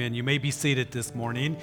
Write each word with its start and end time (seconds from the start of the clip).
Amen. 0.00 0.14
You 0.14 0.22
may 0.22 0.38
be 0.38 0.50
seated 0.50 0.92
this 0.92 1.14
morning. 1.14 1.58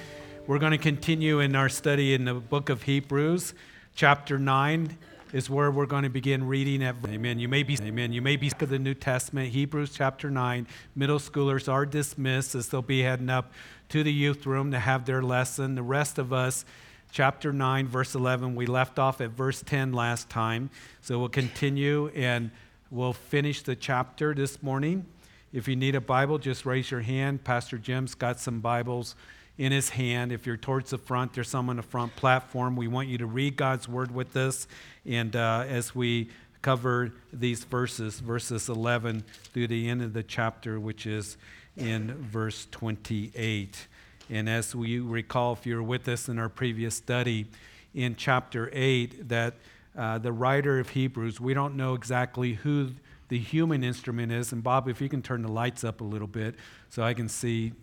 We're 0.45 0.59
going 0.59 0.71
to 0.71 0.77
continue 0.77 1.39
in 1.39 1.55
our 1.55 1.69
study 1.69 2.13
in 2.13 2.25
the 2.25 2.35
book 2.35 2.69
of 2.69 2.83
Hebrews, 2.83 3.55
chapter 3.95 4.37
9 4.37 4.95
is 5.33 5.49
where 5.49 5.71
we're 5.71 5.87
going 5.87 6.03
to 6.03 6.09
begin 6.09 6.45
reading 6.45 6.83
at 6.83 6.97
amen. 7.07 7.39
You 7.39 7.47
may 7.47 7.63
be 7.63 7.75
amen. 7.81 8.13
You 8.13 8.21
may 8.21 8.35
be 8.35 8.51
of 8.59 8.69
the 8.69 8.77
new 8.77 8.93
testament. 8.93 9.49
Hebrews 9.53 9.89
chapter 9.91 10.29
9 10.29 10.67
middle 10.95 11.17
schoolers 11.17 11.67
are 11.67 11.83
dismissed 11.83 12.53
as 12.53 12.69
they'll 12.69 12.83
be 12.83 13.01
heading 13.01 13.31
up 13.31 13.53
to 13.89 14.03
the 14.03 14.13
youth 14.13 14.45
room 14.45 14.69
to 14.69 14.77
have 14.77 15.07
their 15.07 15.23
lesson. 15.23 15.73
The 15.73 15.81
rest 15.81 16.19
of 16.19 16.31
us 16.31 16.63
chapter 17.11 17.51
9 17.51 17.87
verse 17.87 18.13
11 18.13 18.53
we 18.53 18.67
left 18.67 18.99
off 18.99 19.19
at 19.19 19.31
verse 19.31 19.63
10 19.63 19.93
last 19.93 20.29
time. 20.29 20.69
So 21.01 21.17
we'll 21.17 21.29
continue 21.29 22.09
and 22.09 22.51
we'll 22.91 23.13
finish 23.13 23.63
the 23.63 23.75
chapter 23.75 24.35
this 24.35 24.61
morning 24.61 25.07
if 25.53 25.67
you 25.67 25.75
need 25.75 25.95
a 25.95 26.01
bible 26.01 26.37
just 26.37 26.65
raise 26.65 26.91
your 26.91 27.01
hand 27.01 27.43
pastor 27.43 27.77
jim's 27.77 28.15
got 28.15 28.39
some 28.39 28.59
bibles 28.59 29.15
in 29.57 29.71
his 29.71 29.89
hand. 29.89 30.31
If 30.31 30.45
you're 30.45 30.57
towards 30.57 30.91
the 30.91 30.97
front, 30.97 31.33
there's 31.33 31.49
some 31.49 31.69
on 31.69 31.77
the 31.77 31.83
front 31.83 32.15
platform. 32.15 32.75
We 32.75 32.87
want 32.87 33.07
you 33.07 33.17
to 33.17 33.25
read 33.25 33.55
God's 33.55 33.87
word 33.87 34.13
with 34.13 34.35
us. 34.37 34.67
And 35.05 35.35
uh, 35.35 35.65
as 35.67 35.95
we 35.95 36.29
cover 36.61 37.11
these 37.33 37.63
verses, 37.63 38.19
verses 38.19 38.69
11 38.69 39.23
through 39.53 39.67
the 39.67 39.89
end 39.89 40.01
of 40.01 40.13
the 40.13 40.23
chapter, 40.23 40.79
which 40.79 41.05
is 41.05 41.37
in 41.75 42.13
verse 42.13 42.67
28. 42.71 43.87
And 44.29 44.49
as 44.49 44.75
we 44.75 44.99
recall, 44.99 45.53
if 45.53 45.65
you're 45.65 45.83
with 45.83 46.07
us 46.07 46.27
in 46.27 46.37
our 46.37 46.49
previous 46.49 46.95
study 46.95 47.47
in 47.95 48.15
chapter 48.15 48.69
8, 48.73 49.29
that 49.29 49.55
uh, 49.97 50.17
the 50.19 50.31
writer 50.31 50.79
of 50.79 50.89
Hebrews, 50.89 51.39
we 51.39 51.53
don't 51.53 51.75
know 51.75 51.95
exactly 51.95 52.53
who 52.53 52.91
the 53.29 53.37
human 53.37 53.83
instrument 53.83 54.31
is. 54.31 54.51
And 54.51 54.63
Bob, 54.63 54.87
if 54.87 55.01
you 55.01 55.09
can 55.09 55.21
turn 55.21 55.41
the 55.41 55.51
lights 55.51 55.83
up 55.83 56.01
a 56.01 56.03
little 56.03 56.27
bit 56.27 56.55
so 56.89 57.03
I 57.03 57.13
can 57.13 57.27
see, 57.27 57.73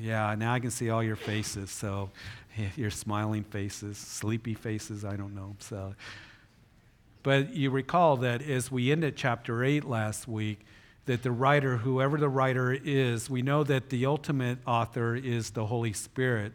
yeah, 0.00 0.34
now 0.36 0.54
I 0.54 0.60
can 0.60 0.70
see 0.70 0.90
all 0.90 1.02
your 1.02 1.16
faces. 1.16 1.70
So 1.70 2.10
your 2.76 2.90
smiling 2.90 3.44
faces, 3.44 3.98
sleepy 3.98 4.54
faces, 4.54 5.04
I 5.04 5.16
don't 5.16 5.34
know. 5.34 5.56
So, 5.58 5.94
but 7.22 7.54
you 7.54 7.70
recall 7.70 8.16
that 8.18 8.42
as 8.42 8.70
we 8.70 8.90
ended 8.92 9.16
chapter 9.16 9.64
8 9.64 9.84
last 9.84 10.26
week, 10.26 10.60
that 11.06 11.22
the 11.22 11.32
writer, 11.32 11.78
whoever 11.78 12.16
the 12.16 12.28
writer 12.28 12.72
is, 12.72 13.28
we 13.28 13.42
know 13.42 13.64
that 13.64 13.90
the 13.90 14.06
ultimate 14.06 14.58
author 14.66 15.16
is 15.16 15.50
the 15.50 15.66
Holy 15.66 15.92
Spirit. 15.92 16.52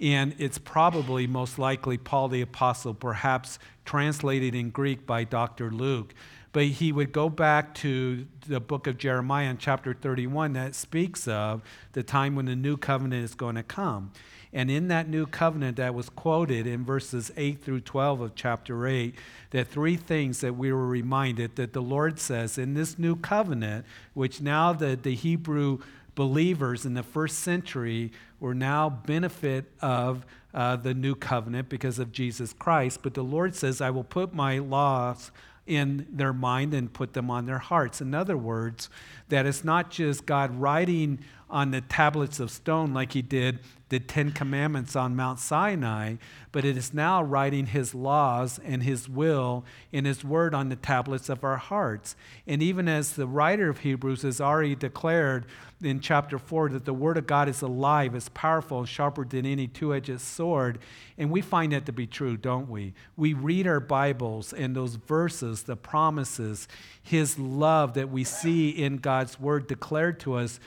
And 0.00 0.34
it's 0.38 0.58
probably 0.58 1.26
most 1.26 1.58
likely 1.58 1.96
Paul 1.96 2.28
the 2.28 2.42
Apostle, 2.42 2.94
perhaps 2.94 3.58
translated 3.84 4.54
in 4.54 4.70
Greek 4.70 5.06
by 5.06 5.24
Dr. 5.24 5.70
Luke 5.70 6.14
but 6.52 6.64
he 6.64 6.92
would 6.92 7.12
go 7.12 7.28
back 7.28 7.74
to 7.74 8.26
the 8.46 8.60
book 8.60 8.86
of 8.86 8.98
Jeremiah 8.98 9.50
in 9.50 9.58
chapter 9.58 9.94
31 9.94 10.54
that 10.54 10.74
speaks 10.74 11.28
of 11.28 11.62
the 11.92 12.02
time 12.02 12.34
when 12.34 12.46
the 12.46 12.56
new 12.56 12.76
covenant 12.76 13.24
is 13.24 13.34
going 13.34 13.56
to 13.56 13.62
come. 13.62 14.12
And 14.52 14.70
in 14.70 14.88
that 14.88 15.08
new 15.08 15.26
covenant 15.26 15.76
that 15.76 15.94
was 15.94 16.08
quoted 16.08 16.66
in 16.66 16.84
verses 16.84 17.30
8 17.36 17.62
through 17.62 17.80
12 17.80 18.20
of 18.22 18.34
chapter 18.34 18.86
8, 18.86 19.14
that 19.50 19.68
three 19.68 19.96
things 19.96 20.40
that 20.40 20.56
we 20.56 20.72
were 20.72 20.86
reminded 20.86 21.56
that 21.56 21.74
the 21.74 21.82
Lord 21.82 22.18
says 22.18 22.56
in 22.56 22.72
this 22.72 22.98
new 22.98 23.14
covenant, 23.14 23.84
which 24.14 24.40
now 24.40 24.72
the, 24.72 24.96
the 24.96 25.14
Hebrew 25.14 25.80
believers 26.14 26.86
in 26.86 26.94
the 26.94 27.02
first 27.02 27.40
century 27.40 28.10
were 28.40 28.54
now 28.54 28.88
benefit 28.88 29.66
of 29.82 30.24
uh, 30.54 30.76
the 30.76 30.94
new 30.94 31.14
covenant 31.14 31.68
because 31.68 31.98
of 31.98 32.10
Jesus 32.10 32.54
Christ. 32.54 33.00
But 33.02 33.14
the 33.14 33.22
Lord 33.22 33.54
says, 33.54 33.80
I 33.80 33.90
will 33.90 34.04
put 34.04 34.32
my 34.32 34.58
laws 34.58 35.30
in 35.68 36.06
their 36.10 36.32
mind 36.32 36.74
and 36.74 36.92
put 36.92 37.12
them 37.12 37.30
on 37.30 37.46
their 37.46 37.58
hearts. 37.58 38.00
In 38.00 38.14
other 38.14 38.36
words, 38.36 38.88
that 39.28 39.46
it's 39.46 39.62
not 39.62 39.90
just 39.90 40.26
God 40.26 40.58
writing 40.58 41.18
on 41.50 41.70
the 41.70 41.82
tablets 41.82 42.40
of 42.40 42.50
stone 42.50 42.92
like 42.94 43.12
he 43.12 43.22
did 43.22 43.60
the 43.88 43.98
Ten 44.00 44.32
Commandments 44.32 44.94
on 44.94 45.16
Mount 45.16 45.38
Sinai, 45.38 46.16
but 46.52 46.64
it 46.64 46.76
is 46.76 46.92
now 46.92 47.22
writing 47.22 47.66
his 47.66 47.94
laws 47.94 48.60
and 48.64 48.82
his 48.82 49.08
will 49.08 49.64
and 49.92 50.06
his 50.06 50.24
word 50.24 50.54
on 50.54 50.68
the 50.68 50.76
tablets 50.76 51.28
of 51.28 51.44
our 51.44 51.56
hearts. 51.56 52.14
And 52.46 52.62
even 52.62 52.88
as 52.88 53.12
the 53.12 53.26
writer 53.26 53.68
of 53.68 53.78
Hebrews 53.78 54.22
has 54.22 54.40
already 54.40 54.74
declared 54.74 55.46
in 55.82 56.00
chapter 56.00 56.38
4 56.38 56.70
that 56.70 56.84
the 56.84 56.92
word 56.92 57.16
of 57.16 57.26
God 57.26 57.48
is 57.48 57.62
alive, 57.62 58.14
is 58.14 58.28
powerful, 58.30 58.80
and 58.80 58.88
sharper 58.88 59.24
than 59.24 59.46
any 59.46 59.68
two 59.68 59.94
edged 59.94 60.20
sword. 60.20 60.78
And 61.16 61.30
we 61.30 61.40
find 61.40 61.72
that 61.72 61.86
to 61.86 61.92
be 61.92 62.06
true, 62.06 62.36
don't 62.36 62.68
we? 62.68 62.94
We 63.16 63.32
read 63.32 63.66
our 63.66 63.80
Bibles 63.80 64.52
and 64.52 64.74
those 64.74 64.96
verses, 64.96 65.62
the 65.62 65.76
promises, 65.76 66.66
his 67.02 67.38
love 67.38 67.94
that 67.94 68.10
we 68.10 68.24
see 68.24 68.70
in 68.70 68.96
God's 68.96 69.38
word 69.38 69.66
declared 69.66 70.20
to 70.20 70.34
us 70.34 70.58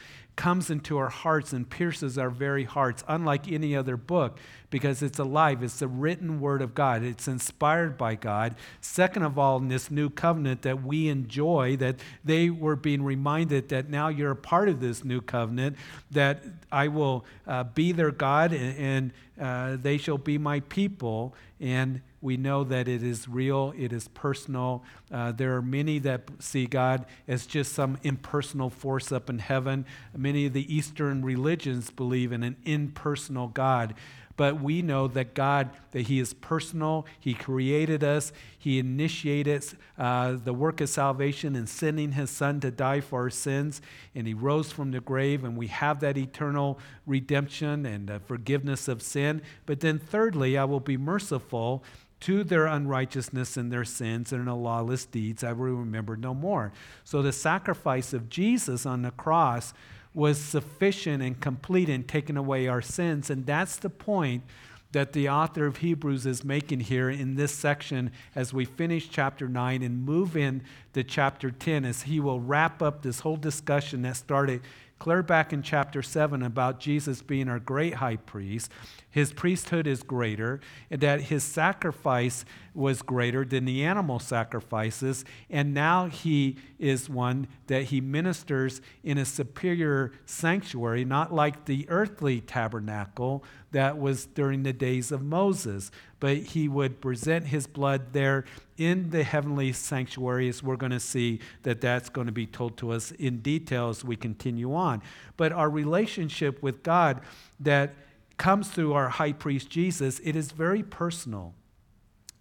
comes 0.41 0.71
into 0.71 0.97
our 0.97 1.09
hearts 1.09 1.53
and 1.53 1.69
pierces 1.69 2.17
our 2.17 2.31
very 2.31 2.63
hearts, 2.63 3.03
unlike 3.07 3.47
any 3.51 3.75
other 3.75 3.95
book, 3.95 4.39
because 4.71 5.03
it's 5.03 5.19
alive. 5.19 5.61
It's 5.61 5.77
the 5.77 5.87
written 5.87 6.39
word 6.39 6.63
of 6.63 6.73
God, 6.73 7.03
it's 7.03 7.27
inspired 7.27 7.95
by 7.95 8.15
God. 8.15 8.55
Second 8.81 9.21
of 9.21 9.37
all, 9.37 9.57
in 9.57 9.67
this 9.67 9.91
new 9.91 10.09
covenant 10.09 10.63
that 10.63 10.81
we 10.81 11.09
enjoy, 11.09 11.77
that 11.77 11.97
they 12.25 12.49
were 12.49 12.75
being 12.75 13.03
reminded 13.03 13.69
that 13.69 13.91
now 13.91 14.07
you're 14.07 14.31
a 14.31 14.35
part 14.35 14.67
of 14.67 14.79
this 14.79 15.03
new 15.03 15.21
covenant, 15.21 15.77
that 16.09 16.43
I 16.71 16.87
will 16.87 17.23
uh, 17.45 17.65
be 17.65 17.91
their 17.91 18.09
God 18.09 18.51
and, 18.51 18.77
and 18.79 19.11
uh, 19.39 19.77
they 19.79 19.99
shall 19.99 20.17
be 20.17 20.39
my 20.39 20.61
people. 20.61 21.35
And 21.59 22.01
we 22.21 22.37
know 22.37 22.63
that 22.63 22.87
it 22.87 23.01
is 23.01 23.27
real, 23.27 23.73
it 23.77 23.91
is 23.91 24.07
personal. 24.09 24.83
Uh, 25.11 25.31
there 25.31 25.55
are 25.55 25.61
many 25.61 25.97
that 25.99 26.21
see 26.39 26.67
God 26.67 27.05
as 27.27 27.47
just 27.47 27.73
some 27.73 27.97
impersonal 28.03 28.69
force 28.69 29.11
up 29.11 29.29
in 29.29 29.39
heaven. 29.39 29.85
Many 30.15 30.45
of 30.45 30.53
the 30.53 30.73
Eastern 30.73 31.25
religions 31.25 31.89
believe 31.89 32.31
in 32.31 32.43
an 32.43 32.57
impersonal 32.63 33.47
God. 33.47 33.95
But 34.37 34.61
we 34.61 34.81
know 34.81 35.07
that 35.09 35.33
God, 35.33 35.69
that 35.91 36.03
He 36.03 36.19
is 36.19 36.33
personal. 36.33 37.05
He 37.19 37.33
created 37.33 38.03
us. 38.03 38.31
He 38.57 38.79
initiated 38.79 39.65
uh, 39.97 40.37
the 40.43 40.53
work 40.53 40.81
of 40.81 40.89
salvation 40.89 41.55
in 41.55 41.67
sending 41.67 42.13
His 42.13 42.29
Son 42.29 42.59
to 42.61 42.71
die 42.71 43.01
for 43.01 43.21
our 43.21 43.29
sins. 43.29 43.81
And 44.15 44.25
He 44.25 44.33
rose 44.33 44.71
from 44.71 44.91
the 44.91 44.99
grave, 44.99 45.43
and 45.43 45.57
we 45.57 45.67
have 45.67 45.99
that 45.99 46.17
eternal 46.17 46.79
redemption 47.05 47.85
and 47.85 48.09
uh, 48.09 48.19
forgiveness 48.19 48.87
of 48.87 49.01
sin. 49.01 49.41
But 49.65 49.81
then, 49.81 49.99
thirdly, 49.99 50.57
I 50.57 50.63
will 50.63 50.79
be 50.79 50.97
merciful 50.97 51.83
to 52.21 52.43
their 52.43 52.67
unrighteousness 52.67 53.57
and 53.57 53.71
their 53.71 53.83
sins 53.83 54.31
and 54.31 54.47
their 54.47 54.53
lawless 54.53 55.05
deeds 55.05 55.43
I 55.43 55.53
will 55.53 55.73
remember 55.73 56.15
no 56.15 56.33
more. 56.33 56.71
So 57.03 57.21
the 57.21 57.31
sacrifice 57.31 58.13
of 58.13 58.29
Jesus 58.29 58.85
on 58.85 59.01
the 59.01 59.11
cross 59.11 59.73
was 60.13 60.39
sufficient 60.39 61.23
and 61.23 61.39
complete 61.39 61.89
in 61.89 62.03
taking 62.03 62.37
away 62.37 62.67
our 62.67 62.81
sins. 62.81 63.29
And 63.29 63.45
that's 63.45 63.77
the 63.77 63.89
point 63.89 64.43
that 64.91 65.13
the 65.13 65.29
author 65.29 65.65
of 65.65 65.77
Hebrews 65.77 66.25
is 66.25 66.43
making 66.43 66.81
here 66.81 67.09
in 67.09 67.35
this 67.35 67.53
section 67.53 68.11
as 68.35 68.53
we 68.53 68.65
finish 68.65 69.09
chapter 69.09 69.47
9 69.47 69.81
and 69.81 70.03
move 70.03 70.35
in 70.35 70.63
to 70.93 71.03
chapter 71.03 71.49
10 71.49 71.85
as 71.85 72.03
he 72.03 72.19
will 72.19 72.41
wrap 72.41 72.81
up 72.81 73.01
this 73.01 73.21
whole 73.21 73.37
discussion 73.37 74.01
that 74.01 74.17
started 74.17 74.61
clear 75.01 75.23
back 75.23 75.51
in 75.51 75.63
chapter 75.63 76.03
7 76.03 76.43
about 76.43 76.79
Jesus 76.79 77.23
being 77.23 77.49
our 77.49 77.57
great 77.57 77.95
high 77.95 78.17
priest. 78.17 78.71
His 79.09 79.33
priesthood 79.33 79.87
is 79.87 80.03
greater, 80.03 80.59
and 80.91 81.01
that 81.01 81.21
his 81.21 81.43
sacrifice 81.43 82.45
was 82.75 83.01
greater 83.01 83.43
than 83.43 83.65
the 83.65 83.83
animal 83.83 84.19
sacrifices. 84.19 85.25
And 85.49 85.73
now 85.73 86.05
he 86.05 86.57
is 86.77 87.09
one 87.09 87.47
that 87.65 87.85
he 87.85 87.99
ministers 87.99 88.79
in 89.03 89.17
a 89.17 89.25
superior 89.25 90.11
sanctuary, 90.27 91.03
not 91.03 91.33
like 91.33 91.65
the 91.65 91.89
earthly 91.89 92.39
tabernacle 92.39 93.43
that 93.71 93.97
was 93.97 94.27
during 94.27 94.61
the 94.61 94.71
days 94.71 95.11
of 95.11 95.23
Moses, 95.23 95.89
but 96.21 96.37
he 96.37 96.69
would 96.69 97.01
present 97.01 97.47
his 97.47 97.65
blood 97.65 98.13
there 98.13 98.45
in 98.77 99.09
the 99.09 99.23
heavenly 99.23 99.73
sanctuary, 99.73 100.47
as 100.47 100.61
we're 100.61 100.77
going 100.77 100.91
to 100.91 100.99
see 100.99 101.39
that 101.63 101.81
that's 101.81 102.09
going 102.09 102.27
to 102.27 102.31
be 102.31 102.45
told 102.45 102.77
to 102.77 102.91
us 102.91 103.11
in 103.13 103.39
detail 103.39 103.89
as 103.89 104.05
we 104.05 104.15
continue 104.15 104.73
on. 104.73 105.01
But 105.35 105.51
our 105.51 105.69
relationship 105.69 106.61
with 106.61 106.83
God 106.83 107.21
that 107.59 107.95
comes 108.37 108.69
through 108.69 108.93
our 108.93 109.09
high 109.09 109.33
priest 109.33 109.71
Jesus, 109.71 110.21
it 110.23 110.35
is 110.35 110.51
very 110.51 110.83
personal 110.83 111.55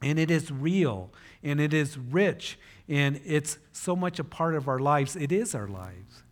and 0.03 0.19
it 0.19 0.31
is 0.31 0.53
real 0.53 1.11
and 1.43 1.59
it 1.59 1.73
is 1.73 1.97
rich 1.97 2.59
and 2.87 3.19
it's 3.25 3.57
so 3.73 3.97
much 3.97 4.19
a 4.19 4.25
part 4.25 4.55
of 4.55 4.69
our 4.69 4.79
lives. 4.79 5.17
It 5.17 5.33
is 5.33 5.55
our 5.55 5.69
lives. 5.69 6.23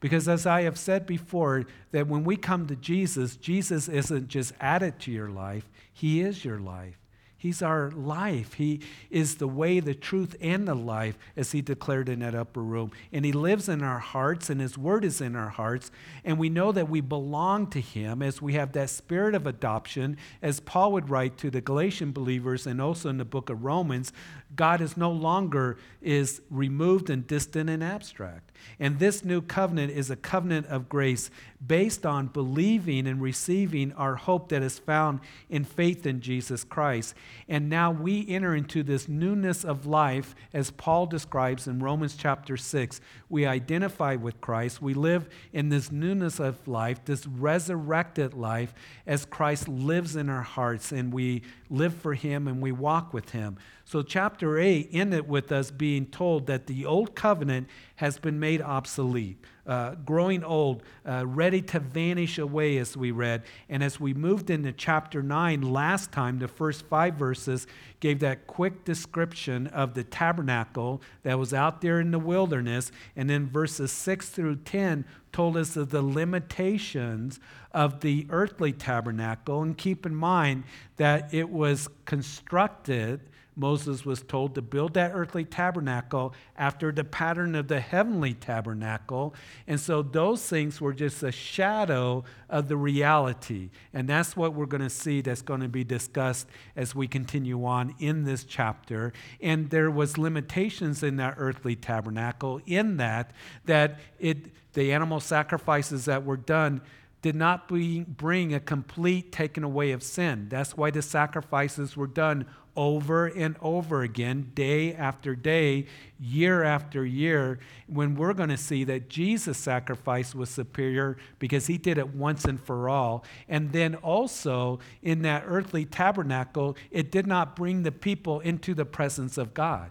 Because 0.00 0.28
as 0.28 0.46
I 0.46 0.62
have 0.62 0.78
said 0.78 1.06
before, 1.06 1.66
that 1.92 2.08
when 2.08 2.24
we 2.24 2.36
come 2.36 2.66
to 2.66 2.74
Jesus, 2.74 3.36
Jesus 3.36 3.86
isn't 3.86 4.28
just 4.28 4.54
added 4.58 4.98
to 5.00 5.12
your 5.12 5.28
life, 5.28 5.68
He 6.00 6.22
is 6.22 6.46
your 6.46 6.58
life. 6.58 6.96
He's 7.36 7.60
our 7.60 7.90
life. 7.90 8.54
He 8.54 8.80
is 9.10 9.36
the 9.36 9.46
way, 9.46 9.80
the 9.80 9.92
truth, 9.92 10.34
and 10.40 10.66
the 10.66 10.74
life, 10.74 11.18
as 11.36 11.52
he 11.52 11.60
declared 11.60 12.08
in 12.08 12.20
that 12.20 12.34
upper 12.34 12.62
room. 12.62 12.90
And 13.12 13.22
he 13.22 13.32
lives 13.32 13.68
in 13.68 13.82
our 13.82 13.98
hearts, 13.98 14.48
and 14.48 14.62
his 14.62 14.78
word 14.78 15.04
is 15.04 15.20
in 15.20 15.36
our 15.36 15.50
hearts. 15.50 15.90
And 16.24 16.38
we 16.38 16.48
know 16.48 16.72
that 16.72 16.88
we 16.88 17.02
belong 17.02 17.66
to 17.68 17.82
him 17.82 18.22
as 18.22 18.40
we 18.40 18.54
have 18.54 18.72
that 18.72 18.88
spirit 18.88 19.34
of 19.34 19.46
adoption, 19.46 20.16
as 20.40 20.58
Paul 20.58 20.92
would 20.92 21.10
write 21.10 21.36
to 21.36 21.50
the 21.50 21.60
Galatian 21.60 22.12
believers 22.12 22.66
and 22.66 22.80
also 22.80 23.10
in 23.10 23.18
the 23.18 23.26
book 23.26 23.50
of 23.50 23.62
Romans 23.62 24.10
God 24.54 24.80
is 24.80 24.96
no 24.96 25.10
longer 25.10 25.78
is 26.02 26.42
removed 26.50 27.10
and 27.10 27.26
distant 27.26 27.70
and 27.70 27.84
abstract. 27.84 28.50
And 28.78 28.98
this 28.98 29.24
new 29.24 29.40
covenant 29.40 29.92
is 29.92 30.10
a 30.10 30.16
covenant 30.16 30.66
of 30.66 30.88
grace 30.88 31.30
based 31.64 32.06
on 32.06 32.26
believing 32.26 33.06
and 33.06 33.20
receiving 33.20 33.92
our 33.92 34.16
hope 34.16 34.48
that 34.48 34.62
is 34.62 34.78
found 34.78 35.20
in 35.48 35.64
faith 35.64 36.06
in 36.06 36.20
Jesus 36.20 36.64
Christ. 36.64 37.14
And 37.48 37.68
now 37.68 37.90
we 37.90 38.26
enter 38.28 38.54
into 38.54 38.82
this 38.82 39.08
newness 39.08 39.64
of 39.64 39.86
life 39.86 40.34
as 40.52 40.70
Paul 40.70 41.06
describes 41.06 41.66
in 41.66 41.80
Romans 41.80 42.16
chapter 42.16 42.56
6. 42.56 43.00
We 43.28 43.46
identify 43.46 44.16
with 44.16 44.40
Christ. 44.40 44.82
We 44.82 44.94
live 44.94 45.28
in 45.52 45.68
this 45.68 45.92
newness 45.92 46.40
of 46.40 46.66
life, 46.66 47.04
this 47.04 47.26
resurrected 47.26 48.34
life 48.34 48.74
as 49.06 49.24
Christ 49.24 49.68
lives 49.68 50.16
in 50.16 50.28
our 50.28 50.42
hearts 50.42 50.92
and 50.92 51.12
we 51.12 51.42
live 51.68 51.94
for 51.94 52.14
him 52.14 52.48
and 52.48 52.60
we 52.60 52.72
walk 52.72 53.12
with 53.12 53.30
him. 53.30 53.58
So, 53.90 54.02
chapter 54.02 54.56
8 54.56 54.90
ended 54.92 55.28
with 55.28 55.50
us 55.50 55.72
being 55.72 56.06
told 56.06 56.46
that 56.46 56.68
the 56.68 56.86
old 56.86 57.16
covenant 57.16 57.66
has 57.96 58.20
been 58.20 58.38
made 58.38 58.62
obsolete, 58.62 59.44
uh, 59.66 59.96
growing 60.06 60.44
old, 60.44 60.84
uh, 61.04 61.26
ready 61.26 61.60
to 61.62 61.80
vanish 61.80 62.38
away, 62.38 62.78
as 62.78 62.96
we 62.96 63.10
read. 63.10 63.42
And 63.68 63.82
as 63.82 63.98
we 63.98 64.14
moved 64.14 64.48
into 64.48 64.70
chapter 64.70 65.24
9 65.24 65.62
last 65.62 66.12
time, 66.12 66.38
the 66.38 66.46
first 66.46 66.86
five 66.86 67.16
verses 67.16 67.66
gave 67.98 68.20
that 68.20 68.46
quick 68.46 68.84
description 68.84 69.66
of 69.66 69.94
the 69.94 70.04
tabernacle 70.04 71.02
that 71.24 71.36
was 71.36 71.52
out 71.52 71.80
there 71.80 71.98
in 71.98 72.12
the 72.12 72.20
wilderness. 72.20 72.92
And 73.16 73.28
then 73.28 73.48
verses 73.48 73.90
6 73.90 74.28
through 74.28 74.58
10 74.66 75.04
told 75.32 75.56
us 75.56 75.76
of 75.76 75.90
the 75.90 76.02
limitations 76.02 77.40
of 77.72 78.02
the 78.02 78.28
earthly 78.30 78.72
tabernacle. 78.72 79.62
And 79.62 79.76
keep 79.76 80.06
in 80.06 80.14
mind 80.14 80.62
that 80.96 81.34
it 81.34 81.50
was 81.50 81.88
constructed 82.04 83.22
Moses 83.60 84.06
was 84.06 84.22
told 84.22 84.54
to 84.54 84.62
build 84.62 84.94
that 84.94 85.12
earthly 85.14 85.44
tabernacle 85.44 86.34
after 86.56 86.90
the 86.90 87.04
pattern 87.04 87.54
of 87.54 87.68
the 87.68 87.78
heavenly 87.78 88.32
tabernacle. 88.32 89.34
And 89.66 89.78
so 89.78 90.02
those 90.02 90.48
things 90.48 90.80
were 90.80 90.94
just 90.94 91.22
a 91.22 91.30
shadow 91.30 92.24
of 92.48 92.68
the 92.68 92.76
reality. 92.78 93.68
And 93.92 94.08
that's 94.08 94.34
what 94.34 94.54
we're 94.54 94.66
going 94.66 94.80
to 94.80 94.90
see 94.90 95.20
that's 95.20 95.42
going 95.42 95.60
to 95.60 95.68
be 95.68 95.84
discussed 95.84 96.48
as 96.74 96.94
we 96.94 97.06
continue 97.06 97.64
on 97.66 97.94
in 97.98 98.24
this 98.24 98.44
chapter. 98.44 99.12
And 99.42 99.68
there 99.68 99.90
was 99.90 100.16
limitations 100.16 101.02
in 101.02 101.16
that 101.16 101.34
earthly 101.36 101.76
tabernacle 101.76 102.60
in 102.66 102.96
that 102.96 103.32
that 103.66 104.00
it 104.18 104.46
the 104.72 104.92
animal 104.92 105.20
sacrifices 105.20 106.04
that 106.06 106.24
were 106.24 106.36
done 106.36 106.80
did 107.22 107.34
not 107.34 107.68
bring 107.68 108.54
a 108.54 108.60
complete 108.60 109.30
taking 109.30 109.62
away 109.62 109.92
of 109.92 110.02
sin. 110.02 110.46
That's 110.48 110.76
why 110.76 110.90
the 110.90 111.02
sacrifices 111.02 111.96
were 111.96 112.06
done 112.06 112.46
over 112.76 113.26
and 113.26 113.56
over 113.60 114.02
again, 114.02 114.52
day 114.54 114.94
after 114.94 115.34
day, 115.34 115.86
year 116.18 116.62
after 116.62 117.04
year, 117.04 117.58
when 117.86 118.14
we're 118.14 118.32
going 118.32 118.48
to 118.48 118.56
see 118.56 118.84
that 118.84 119.08
Jesus' 119.08 119.58
sacrifice 119.58 120.34
was 120.34 120.48
superior 120.48 121.16
because 121.38 121.66
he 121.66 121.78
did 121.78 121.98
it 121.98 122.14
once 122.14 122.44
and 122.44 122.60
for 122.60 122.88
all. 122.88 123.24
And 123.48 123.72
then 123.72 123.94
also 123.96 124.78
in 125.02 125.22
that 125.22 125.44
earthly 125.46 125.84
tabernacle, 125.84 126.76
it 126.90 127.10
did 127.10 127.26
not 127.26 127.56
bring 127.56 127.82
the 127.82 127.92
people 127.92 128.40
into 128.40 128.74
the 128.74 128.84
presence 128.84 129.36
of 129.36 129.54
God. 129.54 129.90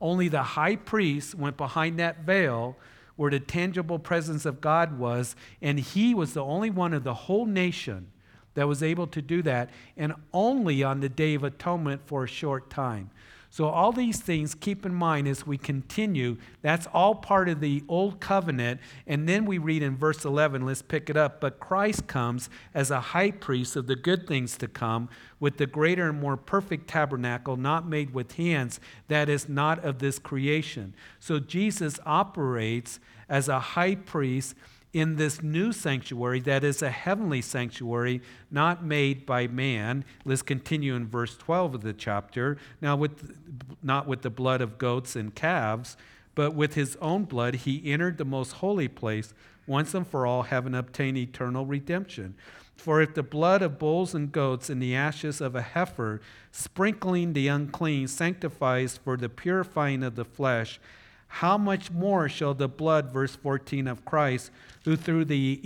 Only 0.00 0.28
the 0.28 0.42
high 0.42 0.76
priest 0.76 1.34
went 1.34 1.56
behind 1.56 1.98
that 1.98 2.20
veil 2.20 2.76
where 3.16 3.30
the 3.30 3.40
tangible 3.40 3.98
presence 3.98 4.46
of 4.46 4.62
God 4.62 4.98
was, 4.98 5.36
and 5.60 5.78
he 5.78 6.14
was 6.14 6.32
the 6.32 6.42
only 6.42 6.70
one 6.70 6.94
of 6.94 7.04
the 7.04 7.12
whole 7.12 7.44
nation 7.44 8.10
that 8.54 8.68
was 8.68 8.82
able 8.82 9.06
to 9.08 9.22
do 9.22 9.42
that, 9.42 9.70
and 9.96 10.14
only 10.32 10.82
on 10.82 11.00
the 11.00 11.08
Day 11.08 11.34
of 11.34 11.44
Atonement 11.44 12.02
for 12.04 12.24
a 12.24 12.28
short 12.28 12.70
time. 12.70 13.10
So, 13.52 13.66
all 13.66 13.90
these 13.90 14.20
things, 14.20 14.54
keep 14.54 14.86
in 14.86 14.94
mind 14.94 15.26
as 15.26 15.44
we 15.44 15.58
continue, 15.58 16.36
that's 16.62 16.86
all 16.94 17.16
part 17.16 17.48
of 17.48 17.58
the 17.58 17.82
old 17.88 18.20
covenant. 18.20 18.80
And 19.08 19.28
then 19.28 19.44
we 19.44 19.58
read 19.58 19.82
in 19.82 19.96
verse 19.96 20.24
11, 20.24 20.64
let's 20.64 20.82
pick 20.82 21.10
it 21.10 21.16
up. 21.16 21.40
But 21.40 21.58
Christ 21.58 22.06
comes 22.06 22.48
as 22.74 22.92
a 22.92 23.00
high 23.00 23.32
priest 23.32 23.74
of 23.74 23.88
the 23.88 23.96
good 23.96 24.28
things 24.28 24.56
to 24.58 24.68
come, 24.68 25.08
with 25.40 25.56
the 25.56 25.66
greater 25.66 26.08
and 26.08 26.20
more 26.20 26.36
perfect 26.36 26.86
tabernacle, 26.86 27.56
not 27.56 27.88
made 27.88 28.14
with 28.14 28.36
hands, 28.36 28.78
that 29.08 29.28
is 29.28 29.48
not 29.48 29.84
of 29.84 29.98
this 29.98 30.20
creation. 30.20 30.94
So, 31.18 31.40
Jesus 31.40 31.98
operates 32.06 33.00
as 33.28 33.48
a 33.48 33.58
high 33.58 33.96
priest 33.96 34.54
in 34.92 35.16
this 35.16 35.42
new 35.42 35.72
sanctuary 35.72 36.40
that 36.40 36.64
is 36.64 36.82
a 36.82 36.90
heavenly 36.90 37.40
sanctuary 37.40 38.20
not 38.50 38.84
made 38.84 39.24
by 39.24 39.46
man. 39.46 40.04
Let's 40.24 40.42
continue 40.42 40.94
in 40.94 41.06
verse 41.06 41.36
12 41.36 41.76
of 41.76 41.80
the 41.82 41.92
chapter. 41.92 42.56
Now 42.80 42.96
with 42.96 43.36
not 43.82 44.06
with 44.06 44.22
the 44.22 44.30
blood 44.30 44.60
of 44.60 44.78
goats 44.78 45.14
and 45.16 45.34
calves 45.34 45.96
but 46.34 46.54
with 46.54 46.74
his 46.74 46.96
own 47.00 47.24
blood 47.24 47.54
he 47.54 47.90
entered 47.90 48.18
the 48.18 48.24
most 48.24 48.52
holy 48.52 48.88
place 48.88 49.34
once 49.66 49.94
and 49.94 50.06
for 50.06 50.26
all 50.26 50.44
having 50.44 50.74
obtained 50.74 51.16
eternal 51.16 51.66
redemption. 51.66 52.34
For 52.76 53.02
if 53.02 53.14
the 53.14 53.22
blood 53.22 53.60
of 53.62 53.78
bulls 53.78 54.14
and 54.14 54.32
goats 54.32 54.70
and 54.70 54.82
the 54.82 54.96
ashes 54.96 55.40
of 55.40 55.54
a 55.54 55.62
heifer 55.62 56.20
sprinkling 56.50 57.34
the 57.34 57.48
unclean 57.48 58.08
sanctifies 58.08 58.96
for 58.96 59.16
the 59.16 59.28
purifying 59.28 60.02
of 60.02 60.16
the 60.16 60.24
flesh 60.24 60.80
how 61.34 61.56
much 61.56 61.90
more 61.92 62.28
shall 62.28 62.54
the 62.54 62.68
blood, 62.68 63.12
verse 63.12 63.36
14, 63.36 63.86
of 63.86 64.04
Christ, 64.04 64.50
who 64.84 64.96
through 64.96 65.26
the 65.26 65.60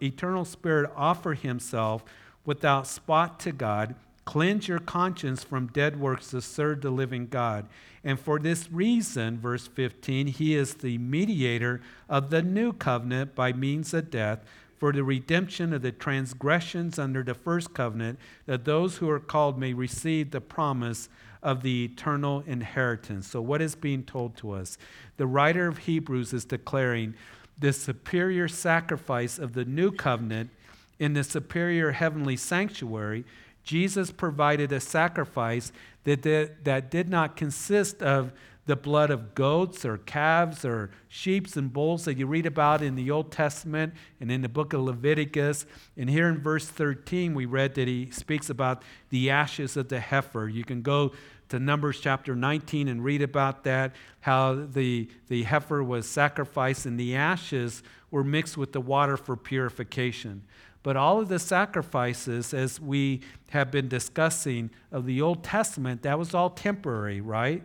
eternal 0.00 0.44
Spirit 0.44 0.90
offer 0.96 1.34
himself 1.34 2.04
without 2.44 2.86
spot 2.86 3.40
to 3.40 3.50
God, 3.50 3.96
cleanse 4.24 4.68
your 4.68 4.78
conscience 4.78 5.42
from 5.42 5.66
dead 5.66 5.98
works 5.98 6.30
to 6.30 6.40
serve 6.40 6.82
the 6.82 6.90
living 6.90 7.26
God? 7.26 7.68
And 8.04 8.18
for 8.18 8.38
this 8.38 8.70
reason, 8.70 9.38
verse 9.38 9.66
15, 9.66 10.28
he 10.28 10.54
is 10.54 10.74
the 10.74 10.98
mediator 10.98 11.80
of 12.08 12.30
the 12.30 12.42
new 12.42 12.72
covenant 12.72 13.34
by 13.34 13.52
means 13.52 13.92
of 13.92 14.08
death 14.08 14.44
for 14.76 14.92
the 14.92 15.04
redemption 15.04 15.72
of 15.72 15.82
the 15.82 15.92
transgressions 15.92 16.98
under 16.98 17.22
the 17.22 17.34
first 17.34 17.74
covenant, 17.74 18.18
that 18.46 18.64
those 18.64 18.96
who 18.96 19.08
are 19.10 19.20
called 19.20 19.58
may 19.58 19.72
receive 19.72 20.30
the 20.30 20.40
promise 20.40 21.08
of 21.42 21.62
the 21.62 21.84
eternal 21.84 22.44
inheritance. 22.46 23.26
So, 23.28 23.40
what 23.40 23.60
is 23.60 23.74
being 23.74 24.04
told 24.04 24.36
to 24.38 24.52
us? 24.52 24.78
The 25.16 25.26
writer 25.26 25.66
of 25.66 25.78
Hebrews 25.78 26.32
is 26.32 26.44
declaring 26.44 27.14
the 27.58 27.72
superior 27.72 28.48
sacrifice 28.48 29.38
of 29.38 29.54
the 29.54 29.64
new 29.64 29.92
covenant 29.92 30.50
in 30.98 31.14
the 31.14 31.24
superior 31.24 31.92
heavenly 31.92 32.36
sanctuary. 32.36 33.24
Jesus 33.64 34.10
provided 34.10 34.72
a 34.72 34.80
sacrifice 34.80 35.72
that, 36.04 36.22
that, 36.22 36.64
that 36.64 36.90
did 36.90 37.08
not 37.08 37.36
consist 37.36 38.02
of 38.02 38.32
the 38.66 38.76
blood 38.76 39.10
of 39.10 39.34
goats 39.34 39.84
or 39.84 39.98
calves 39.98 40.64
or 40.64 40.90
sheep 41.08 41.54
and 41.56 41.72
bulls 41.72 42.04
that 42.04 42.16
you 42.16 42.26
read 42.26 42.46
about 42.46 42.80
in 42.80 42.94
the 42.94 43.10
Old 43.10 43.32
Testament 43.32 43.92
and 44.20 44.30
in 44.30 44.40
the 44.40 44.48
book 44.48 44.72
of 44.72 44.82
Leviticus. 44.82 45.66
And 45.96 46.08
here 46.08 46.28
in 46.28 46.38
verse 46.38 46.66
13, 46.66 47.34
we 47.34 47.44
read 47.44 47.74
that 47.74 47.88
he 47.88 48.10
speaks 48.10 48.48
about 48.48 48.82
the 49.10 49.30
ashes 49.30 49.76
of 49.76 49.88
the 49.88 49.98
heifer. 49.98 50.48
You 50.48 50.64
can 50.64 50.82
go 50.82 51.12
to 51.48 51.58
Numbers 51.58 52.00
chapter 52.00 52.36
19 52.36 52.86
and 52.86 53.04
read 53.04 53.20
about 53.20 53.64
that, 53.64 53.94
how 54.20 54.54
the, 54.54 55.08
the 55.28 55.42
heifer 55.42 55.82
was 55.82 56.08
sacrificed 56.08 56.86
and 56.86 56.98
the 56.98 57.16
ashes 57.16 57.82
were 58.10 58.24
mixed 58.24 58.56
with 58.56 58.72
the 58.72 58.80
water 58.80 59.16
for 59.16 59.36
purification. 59.36 60.44
But 60.84 60.96
all 60.96 61.20
of 61.20 61.28
the 61.28 61.38
sacrifices, 61.38 62.54
as 62.54 62.80
we 62.80 63.20
have 63.50 63.70
been 63.70 63.88
discussing 63.88 64.70
of 64.90 65.04
the 65.04 65.20
Old 65.20 65.44
Testament, 65.44 66.02
that 66.02 66.18
was 66.18 66.34
all 66.34 66.50
temporary, 66.50 67.20
right? 67.20 67.62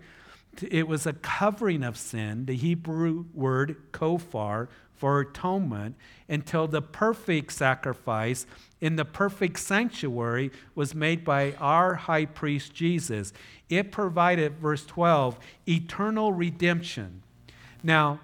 It 0.64 0.88
was 0.88 1.06
a 1.06 1.14
covering 1.14 1.84
of 1.84 1.98
sin, 1.98 2.46
the 2.46 2.56
Hebrew 2.56 3.26
word 3.34 3.78
kofar, 3.92 4.70
for 4.96 5.20
atonement, 5.20 5.96
until 6.28 6.68
the 6.68 6.82
perfect 6.82 7.54
sacrifice 7.54 8.48
in 8.82 8.96
the 8.96 9.06
perfect 9.06 9.60
sanctuary 9.60 10.52
was 10.74 10.96
made 10.96 11.24
by 11.24 11.54
our 11.60 11.94
high 11.94 12.26
priest 12.26 12.74
Jesus. 12.74 13.32
It 13.70 13.92
provided, 13.92 14.58
verse 14.58 14.86
12, 14.86 15.38
eternal 15.68 16.34
redemption. 16.34 17.22
Now, 17.84 18.20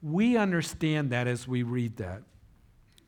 we 0.00 0.36
understand 0.36 1.10
that 1.10 1.26
as 1.26 1.48
we 1.48 1.64
read 1.64 1.96
that. 1.96 2.22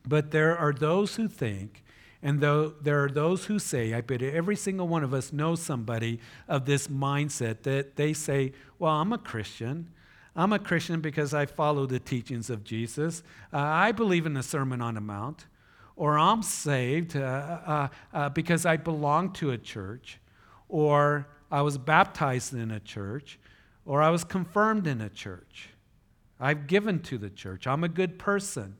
But 0.07 0.31
there 0.31 0.57
are 0.57 0.73
those 0.73 1.15
who 1.15 1.27
think, 1.27 1.84
and 2.21 2.41
though 2.41 2.69
there 2.81 3.03
are 3.03 3.09
those 3.09 3.45
who 3.45 3.59
say, 3.59 3.93
I 3.93 4.01
bet 4.01 4.21
every 4.21 4.55
single 4.55 4.87
one 4.87 5.03
of 5.03 5.13
us 5.13 5.31
knows 5.31 5.61
somebody 5.61 6.19
of 6.47 6.65
this 6.65 6.87
mindset 6.87 7.63
that 7.63 7.95
they 7.95 8.13
say, 8.13 8.53
Well, 8.79 8.93
I'm 8.93 9.13
a 9.13 9.17
Christian. 9.17 9.91
I'm 10.35 10.51
a 10.51 10.59
Christian 10.59 10.99
because 10.99 11.33
I 11.33 11.45
follow 11.45 11.85
the 11.85 11.99
teachings 11.99 12.49
of 12.49 12.65
Jesus. 12.65 13.23
Uh, 13.53 13.59
I 13.59 13.93
believe 13.93 14.25
in 14.25 14.33
the 14.33 14.43
Sermon 14.43 14.81
on 14.81 14.95
the 14.95 15.01
Mount 15.01 15.45
or 15.95 16.17
I'm 16.17 16.43
saved 16.43 17.15
uh, 17.15 17.19
uh, 17.19 17.87
uh, 18.13 18.29
because 18.29 18.65
I 18.65 18.77
belong 18.77 19.31
to 19.33 19.51
a 19.51 19.57
church, 19.57 20.19
or 20.67 21.27
I 21.51 21.61
was 21.61 21.77
baptized 21.77 22.53
in 22.53 22.71
a 22.71 22.79
church, 22.79 23.39
or 23.85 24.01
I 24.01 24.09
was 24.09 24.23
confirmed 24.23 24.87
in 24.87 24.99
a 24.99 25.09
church. 25.09 25.69
I've 26.39 26.67
given 26.67 26.99
to 27.03 27.17
the 27.17 27.29
church. 27.29 27.65
I'm 27.65 27.83
a 27.83 27.89
good 27.89 28.19
person. 28.19 28.75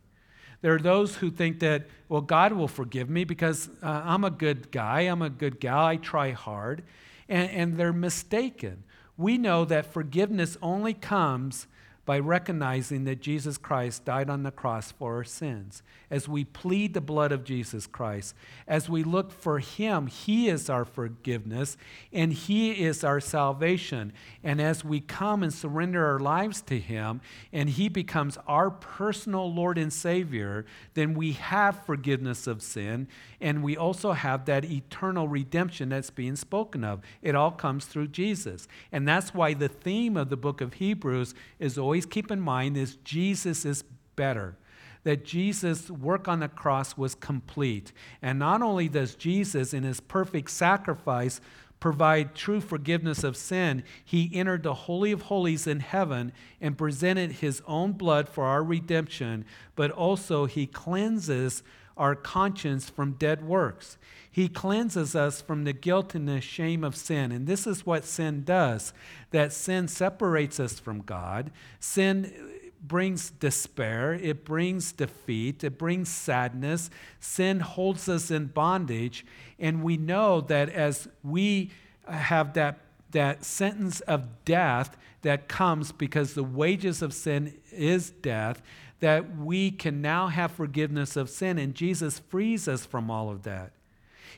There 0.66 0.74
are 0.74 0.80
those 0.80 1.18
who 1.18 1.30
think 1.30 1.60
that, 1.60 1.86
well, 2.10 2.22
God 2.22 2.52
will 2.52 2.68
forgive 2.68 3.08
me 3.08 3.24
because 3.24 3.70
uh, 3.84 4.02
I'm 4.04 4.24
a 4.24 4.32
good 4.32 4.72
guy, 4.72 5.02
I'm 5.02 5.22
a 5.22 5.30
good 5.30 5.60
gal, 5.60 5.86
I 5.86 5.98
try 5.98 6.32
hard. 6.32 6.82
And, 7.30 7.52
and 7.52 7.78
they're 7.78 7.94
mistaken. 7.94 8.84
we 9.16 9.38
know 9.38 9.64
that 9.66 9.94
forgiveness 9.94 10.58
only 10.64 10.96
comes 10.96 11.68
by 12.06 12.20
recognizing 12.20 13.04
that 13.06 13.20
Jesus 13.20 13.58
Christ 13.58 14.06
died 14.06 14.30
on 14.30 14.44
the 14.44 14.52
cross 14.52 14.92
for 14.92 15.16
our 15.16 15.24
sins. 15.24 15.82
As 16.12 16.30
we 16.30 16.44
plead 16.44 16.94
the 16.94 17.02
blood 17.02 17.32
of 17.32 17.44
Jesus 17.44 17.88
Christ, 17.88 18.36
as 18.68 18.88
we 18.88 19.04
look 19.04 19.32
for 19.32 19.58
Him, 19.60 20.06
He 20.06 20.48
is 20.48 20.70
our 20.70 20.86
forgiveness 20.86 21.78
and 22.14 22.32
He 22.32 22.84
is 22.84 23.04
our 23.04 23.20
salvation. 23.20 24.14
And 24.44 24.62
as 24.62 24.86
we 24.86 25.00
come 25.00 25.42
and 25.42 25.54
surrender 25.54 26.06
our 26.06 26.20
lives 26.20 26.62
to 26.64 26.80
Him 26.80 27.22
and 27.52 27.70
He 27.70 27.90
becomes 27.90 28.38
our 28.48 28.70
personal 28.70 29.52
Lord 29.52 29.80
and 29.80 29.92
Savior, 29.92 30.66
then 30.94 31.16
we 31.16 31.34
have 31.34 31.86
forgiveness 31.86 32.46
of 32.46 32.62
sin 32.62 33.08
and 33.42 33.64
we 33.64 33.76
also 33.76 34.12
have 34.12 34.46
that 34.46 34.66
eternal 34.66 35.28
redemption 35.28 35.90
that's 35.90 36.12
being 36.12 36.36
spoken 36.36 36.84
of. 36.84 37.02
It 37.24 37.36
all 37.36 37.52
comes 37.52 37.86
through 37.86 38.10
Jesus. 38.10 38.68
And 38.92 39.08
that's 39.08 39.34
why 39.34 39.56
the 39.56 39.68
theme 39.68 40.18
of 40.18 40.30
the 40.30 40.38
book 40.38 40.62
of 40.62 40.76
Hebrews 40.76 41.34
is 41.60 41.78
always 41.78 41.95
always 41.96 42.06
keep 42.06 42.30
in 42.30 42.42
mind 42.42 42.76
is 42.76 42.98
Jesus 43.06 43.64
is 43.64 43.86
better. 44.18 44.58
That 45.06 45.24
Jesus' 45.24 45.90
work 45.90 46.28
on 46.28 46.42
the 46.42 46.50
cross 46.50 46.98
was 46.98 47.16
complete. 47.16 47.94
And 48.22 48.38
not 48.38 48.62
only 48.62 48.90
does 48.90 49.16
Jesus, 49.16 49.74
in 49.74 49.84
his 49.84 50.02
perfect 50.02 50.50
sacrifice, 50.50 51.40
provide 51.80 52.36
true 52.36 52.60
forgiveness 52.60 53.24
of 53.24 53.38
sin, 53.38 53.82
he 54.04 54.30
entered 54.34 54.64
the 54.64 54.74
Holy 54.74 55.14
of 55.14 55.22
Holies 55.22 55.68
in 55.68 55.80
heaven 55.80 56.34
and 56.60 56.78
presented 56.78 57.32
his 57.32 57.62
own 57.66 57.94
blood 57.94 58.28
for 58.28 58.44
our 58.44 58.62
redemption, 58.62 59.46
but 59.78 59.90
also 59.90 60.48
he 60.48 60.68
cleanses 60.68 61.64
our 61.96 62.14
conscience 62.14 62.90
from 62.90 63.14
dead 63.14 63.42
works. 63.42 63.98
He 64.36 64.50
cleanses 64.50 65.16
us 65.16 65.40
from 65.40 65.64
the 65.64 65.72
guilt 65.72 66.14
and 66.14 66.28
the 66.28 66.42
shame 66.42 66.84
of 66.84 66.98
sin. 66.98 67.32
And 67.32 67.48
this 67.48 67.66
is 67.66 67.86
what 67.86 68.04
sin 68.04 68.44
does 68.44 68.92
that 69.32 69.54
sin 69.54 69.88
separates 69.88 70.60
us 70.60 70.78
from 70.78 71.04
God. 71.04 71.52
Sin 71.80 72.34
brings 72.82 73.30
despair, 73.30 74.14
it 74.14 74.44
brings 74.44 74.92
defeat, 74.92 75.64
it 75.64 75.78
brings 75.78 76.10
sadness. 76.10 76.90
Sin 77.18 77.62
holds 77.62 78.10
us 78.10 78.30
in 78.30 78.48
bondage. 78.48 79.26
And 79.58 79.82
we 79.82 79.96
know 79.96 80.42
that 80.42 80.68
as 80.68 81.08
we 81.24 81.72
have 82.06 82.56
that, 82.56 82.80
that 83.12 83.46
sentence 83.46 84.02
of 84.02 84.44
death 84.44 84.98
that 85.22 85.48
comes 85.48 85.94
because 85.94 86.34
the 86.34 86.44
wages 86.44 87.02
of 87.02 87.14
sin 87.14 87.54
is 87.72 88.10
death, 88.10 88.62
that 89.00 89.38
we 89.38 89.72
can 89.72 90.02
now 90.02 90.28
have 90.28 90.52
forgiveness 90.52 91.16
of 91.16 91.30
sin. 91.30 91.58
And 91.58 91.74
Jesus 91.74 92.20
frees 92.20 92.68
us 92.68 92.86
from 92.86 93.10
all 93.10 93.30
of 93.30 93.44
that. 93.44 93.72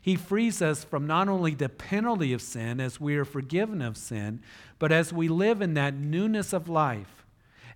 He 0.01 0.16
frees 0.16 0.62
us 0.62 0.84
from 0.84 1.08
not 1.08 1.27
only 1.27 1.54
the 1.56 1.70
penalty 1.70 2.34
of 2.34 2.42
sin 2.42 2.80
as 2.80 3.00
we 3.00 3.16
are 3.16 3.25
forgiven 3.25 3.82
of 3.82 3.98
sin, 3.98 4.42
but 4.80 4.92
as 4.92 5.12
we 5.12 5.27
live 5.27 5.62
in 5.62 5.74
that 5.74 5.94
newness 5.96 6.54
of 6.54 6.70
life 6.70 7.16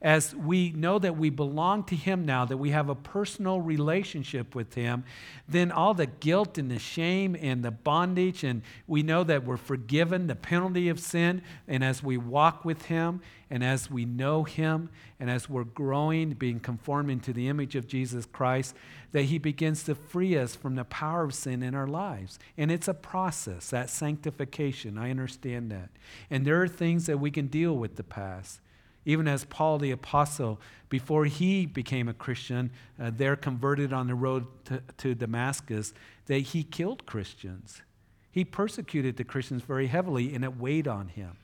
as 0.01 0.36
we 0.36 0.72
know 0.72 0.98
that 0.98 1.15
we 1.15 1.29
belong 1.29 1.84
to 1.84 1.96
Him 1.96 2.25
now, 2.25 2.43
that 2.46 2.58
we 2.58 2.72
have 2.72 2.89
a 2.89 2.96
personal 2.96 3.62
relationship 3.62 4.55
with 4.55 4.74
Him, 4.74 5.03
then 5.48 5.72
all 5.72 5.93
the 5.93 6.08
guilt 6.08 6.58
and 6.58 6.72
the 6.72 6.79
shame 6.79 7.38
and 7.39 7.63
the 7.63 7.70
bondage, 7.70 8.43
and 8.43 8.63
we 8.88 9.03
know 9.03 9.24
that 9.24 9.43
we're 9.43 9.58
forgiven 9.58 10.25
the 10.25 10.36
penalty 10.36 10.89
of 10.89 11.00
sin. 11.00 11.43
And 11.67 11.84
as 11.84 12.01
we 12.01 12.17
walk 12.17 12.65
with 12.65 12.86
Him, 12.86 13.22
and 13.51 13.63
as 13.63 13.91
we 13.91 14.05
know 14.05 14.43
Him, 14.43 14.89
and 15.20 15.29
as 15.29 15.48
we're 15.48 15.65
growing, 15.65 16.31
being 16.31 16.60
conformed 16.60 17.12
into 17.12 17.31
the 17.31 17.48
image 17.48 17.75
of 17.75 17.88
Jesus 17.88 18.25
Christ, 18.25 18.75
that 19.12 19.24
He 19.24 19.38
begins 19.38 19.84
to 19.84 19.93
free 19.93 20.36
us 20.36 20.55
from 20.55 20.74
the 20.74 20.86
power 20.86 21.24
of 21.25 21.36
sin 21.36 21.62
in 21.62 21.75
our 21.75 21.88
lives. 21.88 22.39
And 22.58 22.72
it's 22.72 22.88
a 22.88 22.96
process, 22.96 23.70
that 23.70 23.91
sanctification. 23.91 24.98
I 24.98 25.12
understand 25.12 25.70
that. 25.72 25.89
And 26.31 26.43
there 26.43 26.60
are 26.60 26.67
things 26.67 27.05
that 27.05 27.20
we 27.20 27.29
can 27.29 27.46
deal 27.48 27.75
with 27.75 27.98
the 27.98 28.03
past. 28.03 28.62
Even 29.05 29.27
as 29.27 29.46
Paul 29.46 29.79
the 29.79 29.91
Apostle, 29.91 30.60
before 30.89 31.25
he 31.25 31.65
became 31.65 32.08
a 32.08 32.13
Christian, 32.13 32.72
uh, 33.00 33.12
there 33.15 33.36
converted 33.36 33.91
on 33.91 34.08
the 34.08 34.15
road 34.15 34.46
to, 34.65 34.84
to 34.98 35.15
Damascus, 35.15 35.93
that 36.27 36.39
he 36.39 36.63
killed 36.63 37.05
Christians. 37.05 37.81
He 38.31 38.46
persecuted 38.46 39.17
the 39.17 39.24
Christians 39.24 39.63
very 39.63 39.88
heavily, 39.88 40.34
and 40.34 40.43
it 40.43 40.58
weighed 40.58 40.88
on 40.88 41.10
him. 41.10 41.38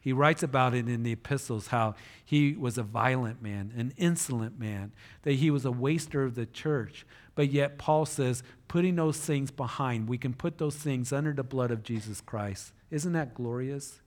He 0.00 0.12
writes 0.12 0.42
about 0.42 0.74
it 0.74 0.86
in 0.86 1.02
the 1.02 1.12
epistles 1.12 1.68
how 1.68 1.94
he 2.22 2.52
was 2.52 2.76
a 2.76 2.82
violent 2.82 3.40
man, 3.40 3.72
an 3.74 3.94
insolent 3.96 4.58
man, 4.58 4.92
that 5.22 5.36
he 5.36 5.50
was 5.50 5.64
a 5.64 5.70
waster 5.70 6.24
of 6.24 6.34
the 6.34 6.44
church. 6.44 7.06
But 7.34 7.50
yet, 7.50 7.78
Paul 7.78 8.04
says, 8.04 8.42
putting 8.68 8.96
those 8.96 9.16
things 9.16 9.50
behind, 9.50 10.08
we 10.08 10.18
can 10.18 10.34
put 10.34 10.58
those 10.58 10.76
things 10.76 11.10
under 11.10 11.32
the 11.32 11.42
blood 11.42 11.70
of 11.70 11.82
Jesus 11.82 12.20
Christ. 12.20 12.72
Isn't 12.90 13.14
that 13.14 13.32
glorious? 13.32 14.00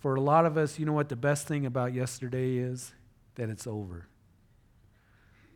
For 0.00 0.14
a 0.14 0.20
lot 0.20 0.46
of 0.46 0.56
us, 0.56 0.78
you 0.78 0.86
know 0.86 0.94
what 0.94 1.10
the 1.10 1.16
best 1.16 1.46
thing 1.46 1.66
about 1.66 1.92
yesterday 1.92 2.56
is? 2.56 2.92
That 3.34 3.50
it's 3.50 3.66
over. 3.66 4.06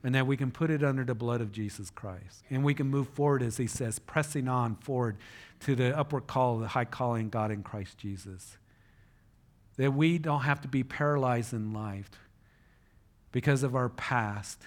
And 0.03 0.15
that 0.15 0.27
we 0.27 0.37
can 0.37 0.51
put 0.51 0.71
it 0.71 0.85
under 0.85 1.03
the 1.03 1.15
blood 1.15 1.41
of 1.41 1.51
Jesus 1.51 1.89
Christ. 1.89 2.43
And 2.51 2.63
we 2.63 2.75
can 2.75 2.87
move 2.89 3.09
forward, 3.09 3.43
as 3.43 3.57
he 3.57 3.67
says, 3.67 3.99
pressing 3.99 4.47
on 4.47 4.77
forward 4.77 5.17
to 5.61 5.75
the 5.75 5.99
upward 5.99 6.27
call 6.27 6.59
the 6.59 6.69
high 6.69 6.85
calling 6.85 7.31
God 7.31 7.51
in 7.51 7.63
Christ 7.63 7.97
Jesus. 7.97 8.59
That 9.79 9.95
we 9.95 10.19
don't 10.19 10.43
have 10.43 10.61
to 10.61 10.69
be 10.69 10.85
paralyzed 10.85 11.55
in 11.55 11.73
life 11.73 12.11
because 13.33 13.63
of 13.63 13.75
our 13.75 13.89
past. 13.89 14.61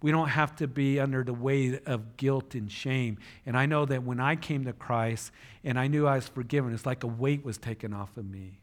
We 0.00 0.12
don't 0.12 0.28
have 0.28 0.54
to 0.56 0.68
be 0.68 1.00
under 1.00 1.24
the 1.24 1.34
weight 1.34 1.82
of 1.86 2.16
guilt 2.16 2.54
and 2.54 2.70
shame. 2.70 3.18
And 3.44 3.56
I 3.56 3.66
know 3.66 3.84
that 3.84 4.04
when 4.04 4.20
I 4.20 4.36
came 4.36 4.64
to 4.66 4.72
Christ 4.72 5.32
and 5.64 5.76
I 5.76 5.88
knew 5.88 6.06
I 6.06 6.14
was 6.14 6.28
forgiven, 6.28 6.72
it's 6.72 6.86
like 6.86 7.02
a 7.02 7.08
weight 7.08 7.44
was 7.44 7.58
taken 7.58 7.92
off 7.92 8.16
of 8.16 8.24
me 8.24 8.60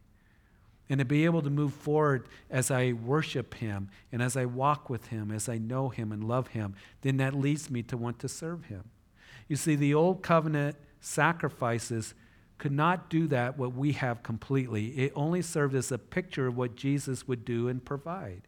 and 0.90 1.00
to 1.00 1.06
be 1.06 1.26
able 1.26 1.42
to 1.42 1.50
move 1.50 1.74
forward 1.74 2.28
as 2.50 2.70
I 2.70 2.94
worship 2.94 3.56
Him 3.56 3.90
and 4.12 4.22
as 4.22 4.38
I 4.38 4.46
walk 4.46 4.90
with 4.90 5.08
Him, 5.08 5.32
as 5.32 5.50
I 5.50 5.58
know 5.58 5.90
Him 5.90 6.12
and 6.12 6.24
love 6.24 6.50
Him, 6.50 6.76
then 7.02 7.18
that 7.18 7.34
leads 7.34 7.70
me 7.70 7.82
to 7.84 7.98
want 7.98 8.20
to 8.20 8.30
serve 8.30 8.66
Him. 8.66 8.84
You 9.48 9.56
see, 9.56 9.76
the 9.76 9.94
old 9.94 10.22
covenant 10.22 10.76
sacrifices 11.00 12.14
could 12.58 12.72
not 12.72 13.10
do 13.10 13.28
that 13.28 13.58
what 13.58 13.74
we 13.74 13.92
have 13.94 14.24
completely. 14.24 14.88
It 14.88 15.12
only 15.16 15.42
served 15.42 15.76
as 15.76 15.92
a 15.92 15.98
picture 15.98 16.48
of 16.48 16.58
what 16.58 16.76
Jesus 16.76 17.28
would 17.28 17.46
do 17.46 17.68
and 17.68 17.84
provide. 17.84 18.44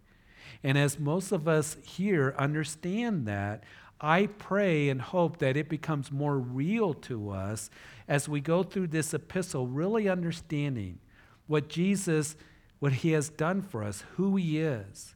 And 0.64 0.78
as 0.78 0.98
most 1.00 1.32
of 1.32 1.48
us 1.48 1.78
here 1.84 2.34
understand 2.38 3.28
that, 3.28 3.64
I 4.00 4.28
pray 4.28 4.90
and 4.90 5.02
hope 5.02 5.38
that 5.40 5.58
it 5.58 5.70
becomes 5.70 6.12
more 6.12 6.38
real 6.38 6.94
to 6.94 7.32
us 7.32 7.70
as 8.08 8.30
we 8.30 8.40
go 8.40 8.64
through 8.64 8.88
this 8.88 9.14
epistle, 9.14 9.68
really 9.68 10.08
understanding 10.08 11.00
what 11.48 11.70
Jesus, 11.70 12.36
what 12.80 12.94
he 12.94 13.12
has 13.12 13.30
done 13.30 13.62
for 13.62 13.84
us, 13.84 14.04
who 14.16 14.36
he 14.36 14.60
is. 14.60 15.16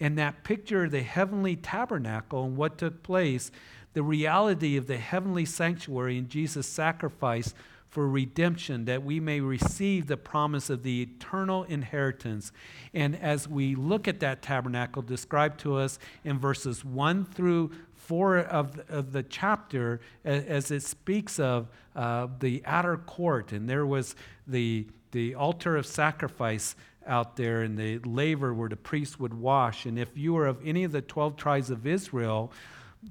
And 0.00 0.18
that 0.18 0.42
picture 0.42 0.84
of 0.84 0.90
the 0.90 1.02
heavenly 1.02 1.56
tabernacle 1.56 2.44
and 2.44 2.56
what 2.56 2.78
took 2.78 3.02
place, 3.02 3.50
the 3.92 4.02
reality 4.02 4.76
of 4.76 4.86
the 4.86 4.96
heavenly 4.96 5.44
sanctuary 5.44 6.18
and 6.18 6.28
Jesus' 6.28 6.66
sacrifice 6.66 7.54
for 7.88 8.08
redemption, 8.08 8.86
that 8.86 9.02
we 9.02 9.20
may 9.20 9.38
receive 9.38 10.06
the 10.06 10.16
promise 10.16 10.70
of 10.70 10.82
the 10.82 11.02
eternal 11.02 11.64
inheritance. 11.64 12.50
And 12.94 13.14
as 13.14 13.46
we 13.46 13.74
look 13.74 14.08
at 14.08 14.18
that 14.20 14.40
tabernacle 14.40 15.02
described 15.02 15.60
to 15.60 15.76
us 15.76 15.98
in 16.24 16.38
verses 16.38 16.86
1 16.86 17.26
through 17.26 17.70
4 17.94 18.38
of, 18.38 18.80
of 18.88 19.12
the 19.12 19.22
chapter, 19.22 20.00
as 20.24 20.70
it 20.70 20.82
speaks 20.82 21.38
of 21.38 21.68
uh, 21.94 22.28
the 22.40 22.62
outer 22.64 22.96
court, 22.96 23.52
and 23.52 23.68
there 23.68 23.86
was 23.86 24.16
the 24.46 24.86
the 25.12 25.34
altar 25.34 25.76
of 25.76 25.86
sacrifice 25.86 26.74
out 27.06 27.36
there 27.36 27.62
and 27.62 27.78
the 27.78 27.98
laver 28.00 28.52
where 28.52 28.68
the 28.68 28.76
priest 28.76 29.18
would 29.20 29.34
wash. 29.34 29.86
And 29.86 29.98
if 29.98 30.16
you 30.16 30.34
were 30.34 30.46
of 30.46 30.58
any 30.64 30.84
of 30.84 30.92
the 30.92 31.02
12 31.02 31.36
tribes 31.36 31.70
of 31.70 31.86
Israel, 31.86 32.52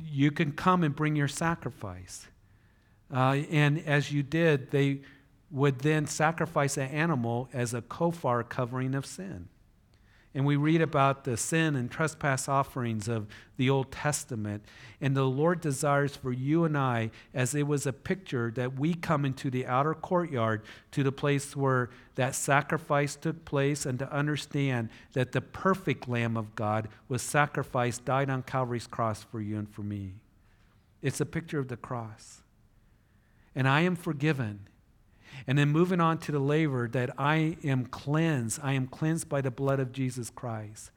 you 0.04 0.32
can 0.32 0.52
come 0.52 0.84
and 0.84 0.96
bring 0.96 1.16
your 1.16 1.28
sacrifice. 1.28 2.28
Uh, 3.14 3.42
and 3.50 3.80
as 3.86 4.12
you 4.12 4.24
did, 4.24 4.72
they 4.72 5.02
would 5.50 5.80
then 5.80 6.08
sacrifice 6.08 6.78
an 6.78 6.88
animal 6.90 7.50
as 7.52 7.74
a 7.74 7.82
kofar 7.82 8.44
covering 8.48 8.96
of 8.96 9.06
sin. 9.06 9.50
And 10.34 10.46
we 10.46 10.56
read 10.56 10.82
about 10.82 11.26
the 11.26 11.36
sin 11.36 11.76
and 11.76 11.92
trespass 11.92 12.48
offerings 12.48 13.10
of 13.10 13.28
the 13.58 13.70
Old 13.70 13.92
Testament. 13.92 14.64
And 15.02 15.16
the 15.16 15.26
Lord 15.26 15.60
desires 15.60 16.16
for 16.16 16.32
you 16.32 16.64
and 16.64 16.78
I, 16.78 17.12
as 17.34 17.54
it 17.54 17.68
was 17.68 17.86
a 17.86 17.92
picture, 17.92 18.50
that 18.56 18.80
we 18.80 18.94
come 18.94 19.26
into 19.26 19.50
the 19.50 19.66
outer 19.66 19.94
courtyard 19.94 20.62
to 20.92 21.04
the 21.04 21.12
place 21.12 21.54
where 21.54 21.90
that 22.16 22.34
sacrifice 22.34 23.18
took 23.18 23.44
place 23.44 23.86
and 23.86 24.00
to 24.00 24.14
understand 24.14 24.88
that 25.12 25.34
the 25.34 25.42
perfect 25.42 26.08
Lamb 26.08 26.38
of 26.38 26.56
God 26.56 26.88
was 27.10 27.22
sacrificed, 27.22 28.06
died 28.06 28.30
on 28.30 28.44
Calvary's 28.44 28.88
cross 28.88 29.24
for 29.24 29.42
you 29.42 29.58
and 29.58 29.70
for 29.70 29.82
me. 29.82 30.14
It's 31.02 31.20
a 31.20 31.26
picture 31.26 31.60
of 31.60 31.68
the 31.68 31.78
cross. 31.78 32.42
And 33.54 33.68
I 33.68 33.82
am 33.82 33.98
forgiven 33.98 34.62
and 35.48 35.58
then 35.58 35.70
moving 35.70 36.00
on 36.00 36.18
to 36.20 36.32
the 36.32 36.40
laver 36.40 36.88
that 36.90 37.12
I 37.18 37.58
am 37.64 37.86
cleansed. 37.86 38.60
I 38.64 38.74
am 38.74 38.88
cleansed 38.88 39.30
by 39.30 39.42
the 39.42 39.52
blood 39.52 39.80
of 39.80 39.92
Jesus 39.92 40.30
Christ. 40.30 40.92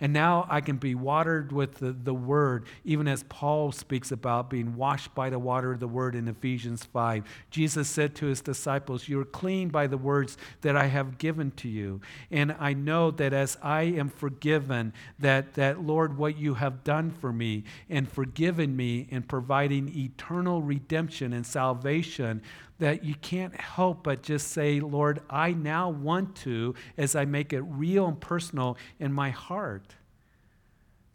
And 0.00 0.12
now 0.12 0.46
I 0.48 0.60
can 0.60 0.76
be 0.76 0.94
watered 0.94 1.52
with 1.52 1.76
the, 1.76 1.92
the 1.92 2.14
word, 2.14 2.66
even 2.84 3.08
as 3.08 3.24
Paul 3.24 3.72
speaks 3.72 4.12
about 4.12 4.50
being 4.50 4.76
washed 4.76 5.14
by 5.14 5.30
the 5.30 5.38
water 5.38 5.72
of 5.72 5.80
the 5.80 5.88
word 5.88 6.14
in 6.14 6.28
Ephesians 6.28 6.84
5. 6.84 7.24
Jesus 7.50 7.88
said 7.88 8.14
to 8.16 8.26
his 8.26 8.40
disciples, 8.40 9.08
You're 9.08 9.24
clean 9.24 9.68
by 9.68 9.86
the 9.86 9.98
words 9.98 10.36
that 10.60 10.76
I 10.76 10.86
have 10.86 11.18
given 11.18 11.50
to 11.52 11.68
you. 11.68 12.00
And 12.30 12.54
I 12.58 12.74
know 12.74 13.10
that 13.12 13.32
as 13.32 13.56
I 13.62 13.82
am 13.82 14.10
forgiven, 14.10 14.92
that, 15.18 15.54
that 15.54 15.82
Lord, 15.82 16.16
what 16.16 16.38
you 16.38 16.54
have 16.54 16.84
done 16.84 17.10
for 17.10 17.32
me 17.32 17.64
and 17.88 18.10
forgiven 18.10 18.76
me 18.76 19.08
and 19.10 19.26
providing 19.26 19.88
eternal 19.96 20.62
redemption 20.62 21.32
and 21.32 21.46
salvation, 21.46 22.42
that 22.80 23.04
you 23.04 23.14
can't 23.14 23.58
help 23.58 24.02
but 24.02 24.22
just 24.22 24.48
say, 24.48 24.80
Lord, 24.80 25.20
I 25.30 25.52
now 25.52 25.90
want 25.90 26.34
to, 26.36 26.74
as 26.96 27.14
I 27.14 27.24
make 27.24 27.52
it 27.52 27.60
real 27.62 28.06
and 28.06 28.20
personal 28.20 28.76
in 28.98 29.12
my 29.12 29.30
heart, 29.30 29.94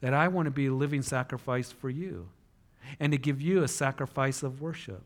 that 0.01 0.13
I 0.13 0.27
want 0.27 0.45
to 0.45 0.51
be 0.51 0.67
a 0.67 0.73
living 0.73 1.01
sacrifice 1.01 1.71
for 1.71 1.89
you 1.89 2.29
and 2.99 3.11
to 3.11 3.17
give 3.17 3.41
you 3.41 3.63
a 3.63 3.67
sacrifice 3.67 4.43
of 4.43 4.61
worship. 4.61 5.03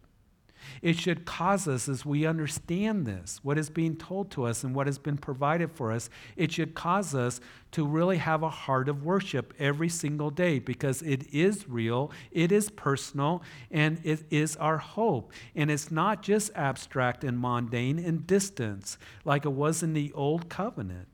It 0.82 0.98
should 0.98 1.25
cause 1.25 1.68
us, 1.68 1.89
as 1.89 2.06
we 2.06 2.25
understand 2.25 3.06
this, 3.06 3.39
what 3.44 3.58
is 3.58 3.70
being 3.70 3.96
told 3.96 4.32
to 4.32 4.46
us 4.46 4.63
and 4.63 4.74
what 4.74 4.88
has 4.88 4.98
been 4.98 5.18
provided 5.18 5.72
for 5.72 5.92
us, 5.92 6.10
it 6.36 6.51
should 6.51 6.74
cause 6.74 7.13
us 7.13 7.42
to 7.72 7.86
really 7.86 8.18
have 8.18 8.44
a 8.44 8.50
heart 8.50 8.89
of 8.89 9.04
worship 9.04 9.54
every 9.60 9.89
single 9.89 10.30
day 10.30 10.60
because 10.60 11.01
it 11.01 11.34
is 11.34 11.68
real, 11.68 12.12
it 12.32 12.51
is 12.51 12.70
personal, 12.70 13.44
and 13.72 14.00
it 14.04 14.24
is 14.30 14.56
our 14.58 14.78
hope. 14.78 15.34
And 15.56 15.70
it's 15.70 15.92
not 15.92 16.24
just 16.24 16.51
abstract 16.56 17.24
and 17.24 17.39
mundane 17.39 18.00
and 18.00 18.25
distant 18.25 18.98
like 19.25 19.46
it 19.46 19.51
was 19.51 19.84
in 19.84 19.94
the 19.94 20.12
old 20.13 20.50
covenant. 20.50 21.08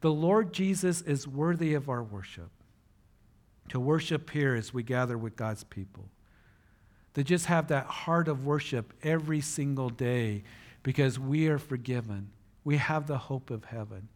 The 0.00 0.12
Lord 0.12 0.52
Jesus 0.52 1.00
is 1.00 1.28
worthy 1.28 1.74
of 1.74 1.88
our 1.88 2.02
worship. 2.02 2.50
To 3.68 3.78
worship 3.80 4.30
here 4.30 4.54
as 4.54 4.74
we 4.74 4.82
gather 4.82 5.16
with 5.16 5.36
God's 5.36 5.64
people 5.64 6.10
to 7.14 7.22
just 7.22 7.46
have 7.46 7.68
that 7.68 7.86
heart 7.86 8.28
of 8.28 8.46
worship 8.46 8.92
every 9.02 9.40
single 9.40 9.90
day 9.90 10.42
because 10.82 11.18
we 11.18 11.48
are 11.48 11.58
forgiven. 11.58 12.30
We 12.64 12.76
have 12.78 13.06
the 13.06 13.18
hope 13.18 13.50
of 13.50 13.64
heaven. 13.64 14.08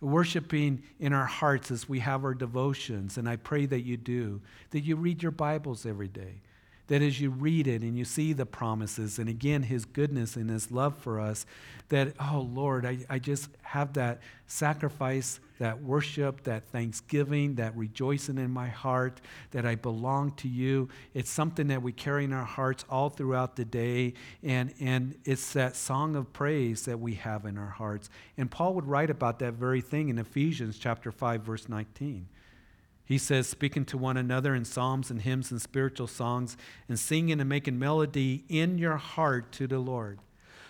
Worshiping 0.00 0.82
in 1.00 1.12
our 1.12 1.26
hearts 1.26 1.70
as 1.70 1.88
we 1.88 1.98
have 2.00 2.24
our 2.24 2.34
devotions, 2.34 3.18
and 3.18 3.28
I 3.28 3.36
pray 3.36 3.66
that 3.66 3.80
you 3.80 3.96
do, 3.96 4.40
that 4.70 4.80
you 4.80 4.94
read 4.94 5.22
your 5.22 5.32
Bibles 5.32 5.84
every 5.86 6.06
day, 6.06 6.42
that 6.88 7.02
as 7.02 7.20
you 7.20 7.30
read 7.30 7.66
it 7.66 7.82
and 7.82 7.96
you 7.96 8.04
see 8.04 8.32
the 8.32 8.46
promises 8.46 9.18
and 9.18 9.28
again 9.28 9.62
his 9.62 9.84
goodness 9.84 10.36
and 10.36 10.50
his 10.50 10.70
love 10.70 10.96
for 10.96 11.20
us, 11.20 11.46
that, 11.90 12.14
oh 12.20 12.46
Lord, 12.52 12.84
I, 12.84 12.98
I 13.08 13.18
just 13.18 13.48
have 13.62 13.94
that 13.94 14.20
sacrifice, 14.46 15.40
that 15.58 15.82
worship, 15.82 16.42
that 16.44 16.64
thanksgiving, 16.64 17.54
that 17.56 17.76
rejoicing 17.76 18.38
in 18.38 18.50
my 18.50 18.68
heart, 18.68 19.20
that 19.52 19.64
I 19.64 19.74
belong 19.74 20.32
to 20.32 20.48
you. 20.48 20.88
It's 21.14 21.30
something 21.30 21.68
that 21.68 21.82
we 21.82 21.92
carry 21.92 22.24
in 22.24 22.32
our 22.32 22.44
hearts 22.44 22.84
all 22.90 23.08
throughout 23.08 23.56
the 23.56 23.64
day, 23.64 24.14
and, 24.42 24.72
and 24.80 25.14
it's 25.24 25.52
that 25.54 25.76
song 25.76 26.16
of 26.16 26.32
praise 26.32 26.84
that 26.84 27.00
we 27.00 27.14
have 27.14 27.44
in 27.44 27.56
our 27.58 27.70
hearts. 27.70 28.10
And 28.36 28.50
Paul 28.50 28.74
would 28.74 28.86
write 28.86 29.10
about 29.10 29.38
that 29.40 29.54
very 29.54 29.80
thing 29.80 30.08
in 30.08 30.18
Ephesians 30.18 30.78
chapter 30.78 31.10
5, 31.10 31.42
verse 31.42 31.68
19. 31.68 32.28
He 33.08 33.16
says, 33.16 33.48
speaking 33.48 33.86
to 33.86 33.96
one 33.96 34.18
another 34.18 34.54
in 34.54 34.66
psalms 34.66 35.10
and 35.10 35.22
hymns 35.22 35.50
and 35.50 35.62
spiritual 35.62 36.08
songs, 36.08 36.58
and 36.90 36.98
singing 36.98 37.40
and 37.40 37.48
making 37.48 37.78
melody 37.78 38.44
in 38.50 38.76
your 38.76 38.98
heart 38.98 39.50
to 39.52 39.66
the 39.66 39.78
Lord. 39.78 40.18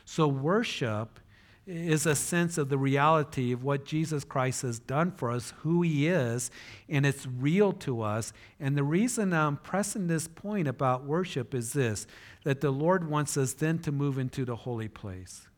So, 0.04 0.28
worship 0.28 1.18
is 1.66 2.06
a 2.06 2.14
sense 2.14 2.56
of 2.56 2.68
the 2.68 2.78
reality 2.78 3.50
of 3.50 3.64
what 3.64 3.84
Jesus 3.84 4.22
Christ 4.22 4.62
has 4.62 4.78
done 4.78 5.10
for 5.10 5.32
us, 5.32 5.52
who 5.62 5.82
he 5.82 6.06
is, 6.06 6.52
and 6.88 7.04
it's 7.04 7.26
real 7.26 7.72
to 7.72 8.02
us. 8.02 8.32
And 8.60 8.76
the 8.76 8.84
reason 8.84 9.32
I'm 9.32 9.56
pressing 9.56 10.06
this 10.06 10.28
point 10.28 10.68
about 10.68 11.04
worship 11.04 11.56
is 11.56 11.72
this 11.72 12.06
that 12.44 12.60
the 12.60 12.70
Lord 12.70 13.10
wants 13.10 13.36
us 13.36 13.52
then 13.52 13.80
to 13.80 13.90
move 13.90 14.16
into 14.16 14.44
the 14.44 14.54
holy 14.54 14.86
place, 14.86 15.48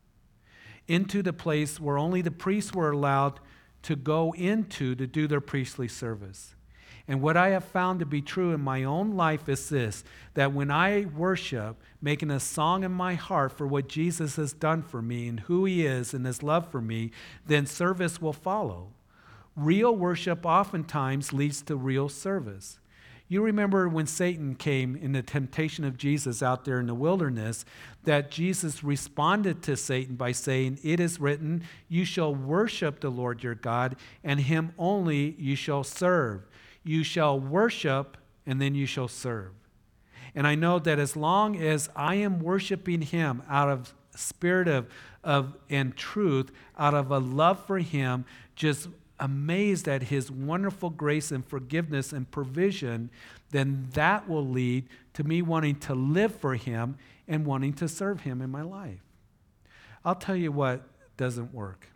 into 0.88 1.22
the 1.22 1.34
place 1.34 1.78
where 1.78 1.98
only 1.98 2.22
the 2.22 2.30
priests 2.30 2.72
were 2.72 2.90
allowed 2.90 3.38
to 3.82 3.96
go 3.96 4.32
into 4.32 4.94
to 4.94 5.06
do 5.06 5.28
their 5.28 5.42
priestly 5.42 5.86
service. 5.86 6.54
And 7.10 7.20
what 7.20 7.36
I 7.36 7.48
have 7.48 7.64
found 7.64 7.98
to 7.98 8.06
be 8.06 8.22
true 8.22 8.52
in 8.52 8.60
my 8.60 8.84
own 8.84 9.16
life 9.16 9.48
is 9.48 9.68
this 9.68 10.04
that 10.34 10.52
when 10.52 10.70
I 10.70 11.06
worship, 11.06 11.82
making 12.00 12.30
a 12.30 12.38
song 12.38 12.84
in 12.84 12.92
my 12.92 13.14
heart 13.14 13.50
for 13.50 13.66
what 13.66 13.88
Jesus 13.88 14.36
has 14.36 14.52
done 14.52 14.84
for 14.84 15.02
me 15.02 15.26
and 15.26 15.40
who 15.40 15.64
he 15.64 15.84
is 15.84 16.14
and 16.14 16.24
his 16.24 16.40
love 16.40 16.70
for 16.70 16.80
me, 16.80 17.10
then 17.44 17.66
service 17.66 18.22
will 18.22 18.32
follow. 18.32 18.92
Real 19.56 19.92
worship 19.92 20.46
oftentimes 20.46 21.32
leads 21.32 21.62
to 21.62 21.74
real 21.74 22.08
service. 22.08 22.78
You 23.26 23.42
remember 23.42 23.88
when 23.88 24.06
Satan 24.06 24.54
came 24.54 24.94
in 24.94 25.10
the 25.10 25.22
temptation 25.22 25.84
of 25.84 25.96
Jesus 25.96 26.44
out 26.44 26.64
there 26.64 26.78
in 26.78 26.86
the 26.86 26.94
wilderness, 26.94 27.64
that 28.04 28.30
Jesus 28.30 28.84
responded 28.84 29.62
to 29.62 29.76
Satan 29.76 30.14
by 30.14 30.30
saying, 30.30 30.78
It 30.84 31.00
is 31.00 31.20
written, 31.20 31.64
You 31.88 32.04
shall 32.04 32.32
worship 32.34 33.00
the 33.00 33.10
Lord 33.10 33.42
your 33.42 33.56
God, 33.56 33.96
and 34.22 34.38
him 34.38 34.72
only 34.78 35.36
you 35.38 35.56
shall 35.56 35.82
serve. 35.82 36.46
You 36.82 37.02
shall 37.02 37.38
worship, 37.38 38.16
and 38.46 38.60
then 38.60 38.74
you 38.74 38.86
shall 38.86 39.08
serve. 39.08 39.52
And 40.34 40.46
I 40.46 40.54
know 40.54 40.78
that 40.78 40.98
as 40.98 41.16
long 41.16 41.56
as 41.56 41.88
I 41.96 42.16
am 42.16 42.40
worshiping 42.40 43.02
Him 43.02 43.42
out 43.48 43.68
of 43.68 43.94
spirit 44.14 44.68
of, 44.68 44.86
of 45.22 45.56
and 45.68 45.96
truth, 45.96 46.50
out 46.78 46.94
of 46.94 47.10
a 47.10 47.18
love 47.18 47.64
for 47.66 47.78
Him, 47.78 48.24
just 48.54 48.88
amazed 49.18 49.88
at 49.88 50.04
His 50.04 50.30
wonderful 50.30 50.90
grace 50.90 51.30
and 51.30 51.44
forgiveness 51.44 52.12
and 52.12 52.30
provision, 52.30 53.10
then 53.50 53.88
that 53.92 54.28
will 54.28 54.46
lead 54.46 54.88
to 55.14 55.24
me 55.24 55.42
wanting 55.42 55.76
to 55.76 55.94
live 55.94 56.34
for 56.34 56.54
Him 56.54 56.96
and 57.26 57.44
wanting 57.44 57.72
to 57.74 57.88
serve 57.88 58.20
Him 58.20 58.40
in 58.40 58.50
my 58.50 58.62
life. 58.62 59.00
I'll 60.04 60.14
tell 60.14 60.36
you 60.36 60.52
what 60.52 60.82
doesn't 61.16 61.52
work. 61.52 61.88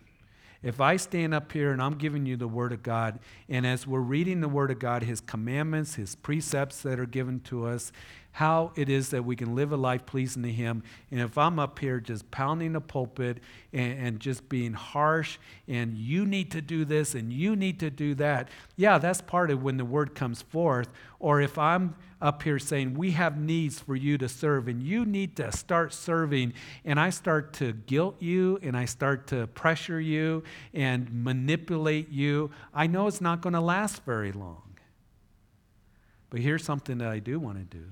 If 0.64 0.81
I 0.81 0.96
stand 0.96 1.35
up 1.35 1.53
here 1.53 1.72
and 1.72 1.83
I'm 1.83 1.96
giving 1.98 2.24
you 2.24 2.38
the 2.38 2.48
Word 2.48 2.72
of 2.72 2.83
God, 2.83 3.18
and 3.50 3.66
as 3.66 3.87
we're 3.87 4.00
reading 4.00 4.40
the 4.40 4.48
Word 4.48 4.70
of 4.70 4.79
God, 4.79 5.03
His 5.03 5.20
commandments, 5.20 5.96
His 5.96 6.14
precepts 6.14 6.81
that 6.83 6.98
are 6.98 7.05
given 7.05 7.40
to 7.40 7.66
us, 7.66 7.92
how 8.35 8.73
it 8.75 8.88
is 8.88 9.11
that 9.11 9.25
we 9.25 9.37
can 9.37 9.55
live 9.55 9.70
a 9.70 9.77
life 9.77 10.05
pleasing 10.07 10.42
to 10.42 10.51
Him. 10.51 10.83
And 11.12 11.20
if 11.20 11.38
I'm 11.38 11.61
up 11.61 11.79
here 11.79 12.01
just 12.01 12.29
pounding 12.33 12.73
the 12.73 12.81
pulpit 12.81 13.38
and, 13.73 13.97
and, 13.97 14.20
just 14.20 14.49
being 14.49 14.73
harsh 14.73 15.38
and 15.68 15.97
you 15.97 16.27
need 16.27 16.51
to 16.51 16.61
do 16.61 16.85
this 16.85 17.14
and 17.14 17.33
you 17.33 17.55
need 17.55 17.79
to 17.79 17.90
do 17.90 18.12
that, 18.16 18.49
yeah, 18.75 18.99
that's 18.99 19.20
part 19.20 19.53
of 19.53 19.62
when 19.62 19.77
the 19.77 19.85
word 19.85 20.16
comes 20.16 20.42
forth. 20.42 20.88
Or 21.20 21.40
if 21.40 21.57
I'm 21.57 21.94
up 22.20 22.42
here 22.42 22.59
saying, 22.59 22.94
we 22.94 23.12
have 23.12 23.38
needs 23.38 23.79
for 23.79 23.94
you 23.94 24.18
to 24.18 24.29
serve 24.29 24.66
and 24.66 24.83
you 24.83 25.05
need 25.05 25.37
to 25.37 25.53
start 25.53 25.94
serving, 25.94 26.55
and 26.85 26.99
I 26.99 27.11
start 27.11 27.53
to 27.55 27.73
guilt 27.73 28.20
you 28.20 28.59
and 28.64 28.77
I 28.77 28.87
start 28.87 29.29
to 29.29 29.47
pressure 29.47 30.01
you 30.01 30.42
and 30.73 31.09
manipulate 31.25 32.11
you, 32.11 32.51
I 32.75 32.88
know 32.88 33.07
it's 33.07 33.20
not 33.20 33.42
going 33.42 33.53
to 33.53 33.61
last 33.61 34.03
very 34.03 34.33
long. 34.33 34.62
But 36.31 36.40
here's 36.40 36.64
something 36.64 36.99
that 36.99 37.11
I 37.11 37.20
do 37.20 37.38
want 37.38 37.59
to 37.59 37.79
do 37.79 37.85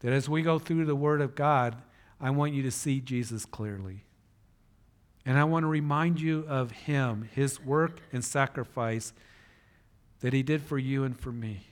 that 0.00 0.12
as 0.12 0.28
we 0.28 0.42
go 0.42 0.58
through 0.58 0.86
the 0.86 0.96
Word 0.96 1.20
of 1.20 1.34
God, 1.34 1.76
I 2.20 2.30
want 2.30 2.52
you 2.52 2.62
to 2.62 2.70
see 2.70 3.00
Jesus 3.00 3.44
clearly. 3.44 4.04
And 5.24 5.38
I 5.38 5.44
want 5.44 5.64
to 5.64 5.68
remind 5.68 6.20
you 6.20 6.44
of 6.48 6.70
Him, 6.70 7.28
His 7.34 7.60
work 7.60 8.00
and 8.12 8.24
sacrifice 8.24 9.12
that 10.20 10.32
He 10.32 10.42
did 10.42 10.62
for 10.62 10.78
you 10.78 11.04
and 11.04 11.18
for 11.18 11.32
me. 11.32 11.66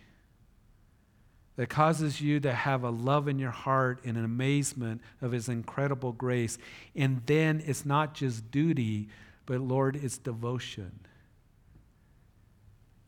That 1.56 1.68
causes 1.68 2.20
you 2.20 2.38
to 2.40 2.52
have 2.52 2.84
a 2.84 2.90
love 2.90 3.26
in 3.26 3.38
your 3.38 3.50
heart 3.50 4.00
and 4.04 4.16
an 4.16 4.24
amazement 4.24 5.00
of 5.20 5.32
His 5.32 5.48
incredible 5.48 6.12
grace. 6.12 6.56
And 6.94 7.22
then 7.26 7.62
it's 7.66 7.84
not 7.84 8.14
just 8.14 8.50
duty, 8.50 9.08
but 9.44 9.60
Lord, 9.60 9.96
it's 9.96 10.18
devotion. 10.18 11.00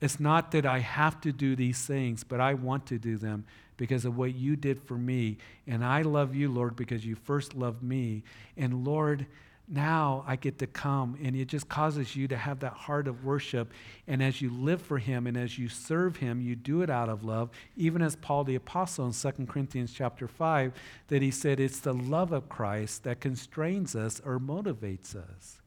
It's 0.00 0.18
not 0.18 0.50
that 0.52 0.64
I 0.64 0.78
have 0.78 1.20
to 1.20 1.32
do 1.32 1.54
these 1.54 1.84
things, 1.84 2.24
but 2.24 2.40
I 2.40 2.54
want 2.54 2.86
to 2.86 2.98
do 2.98 3.18
them 3.18 3.44
because 3.80 4.04
of 4.04 4.14
what 4.14 4.34
you 4.34 4.56
did 4.56 4.78
for 4.78 4.92
me. 4.92 5.38
And 5.66 5.82
I 5.82 6.02
love 6.02 6.34
you, 6.34 6.50
Lord, 6.50 6.76
because 6.76 7.06
you 7.06 7.14
first 7.14 7.54
loved 7.54 7.82
me. 7.82 8.22
And 8.54 8.84
Lord, 8.84 9.24
now 9.66 10.22
I 10.26 10.36
get 10.36 10.58
to 10.58 10.66
come, 10.66 11.16
and 11.22 11.34
it 11.34 11.46
just 11.46 11.66
causes 11.66 12.14
you 12.14 12.28
to 12.28 12.36
have 12.36 12.60
that 12.60 12.74
heart 12.74 13.08
of 13.08 13.24
worship. 13.24 13.72
And 14.06 14.22
as 14.22 14.42
you 14.42 14.50
live 14.50 14.82
for 14.82 14.98
Him 14.98 15.26
and 15.26 15.34
as 15.34 15.58
you 15.58 15.70
serve 15.70 16.16
Him, 16.16 16.42
you 16.42 16.56
do 16.56 16.82
it 16.82 16.90
out 16.90 17.08
of 17.08 17.24
love. 17.24 17.48
Even 17.74 18.02
as 18.02 18.16
Paul 18.16 18.44
the 18.44 18.56
Apostle 18.56 19.06
in 19.06 19.12
2 19.12 19.46
Corinthians 19.46 19.94
chapter 19.94 20.28
5, 20.28 20.74
that 21.08 21.22
he 21.22 21.30
said, 21.30 21.58
It's 21.58 21.80
the 21.80 21.94
love 21.94 22.32
of 22.32 22.50
Christ 22.50 23.04
that 23.04 23.20
constrains 23.20 23.96
us 23.96 24.20
or 24.22 24.38
motivates 24.38 25.16
us. 25.16 25.62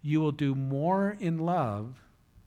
You 0.00 0.22
will 0.22 0.32
do 0.32 0.54
more 0.54 1.14
in 1.20 1.36
love 1.36 2.00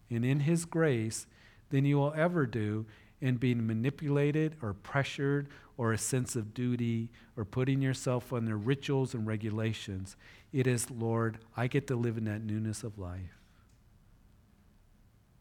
and 0.09 0.25
in 0.25 0.39
His 0.39 0.65
grace 0.65 1.27
than 1.69 1.85
you 1.85 1.97
will 1.97 2.13
ever 2.15 2.47
do 2.47 2.87
in 3.21 3.35
being 3.37 3.67
manipulated 3.67 4.55
or 4.61 4.73
pressured 4.73 5.47
or 5.77 5.93
a 5.93 5.97
sense 5.97 6.35
of 6.35 6.53
duty 6.53 7.09
or 7.37 7.45
putting 7.45 7.81
yourself 7.81 8.31
under 8.33 8.57
rituals 8.57 9.13
and 9.13 9.27
regulations. 9.27 10.15
It 10.53 10.67
is, 10.67 10.89
Lord, 10.91 11.39
I 11.57 11.67
get 11.67 11.87
to 11.87 11.95
live 11.95 12.17
in 12.17 12.25
that 12.25 12.43
newness 12.43 12.83
of 12.83 12.97
life. 12.99 13.39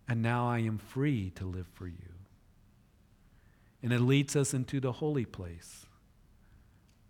and 0.08 0.22
now 0.22 0.48
I 0.48 0.60
am 0.60 0.78
free 0.78 1.30
to 1.36 1.44
live 1.44 1.66
for 1.74 1.86
you. 1.86 2.14
And 3.82 3.92
it 3.92 4.00
leads 4.00 4.34
us 4.34 4.54
into 4.54 4.80
the 4.80 4.92
holy 4.92 5.24
place, 5.26 5.86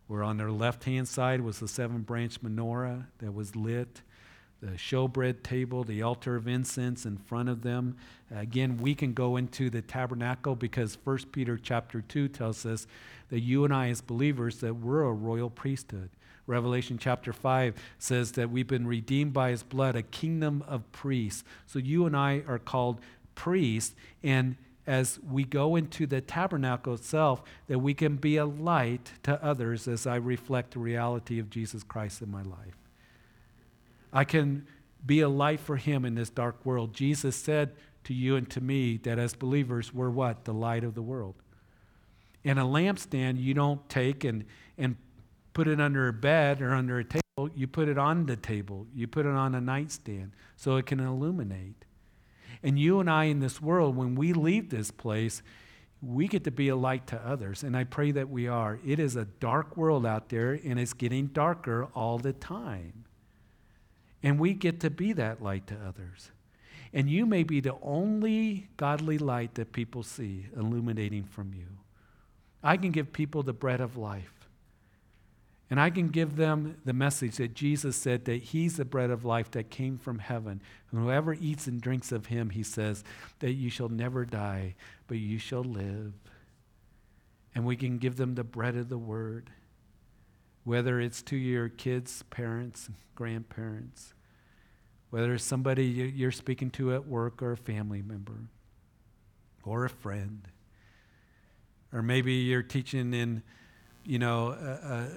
where 0.08 0.22
on 0.22 0.36
their 0.36 0.50
left 0.50 0.84
hand 0.84 1.08
side 1.08 1.40
was 1.40 1.60
the 1.60 1.68
seven 1.68 2.02
branch 2.02 2.42
menorah 2.42 3.06
that 3.18 3.32
was 3.32 3.54
lit, 3.56 4.02
the 4.60 4.72
showbread 4.72 5.42
table, 5.42 5.84
the 5.84 6.02
altar 6.02 6.34
of 6.36 6.48
incense 6.48 7.06
in 7.06 7.16
front 7.16 7.48
of 7.48 7.62
them. 7.62 7.96
Again, 8.34 8.76
we 8.78 8.94
can 8.94 9.12
go 9.12 9.36
into 9.36 9.70
the 9.70 9.82
tabernacle 9.82 10.56
because 10.56 10.98
1 11.04 11.18
Peter 11.32 11.56
chapter 11.56 12.00
2 12.00 12.28
tells 12.28 12.66
us 12.66 12.86
that 13.30 13.40
you 13.40 13.64
and 13.64 13.72
I, 13.72 13.88
as 13.88 14.00
believers, 14.00 14.58
that 14.60 14.74
we're 14.74 15.02
a 15.02 15.12
royal 15.12 15.50
priesthood. 15.50 16.10
Revelation 16.46 16.98
chapter 16.98 17.32
5 17.32 17.74
says 17.98 18.32
that 18.32 18.50
we've 18.50 18.66
been 18.66 18.86
redeemed 18.86 19.32
by 19.32 19.50
his 19.50 19.62
blood, 19.62 19.94
a 19.94 20.02
kingdom 20.02 20.64
of 20.66 20.90
priests. 20.92 21.44
So 21.66 21.78
you 21.78 22.06
and 22.06 22.16
I 22.16 22.42
are 22.48 22.58
called 22.58 23.00
priests, 23.34 23.94
and 24.22 24.56
as 24.86 25.20
we 25.30 25.44
go 25.44 25.76
into 25.76 26.06
the 26.06 26.22
tabernacle 26.22 26.94
itself, 26.94 27.42
that 27.66 27.78
we 27.78 27.92
can 27.92 28.16
be 28.16 28.38
a 28.38 28.46
light 28.46 29.12
to 29.24 29.44
others 29.44 29.86
as 29.86 30.06
I 30.06 30.16
reflect 30.16 30.72
the 30.72 30.78
reality 30.78 31.38
of 31.38 31.50
Jesus 31.50 31.82
Christ 31.82 32.22
in 32.22 32.30
my 32.30 32.42
life. 32.42 32.77
I 34.12 34.24
can 34.24 34.66
be 35.04 35.20
a 35.20 35.28
light 35.28 35.60
for 35.60 35.76
him 35.76 36.04
in 36.04 36.14
this 36.14 36.30
dark 36.30 36.64
world. 36.64 36.94
Jesus 36.94 37.36
said 37.36 37.72
to 38.04 38.14
you 38.14 38.36
and 38.36 38.48
to 38.50 38.60
me 38.60 38.96
that 38.98 39.18
as 39.18 39.34
believers, 39.34 39.92
we're 39.92 40.10
what? 40.10 40.44
The 40.44 40.54
light 40.54 40.84
of 40.84 40.94
the 40.94 41.02
world. 41.02 41.34
And 42.44 42.58
a 42.58 42.62
lampstand, 42.62 43.40
you 43.40 43.54
don't 43.54 43.86
take 43.88 44.24
and, 44.24 44.44
and 44.76 44.96
put 45.52 45.68
it 45.68 45.80
under 45.80 46.08
a 46.08 46.12
bed 46.12 46.62
or 46.62 46.72
under 46.72 46.98
a 46.98 47.04
table. 47.04 47.50
You 47.54 47.66
put 47.66 47.88
it 47.88 47.98
on 47.98 48.26
the 48.26 48.36
table, 48.36 48.86
you 48.94 49.06
put 49.06 49.26
it 49.26 49.32
on 49.32 49.54
a 49.54 49.60
nightstand 49.60 50.32
so 50.56 50.76
it 50.76 50.86
can 50.86 51.00
illuminate. 51.00 51.84
And 52.62 52.78
you 52.78 52.98
and 52.98 53.08
I 53.08 53.24
in 53.24 53.40
this 53.40 53.60
world, 53.60 53.96
when 53.96 54.14
we 54.14 54.32
leave 54.32 54.70
this 54.70 54.90
place, 54.90 55.42
we 56.00 56.28
get 56.28 56.44
to 56.44 56.50
be 56.50 56.68
a 56.68 56.76
light 56.76 57.06
to 57.08 57.16
others. 57.16 57.62
And 57.62 57.76
I 57.76 57.84
pray 57.84 58.10
that 58.12 58.28
we 58.28 58.48
are. 58.48 58.78
It 58.84 58.98
is 58.98 59.16
a 59.16 59.24
dark 59.24 59.76
world 59.76 60.06
out 60.06 60.28
there, 60.28 60.52
and 60.64 60.78
it's 60.78 60.92
getting 60.92 61.26
darker 61.28 61.88
all 61.94 62.18
the 62.18 62.32
time. 62.32 63.04
And 64.22 64.38
we 64.38 64.52
get 64.52 64.80
to 64.80 64.90
be 64.90 65.12
that 65.14 65.42
light 65.42 65.66
to 65.68 65.74
others. 65.74 66.30
And 66.92 67.08
you 67.10 67.26
may 67.26 67.42
be 67.42 67.60
the 67.60 67.76
only 67.82 68.68
godly 68.76 69.18
light 69.18 69.54
that 69.54 69.72
people 69.72 70.02
see 70.02 70.46
illuminating 70.56 71.24
from 71.24 71.52
you. 71.54 71.66
I 72.62 72.76
can 72.76 72.90
give 72.90 73.12
people 73.12 73.42
the 73.42 73.52
bread 73.52 73.80
of 73.80 73.96
life. 73.96 74.48
And 75.70 75.78
I 75.78 75.90
can 75.90 76.08
give 76.08 76.36
them 76.36 76.78
the 76.86 76.94
message 76.94 77.36
that 77.36 77.54
Jesus 77.54 77.94
said 77.94 78.24
that 78.24 78.42
He's 78.42 78.78
the 78.78 78.86
bread 78.86 79.10
of 79.10 79.26
life 79.26 79.50
that 79.50 79.68
came 79.68 79.98
from 79.98 80.18
heaven. 80.18 80.62
And 80.90 81.02
whoever 81.02 81.34
eats 81.34 81.66
and 81.66 81.80
drinks 81.80 82.10
of 82.10 82.26
Him, 82.26 82.50
He 82.50 82.62
says, 82.62 83.04
that 83.40 83.52
you 83.52 83.68
shall 83.68 83.90
never 83.90 84.24
die, 84.24 84.76
but 85.06 85.18
you 85.18 85.38
shall 85.38 85.62
live. 85.62 86.14
And 87.54 87.66
we 87.66 87.76
can 87.76 87.98
give 87.98 88.16
them 88.16 88.34
the 88.34 88.44
bread 88.44 88.76
of 88.76 88.88
the 88.88 88.98
Word 88.98 89.50
whether 90.68 91.00
it's 91.00 91.22
to 91.22 91.34
your 91.34 91.70
kids, 91.70 92.22
parents, 92.28 92.90
grandparents, 93.14 94.12
whether 95.08 95.32
it's 95.32 95.42
somebody 95.42 95.86
you're 95.86 96.30
speaking 96.30 96.68
to 96.68 96.92
at 96.92 97.06
work 97.06 97.40
or 97.40 97.52
a 97.52 97.56
family 97.56 98.02
member 98.02 98.50
or 99.64 99.86
a 99.86 99.88
friend, 99.88 100.42
or 101.90 102.02
maybe 102.02 102.34
you're 102.34 102.62
teaching 102.62 103.14
in, 103.14 103.42
you 104.04 104.18
know, 104.18 104.48
a, 104.48 105.08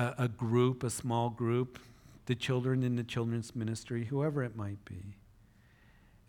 a, 0.00 0.14
a 0.20 0.28
group, 0.28 0.82
a 0.82 0.88
small 0.88 1.28
group, 1.28 1.78
the 2.24 2.34
children 2.34 2.82
in 2.82 2.96
the 2.96 3.04
children's 3.04 3.54
ministry, 3.54 4.06
whoever 4.06 4.42
it 4.42 4.56
might 4.56 4.82
be. 4.86 5.14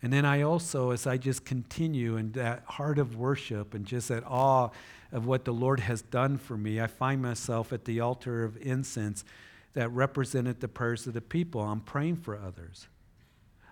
And 0.08 0.14
then 0.14 0.24
I 0.24 0.44
also, 0.44 0.92
as 0.92 1.06
I 1.06 1.18
just 1.18 1.44
continue 1.44 2.16
in 2.16 2.32
that 2.32 2.64
heart 2.64 2.98
of 2.98 3.18
worship 3.18 3.74
and 3.74 3.86
just 3.86 4.08
that 4.08 4.24
awe 4.26 4.70
of 5.12 5.26
what 5.26 5.44
the 5.44 5.52
Lord 5.52 5.82
has 5.82 6.02
done 6.02 6.38
for 6.38 6.56
me, 6.56 6.80
I 6.80 6.88
find 6.88 7.22
myself 7.22 7.74
at 7.74 7.84
the 7.84 8.00
altar 8.00 8.46
of 8.46 8.56
incense 8.62 9.26
that 9.74 9.90
represented 9.90 10.62
the 10.62 10.70
prayers 10.70 11.08
of 11.08 11.14
the 11.14 11.20
people. 11.20 11.60
I'm 11.60 11.82
praying 11.82 12.16
for 12.16 12.38
others. 12.38 12.88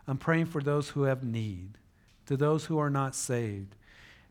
I'm 0.09 0.17
praying 0.17 0.47
for 0.47 0.61
those 0.61 0.89
who 0.89 1.03
have 1.03 1.23
need, 1.23 1.77
to 2.25 2.35
those 2.35 2.65
who 2.65 2.79
are 2.79 2.89
not 2.89 3.15
saved. 3.15 3.77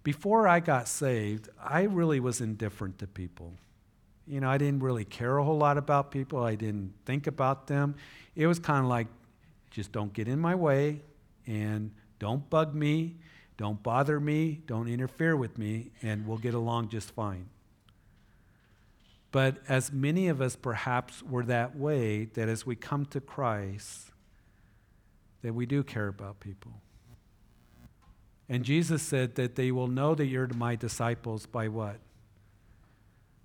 Before 0.02 0.46
I 0.46 0.60
got 0.60 0.88
saved, 0.88 1.48
I 1.58 1.84
really 1.84 2.20
was 2.20 2.42
indifferent 2.42 2.98
to 2.98 3.06
people. 3.06 3.54
You 4.26 4.40
know, 4.40 4.50
I 4.50 4.58
didn't 4.58 4.80
really 4.80 5.06
care 5.06 5.38
a 5.38 5.42
whole 5.42 5.56
lot 5.56 5.78
about 5.78 6.10
people. 6.10 6.44
I 6.44 6.54
didn't 6.54 6.92
think 7.06 7.26
about 7.26 7.66
them. 7.66 7.94
It 8.36 8.46
was 8.46 8.58
kind 8.58 8.84
of 8.84 8.90
like, 8.90 9.06
just 9.70 9.90
don't 9.90 10.12
get 10.12 10.28
in 10.28 10.38
my 10.38 10.54
way 10.54 11.00
and 11.46 11.90
don't 12.18 12.48
bug 12.50 12.74
me, 12.74 13.16
don't 13.56 13.82
bother 13.82 14.18
me, 14.18 14.62
don't 14.66 14.88
interfere 14.88 15.36
with 15.36 15.58
me, 15.58 15.90
and 16.02 16.26
we'll 16.26 16.38
get 16.38 16.54
along 16.54 16.88
just 16.88 17.10
fine. 17.12 17.48
But 19.30 19.56
as 19.68 19.92
many 19.92 20.28
of 20.28 20.40
us 20.40 20.56
perhaps 20.56 21.22
were 21.22 21.44
that 21.44 21.76
way, 21.76 22.26
that 22.34 22.48
as 22.48 22.64
we 22.64 22.76
come 22.76 23.04
to 23.06 23.20
Christ, 23.20 24.10
that 25.42 25.52
we 25.52 25.66
do 25.66 25.82
care 25.82 26.08
about 26.08 26.40
people. 26.40 26.72
And 28.48 28.64
Jesus 28.64 29.02
said 29.02 29.34
that 29.36 29.56
they 29.56 29.70
will 29.70 29.88
know 29.88 30.14
that 30.14 30.26
you're 30.26 30.48
my 30.48 30.76
disciples 30.76 31.46
by 31.46 31.68
what? 31.68 31.98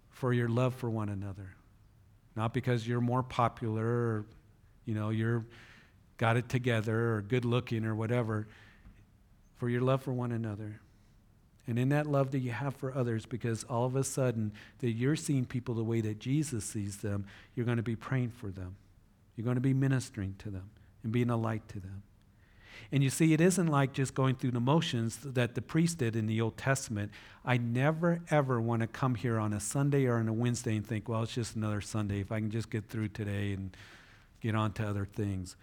For 0.10 0.34
your 0.34 0.50
love 0.50 0.76
for 0.76 0.90
one 0.90 1.10
another. 1.10 1.56
Not 2.36 2.54
because 2.54 2.88
you're 2.88 3.02
more 3.02 3.24
popular 3.24 3.86
or, 3.86 4.26
you 4.86 4.94
know, 4.94 5.10
you're 5.10 5.46
got 6.20 6.38
it 6.38 6.50
together 6.50 7.16
or 7.16 7.22
good 7.22 7.46
looking 7.46 7.86
or 7.86 7.96
whatever, 7.96 8.46
for 9.58 9.70
your 9.70 9.82
love 9.82 10.04
for 10.04 10.14
one 10.14 10.32
another. 10.32 10.80
And 11.66 11.80
in 11.80 11.90
that 11.90 12.08
love 12.08 12.32
that 12.32 12.40
you 12.40 12.52
have 12.52 12.76
for 12.76 12.96
others, 12.96 13.26
because 13.26 13.64
all 13.64 13.86
of 13.86 13.96
a 13.96 14.04
sudden 14.04 14.52
that 14.80 14.92
you're 14.92 15.16
seeing 15.16 15.46
people 15.46 15.74
the 15.74 15.84
way 15.84 16.02
that 16.02 16.20
Jesus 16.20 16.66
sees 16.66 16.98
them, 16.98 17.26
you're 17.56 17.66
going 17.66 17.78
to 17.78 17.84
be 17.84 17.96
praying 17.96 18.30
for 18.32 18.52
them. 18.52 18.76
You're 19.36 19.46
going 19.46 19.56
to 19.56 19.62
be 19.62 19.74
ministering 19.74 20.36
to 20.40 20.50
them 20.50 20.70
and 21.04 21.12
being 21.12 21.30
a 21.30 21.38
light 21.38 21.68
to 21.70 21.80
them. 21.80 22.04
And 22.92 23.04
you 23.04 23.10
see, 23.10 23.34
it 23.34 23.42
isn't 23.42 23.68
like 23.68 23.94
just 23.94 24.14
going 24.14 24.36
through 24.36 24.52
the 24.52 24.60
motions 24.60 25.18
that 25.24 25.56
the 25.56 25.62
priest 25.62 26.00
did 26.00 26.16
in 26.16 26.26
the 26.26 26.42
Old 26.42 26.58
Testament. 26.58 27.12
I 27.46 27.58
never, 27.58 28.22
ever 28.30 28.60
want 28.60 28.82
to 28.82 28.88
come 28.88 29.16
here 29.16 29.38
on 29.38 29.54
a 29.54 29.60
Sunday 29.60 30.06
or 30.06 30.16
on 30.18 30.28
a 30.28 30.34
Wednesday 30.34 30.76
and 30.76 30.86
think, 30.86 31.08
well, 31.08 31.24
it's 31.24 31.34
just 31.36 31.56
another 31.56 31.82
Sunday. 31.82 32.20
If 32.20 32.32
I 32.32 32.40
can 32.40 32.50
just 32.50 32.70
get 32.70 32.90
through 32.90 33.10
today 33.10 33.54
and 33.54 33.76
get 34.42 34.56
on 34.56 34.72
to 34.74 34.88
other 34.88 35.06
things. 35.06 35.56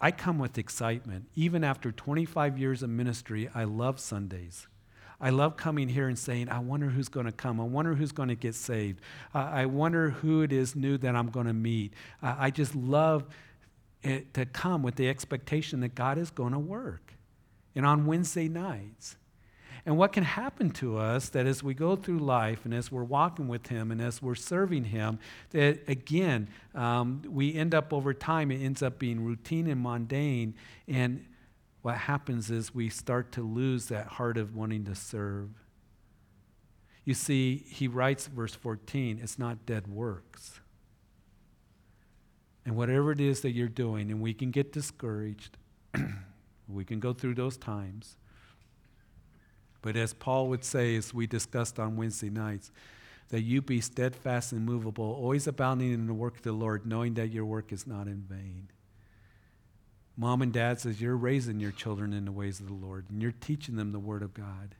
I 0.00 0.10
come 0.10 0.38
with 0.38 0.58
excitement. 0.58 1.28
Even 1.34 1.64
after 1.64 1.90
25 1.90 2.58
years 2.58 2.82
of 2.82 2.90
ministry, 2.90 3.50
I 3.54 3.64
love 3.64 3.98
Sundays. 3.98 4.66
I 5.20 5.30
love 5.30 5.56
coming 5.56 5.88
here 5.88 6.06
and 6.06 6.16
saying, 6.16 6.48
I 6.48 6.60
wonder 6.60 6.90
who's 6.90 7.08
going 7.08 7.26
to 7.26 7.32
come. 7.32 7.60
I 7.60 7.64
wonder 7.64 7.94
who's 7.94 8.12
going 8.12 8.28
to 8.28 8.36
get 8.36 8.54
saved. 8.54 9.00
I 9.34 9.66
wonder 9.66 10.10
who 10.10 10.42
it 10.42 10.52
is 10.52 10.76
new 10.76 10.96
that 10.98 11.16
I'm 11.16 11.30
going 11.30 11.48
to 11.48 11.52
meet. 11.52 11.92
I 12.22 12.50
just 12.50 12.76
love 12.76 13.26
to 14.04 14.46
come 14.52 14.84
with 14.84 14.94
the 14.94 15.08
expectation 15.08 15.80
that 15.80 15.96
God 15.96 16.18
is 16.18 16.30
going 16.30 16.52
to 16.52 16.58
work. 16.58 17.14
And 17.74 17.84
on 17.84 18.06
Wednesday 18.06 18.48
nights, 18.48 19.16
and 19.88 19.96
what 19.96 20.12
can 20.12 20.22
happen 20.22 20.68
to 20.72 20.98
us 20.98 21.30
that 21.30 21.46
as 21.46 21.62
we 21.62 21.72
go 21.72 21.96
through 21.96 22.18
life 22.18 22.66
and 22.66 22.74
as 22.74 22.92
we're 22.92 23.04
walking 23.04 23.48
with 23.48 23.68
Him 23.68 23.90
and 23.90 24.02
as 24.02 24.20
we're 24.20 24.34
serving 24.34 24.84
Him, 24.84 25.18
that 25.52 25.80
again, 25.88 26.50
um, 26.74 27.22
we 27.26 27.54
end 27.54 27.74
up 27.74 27.90
over 27.90 28.12
time, 28.12 28.50
it 28.50 28.58
ends 28.62 28.82
up 28.82 28.98
being 28.98 29.24
routine 29.24 29.66
and 29.66 29.80
mundane. 29.80 30.54
And 30.86 31.24
what 31.80 31.96
happens 31.96 32.50
is 32.50 32.74
we 32.74 32.90
start 32.90 33.32
to 33.32 33.40
lose 33.40 33.86
that 33.86 34.08
heart 34.08 34.36
of 34.36 34.54
wanting 34.54 34.84
to 34.84 34.94
serve. 34.94 35.48
You 37.06 37.14
see, 37.14 37.64
he 37.66 37.88
writes, 37.88 38.26
verse 38.26 38.54
14, 38.54 39.20
it's 39.22 39.38
not 39.38 39.64
dead 39.64 39.86
works. 39.88 40.60
And 42.66 42.76
whatever 42.76 43.10
it 43.10 43.20
is 43.20 43.40
that 43.40 43.52
you're 43.52 43.68
doing, 43.68 44.10
and 44.10 44.20
we 44.20 44.34
can 44.34 44.50
get 44.50 44.70
discouraged, 44.70 45.56
we 46.68 46.84
can 46.84 47.00
go 47.00 47.14
through 47.14 47.36
those 47.36 47.56
times. 47.56 48.18
But 49.82 49.96
as 49.96 50.12
Paul 50.12 50.48
would 50.48 50.64
say, 50.64 50.96
as 50.96 51.14
we 51.14 51.26
discussed 51.26 51.78
on 51.78 51.96
Wednesday 51.96 52.30
nights, 52.30 52.70
that 53.28 53.42
you 53.42 53.60
be 53.60 53.80
steadfast 53.80 54.52
and 54.52 54.64
movable, 54.64 55.04
always 55.04 55.46
abounding 55.46 55.92
in 55.92 56.06
the 56.06 56.14
work 56.14 56.36
of 56.36 56.42
the 56.42 56.52
Lord, 56.52 56.86
knowing 56.86 57.14
that 57.14 57.30
your 57.30 57.44
work 57.44 57.72
is 57.72 57.86
not 57.86 58.06
in 58.06 58.22
vain. 58.28 58.68
Mom 60.16 60.42
and 60.42 60.52
dad 60.52 60.80
says 60.80 61.00
you're 61.00 61.16
raising 61.16 61.60
your 61.60 61.70
children 61.70 62.12
in 62.12 62.24
the 62.24 62.32
ways 62.32 62.58
of 62.58 62.66
the 62.66 62.74
Lord 62.74 63.06
and 63.08 63.22
you're 63.22 63.30
teaching 63.30 63.76
them 63.76 63.92
the 63.92 64.00
Word 64.00 64.22
of 64.22 64.34
God. 64.34 64.74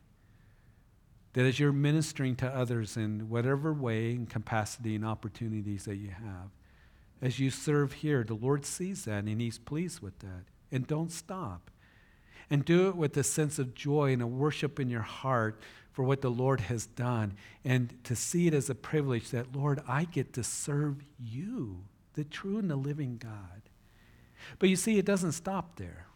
That 1.34 1.46
as 1.46 1.60
you're 1.60 1.72
ministering 1.72 2.34
to 2.36 2.48
others 2.48 2.96
in 2.96 3.28
whatever 3.28 3.72
way 3.72 4.12
and 4.12 4.28
capacity 4.28 4.96
and 4.96 5.04
opportunities 5.04 5.84
that 5.84 5.96
you 5.96 6.10
have, 6.10 6.50
as 7.22 7.38
you 7.38 7.50
serve 7.50 7.92
here, 7.92 8.24
the 8.24 8.34
Lord 8.34 8.64
sees 8.64 9.04
that 9.04 9.24
and 9.24 9.40
He's 9.40 9.58
pleased 9.58 10.00
with 10.00 10.18
that. 10.20 10.44
And 10.72 10.86
don't 10.86 11.12
stop 11.12 11.70
and 12.50 12.64
do 12.64 12.88
it 12.88 12.96
with 12.96 13.16
a 13.16 13.22
sense 13.22 13.58
of 13.58 13.74
joy 13.74 14.12
and 14.12 14.22
a 14.22 14.26
worship 14.26 14.80
in 14.80 14.88
your 14.88 15.02
heart 15.02 15.60
for 15.92 16.04
what 16.04 16.20
the 16.20 16.30
Lord 16.30 16.60
has 16.60 16.86
done, 16.86 17.34
and 17.64 17.92
to 18.04 18.14
see 18.14 18.46
it 18.46 18.54
as 18.54 18.70
a 18.70 18.74
privilege 18.74 19.30
that, 19.30 19.54
Lord, 19.54 19.82
I 19.88 20.04
get 20.04 20.32
to 20.34 20.44
serve 20.44 21.04
you, 21.18 21.84
the 22.14 22.22
true 22.22 22.58
and 22.58 22.70
the 22.70 22.76
living 22.76 23.18
God. 23.18 23.62
But 24.58 24.68
you 24.68 24.76
see, 24.76 24.98
it 24.98 25.04
doesn't 25.04 25.32
stop 25.32 25.76
there. 25.76 26.06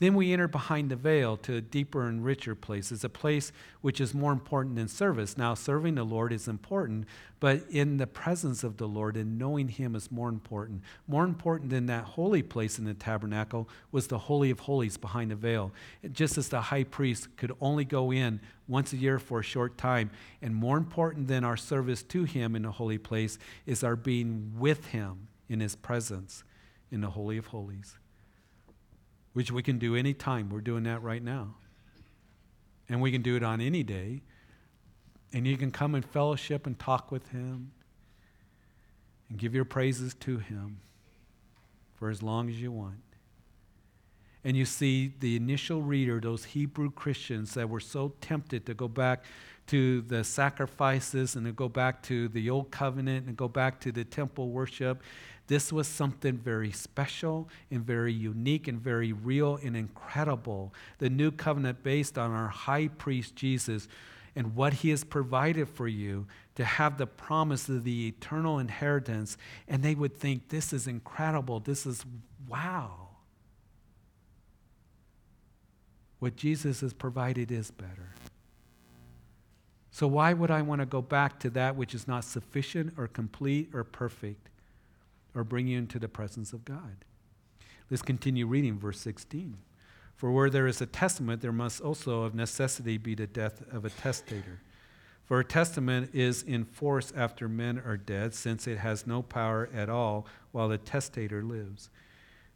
Then 0.00 0.14
we 0.14 0.32
enter 0.32 0.46
behind 0.46 0.90
the 0.90 0.96
veil 0.96 1.36
to 1.38 1.56
a 1.56 1.60
deeper 1.60 2.06
and 2.06 2.24
richer 2.24 2.54
place. 2.54 2.92
It's 2.92 3.02
a 3.02 3.08
place 3.08 3.50
which 3.80 4.00
is 4.00 4.14
more 4.14 4.30
important 4.30 4.76
than 4.76 4.86
service. 4.86 5.36
Now, 5.36 5.54
serving 5.54 5.96
the 5.96 6.04
Lord 6.04 6.32
is 6.32 6.46
important, 6.46 7.06
but 7.40 7.64
in 7.68 7.96
the 7.96 8.06
presence 8.06 8.62
of 8.62 8.76
the 8.76 8.86
Lord 8.86 9.16
and 9.16 9.38
knowing 9.38 9.68
Him 9.68 9.96
is 9.96 10.12
more 10.12 10.28
important. 10.28 10.82
More 11.08 11.24
important 11.24 11.70
than 11.70 11.86
that 11.86 12.04
holy 12.04 12.42
place 12.42 12.78
in 12.78 12.84
the 12.84 12.94
tabernacle 12.94 13.68
was 13.90 14.06
the 14.06 14.18
Holy 14.18 14.50
of 14.50 14.60
Holies 14.60 14.96
behind 14.96 15.32
the 15.32 15.36
veil. 15.36 15.72
Just 16.12 16.38
as 16.38 16.48
the 16.48 16.60
high 16.60 16.84
priest 16.84 17.36
could 17.36 17.52
only 17.60 17.84
go 17.84 18.12
in 18.12 18.40
once 18.68 18.92
a 18.92 18.96
year 18.96 19.18
for 19.18 19.40
a 19.40 19.44
short 19.44 19.76
time. 19.76 20.10
And 20.40 20.54
more 20.54 20.76
important 20.76 21.26
than 21.26 21.42
our 21.42 21.56
service 21.56 22.04
to 22.04 22.22
Him 22.22 22.54
in 22.54 22.62
the 22.62 22.70
holy 22.70 22.98
place 22.98 23.38
is 23.66 23.82
our 23.82 23.96
being 23.96 24.52
with 24.56 24.86
Him 24.86 25.26
in 25.48 25.58
His 25.58 25.74
presence 25.74 26.44
in 26.92 27.00
the 27.00 27.10
Holy 27.10 27.36
of 27.36 27.46
Holies 27.46 27.98
which 29.32 29.50
we 29.50 29.62
can 29.62 29.78
do 29.78 29.94
anytime. 29.94 30.50
We're 30.50 30.60
doing 30.60 30.84
that 30.84 31.02
right 31.02 31.22
now. 31.22 31.54
And 32.88 33.00
we 33.00 33.12
can 33.12 33.22
do 33.22 33.36
it 33.36 33.42
on 33.42 33.60
any 33.60 33.82
day. 33.82 34.22
And 35.32 35.46
you 35.46 35.56
can 35.56 35.70
come 35.70 35.94
and 35.94 36.04
fellowship 36.04 36.66
and 36.66 36.78
talk 36.78 37.12
with 37.12 37.28
Him 37.28 37.72
and 39.28 39.38
give 39.38 39.54
your 39.54 39.66
praises 39.66 40.14
to 40.20 40.38
Him 40.38 40.80
for 41.94 42.08
as 42.08 42.22
long 42.22 42.48
as 42.48 42.60
you 42.60 42.72
want. 42.72 43.02
And 44.44 44.56
you 44.56 44.64
see 44.64 45.12
the 45.18 45.36
initial 45.36 45.82
reader, 45.82 46.20
those 46.20 46.44
Hebrew 46.44 46.90
Christians 46.90 47.54
that 47.54 47.68
were 47.68 47.80
so 47.80 48.14
tempted 48.20 48.64
to 48.66 48.74
go 48.74 48.88
back 48.88 49.24
to 49.66 50.00
the 50.02 50.24
sacrifices 50.24 51.36
and 51.36 51.44
to 51.44 51.52
go 51.52 51.68
back 51.68 52.02
to 52.04 52.28
the 52.28 52.48
old 52.48 52.70
covenant 52.70 53.26
and 53.26 53.36
go 53.36 53.48
back 53.48 53.80
to 53.80 53.92
the 53.92 54.04
temple 54.04 54.48
worship. 54.48 55.02
This 55.48 55.72
was 55.72 55.88
something 55.88 56.36
very 56.36 56.70
special 56.70 57.48
and 57.70 57.84
very 57.84 58.12
unique 58.12 58.68
and 58.68 58.78
very 58.78 59.12
real 59.12 59.58
and 59.62 59.76
incredible. 59.76 60.74
The 60.98 61.08
new 61.08 61.30
covenant 61.30 61.82
based 61.82 62.18
on 62.18 62.30
our 62.30 62.48
high 62.48 62.88
priest 62.88 63.34
Jesus 63.34 63.88
and 64.36 64.54
what 64.54 64.74
he 64.74 64.90
has 64.90 65.04
provided 65.04 65.68
for 65.68 65.88
you 65.88 66.26
to 66.54 66.64
have 66.64 66.98
the 66.98 67.06
promise 67.06 67.68
of 67.70 67.82
the 67.82 68.08
eternal 68.08 68.58
inheritance. 68.58 69.38
And 69.66 69.82
they 69.82 69.94
would 69.94 70.14
think, 70.14 70.50
this 70.50 70.74
is 70.74 70.86
incredible. 70.86 71.60
This 71.60 71.86
is 71.86 72.04
wow. 72.46 73.08
What 76.18 76.36
Jesus 76.36 76.82
has 76.82 76.92
provided 76.92 77.50
is 77.50 77.70
better. 77.70 78.14
So, 79.90 80.06
why 80.06 80.34
would 80.34 80.50
I 80.50 80.62
want 80.62 80.80
to 80.80 80.86
go 80.86 81.00
back 81.00 81.40
to 81.40 81.50
that 81.50 81.74
which 81.74 81.94
is 81.94 82.06
not 82.06 82.22
sufficient 82.22 82.94
or 82.98 83.08
complete 83.08 83.70
or 83.72 83.82
perfect? 83.82 84.50
Or 85.34 85.44
bring 85.44 85.66
you 85.66 85.78
into 85.78 85.98
the 85.98 86.08
presence 86.08 86.52
of 86.52 86.64
God. 86.64 87.04
Let's 87.90 88.02
continue 88.02 88.46
reading 88.46 88.78
verse 88.78 89.00
16. 89.00 89.56
For 90.14 90.32
where 90.32 90.50
there 90.50 90.66
is 90.66 90.80
a 90.80 90.86
testament, 90.86 91.42
there 91.42 91.52
must 91.52 91.80
also 91.80 92.22
of 92.22 92.34
necessity 92.34 92.98
be 92.98 93.14
the 93.14 93.26
death 93.26 93.62
of 93.72 93.84
a 93.84 93.90
testator. 93.90 94.60
For 95.24 95.40
a 95.40 95.44
testament 95.44 96.10
is 96.14 96.42
in 96.42 96.64
force 96.64 97.12
after 97.14 97.48
men 97.48 97.78
are 97.78 97.96
dead, 97.96 98.34
since 98.34 98.66
it 98.66 98.78
has 98.78 99.06
no 99.06 99.22
power 99.22 99.68
at 99.72 99.88
all 99.88 100.26
while 100.52 100.68
the 100.68 100.78
testator 100.78 101.42
lives. 101.42 101.90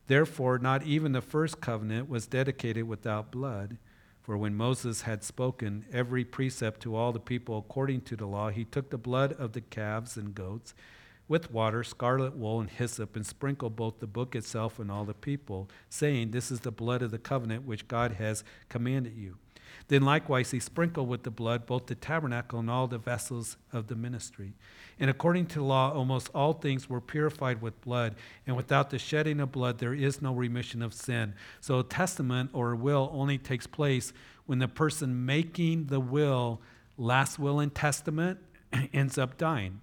Therefore, 0.07 0.59
not 0.59 0.83
even 0.83 1.13
the 1.13 1.21
first 1.21 1.61
covenant 1.61 2.09
was 2.09 2.27
dedicated 2.27 2.89
without 2.89 3.31
blood. 3.31 3.79
For 4.23 4.37
when 4.37 4.55
Moses 4.55 5.03
had 5.03 5.23
spoken 5.23 5.85
every 5.93 6.25
precept 6.25 6.81
to 6.83 6.97
all 6.97 7.13
the 7.13 7.21
people 7.21 7.59
according 7.59 8.03
to 8.03 8.17
the 8.17 8.27
law, 8.27 8.51
he 8.51 8.65
took 8.65 8.91
the 8.91 8.99
blood 8.99 9.33
of 9.35 9.53
the 9.53 9.61
calves 9.61 10.17
and 10.17 10.35
goats 10.35 10.75
with 11.33 11.51
water, 11.51 11.83
scarlet 11.83 12.37
wool, 12.37 12.61
and 12.61 12.69
hyssop, 12.69 13.17
and 13.17 13.25
sprinkle 13.25 13.71
both 13.71 14.01
the 14.01 14.07
book 14.07 14.37
itself 14.37 14.79
and 14.79 14.91
all 14.91 15.07
the 15.07 15.15
people, 15.15 15.67
saying, 15.89 16.31
This 16.31 16.51
is 16.51 16.61
the 16.61 16.71
blood 16.71 17.01
of 17.01 17.11
the 17.11 17.17
covenant 17.17 17.67
which 17.67 17.89
God 17.89 18.13
has 18.13 18.45
commanded 18.69 19.17
you. 19.17 19.39
Then 19.89 20.03
likewise 20.03 20.51
he 20.51 20.61
sprinkled 20.61 21.09
with 21.09 21.23
the 21.23 21.31
blood 21.31 21.65
both 21.65 21.87
the 21.87 21.95
tabernacle 21.95 22.59
and 22.59 22.69
all 22.69 22.87
the 22.87 22.99
vessels 22.99 23.57
of 23.73 23.87
the 23.87 23.95
ministry. 23.95 24.53
And 25.01 25.09
according 25.09 25.47
to 25.47 25.65
law, 25.65 25.91
almost 25.95 26.29
all 26.35 26.53
things 26.53 26.91
were 26.91 27.01
purified 27.01 27.63
with 27.63 27.81
blood, 27.81 28.15
and 28.47 28.55
without 28.55 28.91
the 28.91 28.99
shedding 28.99 29.41
of 29.41 29.53
blood, 29.53 29.79
there 29.79 29.95
is 29.95 30.21
no 30.21 30.35
remission 30.35 30.83
of 30.83 30.93
sin. 30.93 31.33
So 31.63 31.79
a 31.79 31.83
testament 31.83 32.51
or 32.53 32.73
a 32.73 32.77
will 32.77 33.11
only 33.11 33.39
takes 33.39 33.67
place 33.67 34.13
when 34.45 34.59
the 34.59 34.69
person 34.69 35.25
making 35.25 35.87
the 35.87 35.99
will, 35.99 36.61
last 36.99 37.39
will 37.39 37.59
and 37.59 37.75
testament, 37.75 38.39
ends 38.93 39.17
up 39.17 39.39
dying. 39.39 39.81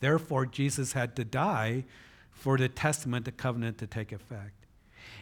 Therefore, 0.00 0.46
Jesus 0.46 0.92
had 0.92 1.16
to 1.16 1.24
die 1.24 1.84
for 2.30 2.58
the 2.58 2.68
testament, 2.68 3.24
the 3.24 3.32
covenant 3.32 3.78
to 3.78 3.86
take 3.86 4.12
effect. 4.12 4.66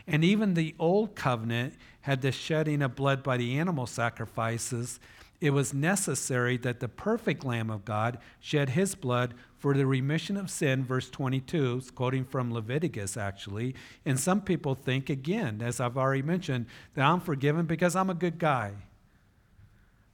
And 0.07 0.25
even 0.25 0.55
the 0.55 0.75
old 0.79 1.15
covenant 1.15 1.75
had 2.03 2.21
the 2.21 2.33
shedding 2.33 2.83
of 2.83 2.95
blood 2.95 3.23
by 3.23 3.37
the 3.37 3.59
animal 3.59 3.87
sacrifices. 3.87 5.01
It 5.41 5.51
was 5.51 5.73
necessary 5.73 6.57
that 6.59 6.81
the 6.81 6.89
perfect 6.89 7.45
Lamb 7.45 7.71
of 7.71 7.85
God 7.85 8.19
shed 8.41 8.71
his 8.71 8.95
blood 8.95 9.35
for 9.65 9.73
the 9.73 9.87
remission 9.87 10.37
of 10.37 10.51
sin, 10.51 10.85
verse 10.85 11.09
22, 11.09 11.79
it's 11.79 11.91
quoting 11.91 12.27
from 12.27 12.53
Leviticus 12.53 13.17
actually. 13.17 13.75
And 14.05 14.21
some 14.21 14.43
people 14.43 14.75
think, 14.75 15.09
again, 15.09 15.63
as 15.65 15.81
I've 15.81 15.97
already 15.97 16.21
mentioned, 16.21 16.67
that 16.93 17.07
I'm 17.07 17.21
forgiven 17.21 17.65
because 17.65 17.97
I'm 17.97 18.11
a 18.11 18.15
good 18.15 18.39
guy. 18.39 18.73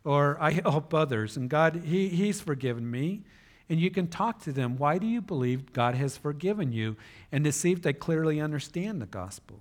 Or 0.05 0.39
I 0.41 0.51
help 0.65 0.95
others, 0.95 1.37
and 1.37 1.51
God, 1.51 1.83
he, 1.85 2.09
He's 2.09 2.41
forgiven 2.41 2.89
me 2.89 3.25
and 3.71 3.81
you 3.81 3.91
can 3.91 4.09
talk 4.09 4.43
to 4.43 4.53
them. 4.53 4.77
Why 4.77 4.99
do 4.99 5.07
you 5.07 5.23
believe 5.23 5.73
God 5.73 5.95
has 5.95 6.17
forgiven 6.17 6.73
you? 6.73 6.97
And 7.31 7.45
to 7.45 7.53
see 7.53 7.71
if 7.71 7.81
they 7.81 7.93
clearly 7.93 8.41
understand 8.41 9.01
the 9.01 9.07
gospel. 9.07 9.61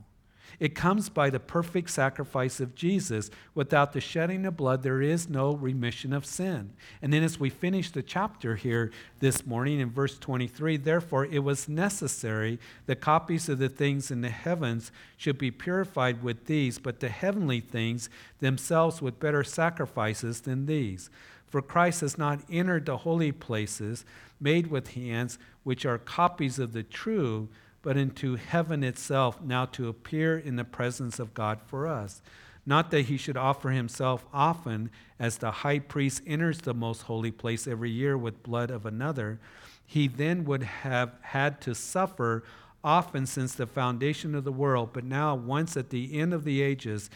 It 0.59 0.75
comes 0.75 1.07
by 1.07 1.29
the 1.29 1.39
perfect 1.39 1.89
sacrifice 1.89 2.59
of 2.59 2.75
Jesus. 2.75 3.29
Without 3.53 3.93
the 3.93 4.01
shedding 4.01 4.45
of 4.45 4.57
blood, 4.57 4.83
there 4.83 5.01
is 5.01 5.29
no 5.29 5.53
remission 5.53 6.11
of 6.11 6.25
sin. 6.25 6.73
And 7.01 7.13
then, 7.13 7.23
as 7.23 7.39
we 7.39 7.49
finish 7.49 7.91
the 7.91 8.03
chapter 8.03 8.55
here 8.55 8.91
this 9.19 9.45
morning 9.45 9.79
in 9.79 9.91
verse 9.91 10.17
23, 10.17 10.77
therefore 10.77 11.25
it 11.25 11.39
was 11.39 11.69
necessary 11.69 12.59
that 12.87 12.99
copies 12.99 13.47
of 13.47 13.59
the 13.59 13.69
things 13.69 14.11
in 14.11 14.21
the 14.21 14.29
heavens 14.29 14.91
should 15.15 15.37
be 15.37 15.51
purified 15.51 16.23
with 16.23 16.45
these, 16.45 16.77
but 16.77 16.99
the 16.99 17.09
heavenly 17.09 17.61
things 17.61 18.09
themselves 18.39 19.01
with 19.01 19.19
better 19.19 19.43
sacrifices 19.43 20.41
than 20.41 20.65
these. 20.65 21.09
For 21.49 21.62
Christ 21.62 22.01
has 22.01 22.17
not 22.17 22.41
entered 22.49 22.85
the 22.85 22.97
holy 22.97 23.31
places 23.31 24.05
made 24.39 24.67
with 24.67 24.93
hands, 24.93 25.39
which 25.63 25.85
are 25.85 25.97
copies 25.97 26.59
of 26.59 26.73
the 26.73 26.83
true, 26.83 27.49
but 27.81 27.97
into 27.97 28.35
heaven 28.35 28.83
itself, 28.83 29.41
now 29.41 29.65
to 29.65 29.88
appear 29.88 30.38
in 30.38 30.55
the 30.55 30.63
presence 30.63 31.19
of 31.19 31.33
God 31.33 31.59
for 31.65 31.88
us. 31.88 32.21
Not 32.65 32.91
that 32.91 33.03
he 33.03 33.17
should 33.17 33.38
offer 33.38 33.69
himself 33.71 34.25
often, 34.31 34.91
as 35.17 35.38
the 35.38 35.49
high 35.49 35.79
priest 35.79 36.21
enters 36.27 36.59
the 36.59 36.73
most 36.73 37.03
holy 37.03 37.31
place 37.31 37.67
every 37.67 37.89
year 37.89 38.17
with 38.17 38.43
blood 38.43 38.69
of 38.69 38.85
another. 38.85 39.39
He 39.85 40.07
then 40.07 40.45
would 40.45 40.63
have 40.63 41.15
had 41.21 41.62
to 41.62 41.73
suffer 41.73 42.43
often 42.83 43.25
since 43.25 43.55
the 43.55 43.65
foundation 43.65 44.35
of 44.35 44.43
the 44.43 44.51
world, 44.51 44.91
but 44.93 45.03
now, 45.03 45.35
once 45.35 45.75
at 45.75 45.89
the 45.89 46.19
end 46.19 46.33
of 46.33 46.43
the 46.43 46.62
ages, 46.62 47.09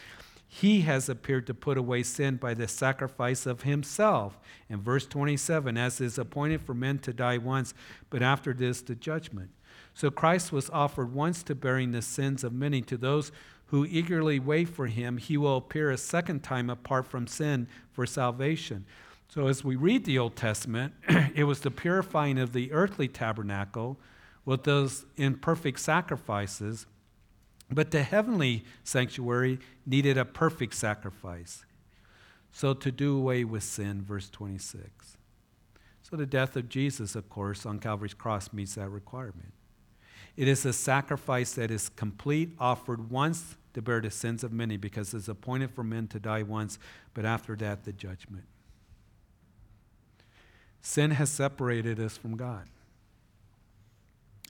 he 0.56 0.82
has 0.82 1.10
appeared 1.10 1.48
to 1.48 1.54
put 1.56 1.80
away 1.80 2.04
sin 2.04 2.36
by 2.36 2.54
the 2.54 2.68
sacrifice 2.68 3.48
of 3.48 3.64
himself. 3.64 4.40
In 4.70 4.82
verse 4.82 5.08
27, 5.08 5.78
as 5.80 6.00
is 6.00 6.20
appointed 6.20 6.62
for 6.62 6.76
men 6.76 7.00
to 7.00 7.12
die 7.12 7.40
once, 7.40 7.74
but 8.12 8.22
after 8.22 8.54
this, 8.54 8.84
the 8.84 8.94
judgment. 8.94 9.50
So 9.96 10.12
Christ 10.12 10.52
was 10.52 10.70
offered 10.70 11.12
once 11.12 11.42
to 11.44 11.56
bearing 11.56 11.90
the 11.90 12.04
sins 12.04 12.44
of 12.44 12.54
many. 12.54 12.84
To 12.84 12.98
those 12.98 13.32
who 13.68 13.84
eagerly 13.86 14.40
wait 14.40 14.70
for 14.70 14.86
him, 14.86 15.18
he 15.18 15.38
will 15.38 15.58
appear 15.58 15.90
a 15.90 15.98
second 15.98 16.44
time 16.44 16.70
apart 16.70 17.08
from 17.08 17.26
sin 17.26 17.68
for 17.92 18.06
salvation. 18.06 18.86
So 19.30 19.48
as 19.48 19.64
we 19.64 19.76
read 19.76 20.06
the 20.06 20.20
Old 20.20 20.36
Testament, 20.36 20.94
it 21.36 21.46
was 21.46 21.62
the 21.62 21.72
purifying 21.72 22.38
of 22.38 22.54
the 22.54 22.72
earthly 22.72 23.08
tabernacle 23.08 23.98
with 24.46 24.66
those 24.66 25.08
imperfect 25.18 25.80
sacrifices 25.80 26.86
but 27.72 27.92
the 27.92 28.04
heavenly 28.04 28.66
sanctuary 28.84 29.60
needed 29.86 30.18
a 30.18 30.26
perfect 30.26 30.74
sacrifice. 30.74 31.66
So 32.52 32.74
to 32.74 32.92
do 32.92 33.18
away 33.18 33.44
with 33.44 33.64
sin, 33.64 34.04
verse 34.04 34.30
26. 34.30 35.18
So 36.04 36.16
the 36.16 36.26
death 36.26 36.56
of 36.56 36.70
Jesus, 36.70 37.16
of 37.16 37.30
course, 37.30 37.66
on 37.66 37.80
Calvary's 37.80 38.14
cross 38.14 38.54
meets 38.54 38.76
that 38.76 38.90
requirement. 38.90 39.54
It 40.36 40.48
is 40.48 40.66
a 40.66 40.74
sacrifice 40.74 41.54
that 41.54 41.72
is 41.72 41.90
complete, 41.90 42.52
offered 42.60 43.10
once 43.10 43.56
to 43.74 43.82
bear 43.82 44.02
the 44.02 44.12
sins 44.12 44.44
of 44.44 44.52
many, 44.52 44.78
because 44.78 45.14
it's 45.14 45.28
appointed 45.28 45.72
for 45.72 45.84
men 45.84 46.08
to 46.08 46.20
die 46.20 46.44
once, 46.44 46.78
but 47.14 47.26
after 47.26 47.56
that, 47.56 47.86
the 47.86 47.94
judgment. 47.94 48.46
Sin 50.82 51.12
has 51.12 51.32
separated 51.32 52.00
us 52.00 52.18
from 52.18 52.36
God. 52.36 52.68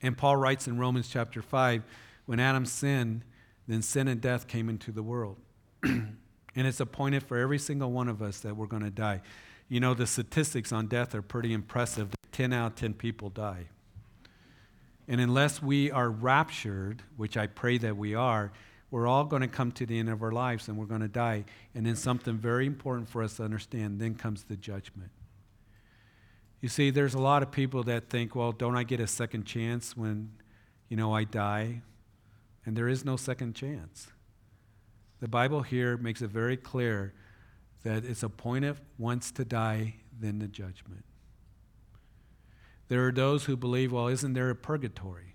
And 0.02 0.18
Paul 0.18 0.36
writes 0.36 0.66
in 0.68 0.76
Romans 0.76 1.08
chapter 1.08 1.40
5 1.40 1.82
when 2.26 2.40
Adam 2.40 2.66
sinned, 2.66 3.22
then 3.66 3.82
sin 3.82 4.08
and 4.08 4.20
death 4.20 4.46
came 4.46 4.68
into 4.68 4.92
the 4.92 5.02
world. 5.02 5.38
and 5.82 6.16
it's 6.54 6.80
appointed 6.80 7.22
for 7.22 7.38
every 7.38 7.58
single 7.58 7.90
one 7.90 8.08
of 8.08 8.22
us 8.22 8.40
that 8.40 8.56
we're 8.56 8.66
going 8.66 8.82
to 8.82 8.90
die. 8.90 9.20
You 9.68 9.80
know, 9.80 9.94
the 9.94 10.06
statistics 10.06 10.72
on 10.72 10.86
death 10.86 11.14
are 11.14 11.22
pretty 11.22 11.52
impressive. 11.52 12.08
10 12.32 12.52
out 12.52 12.72
of 12.72 12.74
10 12.76 12.94
people 12.94 13.30
die. 13.30 13.66
And 15.06 15.20
unless 15.20 15.62
we 15.62 15.90
are 15.90 16.10
raptured, 16.10 17.02
which 17.16 17.36
I 17.36 17.46
pray 17.46 17.78
that 17.78 17.96
we 17.96 18.14
are, 18.14 18.52
we're 18.90 19.06
all 19.06 19.24
going 19.24 19.42
to 19.42 19.48
come 19.48 19.72
to 19.72 19.86
the 19.86 19.98
end 19.98 20.08
of 20.08 20.22
our 20.22 20.32
lives 20.32 20.68
and 20.68 20.76
we're 20.76 20.86
going 20.86 21.00
to 21.00 21.08
die. 21.08 21.44
And 21.74 21.84
then 21.84 21.96
something 21.96 22.36
very 22.36 22.66
important 22.66 23.08
for 23.08 23.22
us 23.22 23.36
to 23.36 23.44
understand 23.44 24.00
then 24.00 24.14
comes 24.14 24.44
the 24.44 24.56
judgment. 24.56 25.10
You 26.60 26.68
see, 26.68 26.90
there's 26.90 27.14
a 27.14 27.18
lot 27.18 27.42
of 27.42 27.50
people 27.50 27.82
that 27.84 28.08
think, 28.08 28.34
well, 28.34 28.52
don't 28.52 28.76
I 28.76 28.84
get 28.84 29.00
a 29.00 29.06
second 29.06 29.44
chance 29.44 29.96
when, 29.96 30.30
you 30.88 30.96
know, 30.96 31.12
I 31.12 31.24
die? 31.24 31.82
And 32.66 32.76
there 32.76 32.88
is 32.88 33.04
no 33.04 33.16
second 33.16 33.54
chance. 33.54 34.08
The 35.20 35.28
Bible 35.28 35.62
here 35.62 35.96
makes 35.96 36.22
it 36.22 36.30
very 36.30 36.56
clear 36.56 37.14
that 37.82 38.04
it's 38.04 38.22
appointed 38.22 38.76
once 38.98 39.30
to 39.32 39.44
die, 39.44 39.94
then 40.18 40.38
the 40.38 40.48
judgment. 40.48 41.04
There 42.88 43.06
are 43.06 43.12
those 43.12 43.44
who 43.44 43.56
believe, 43.56 43.92
well, 43.92 44.08
isn't 44.08 44.34
there 44.34 44.50
a 44.50 44.54
purgatory? 44.54 45.34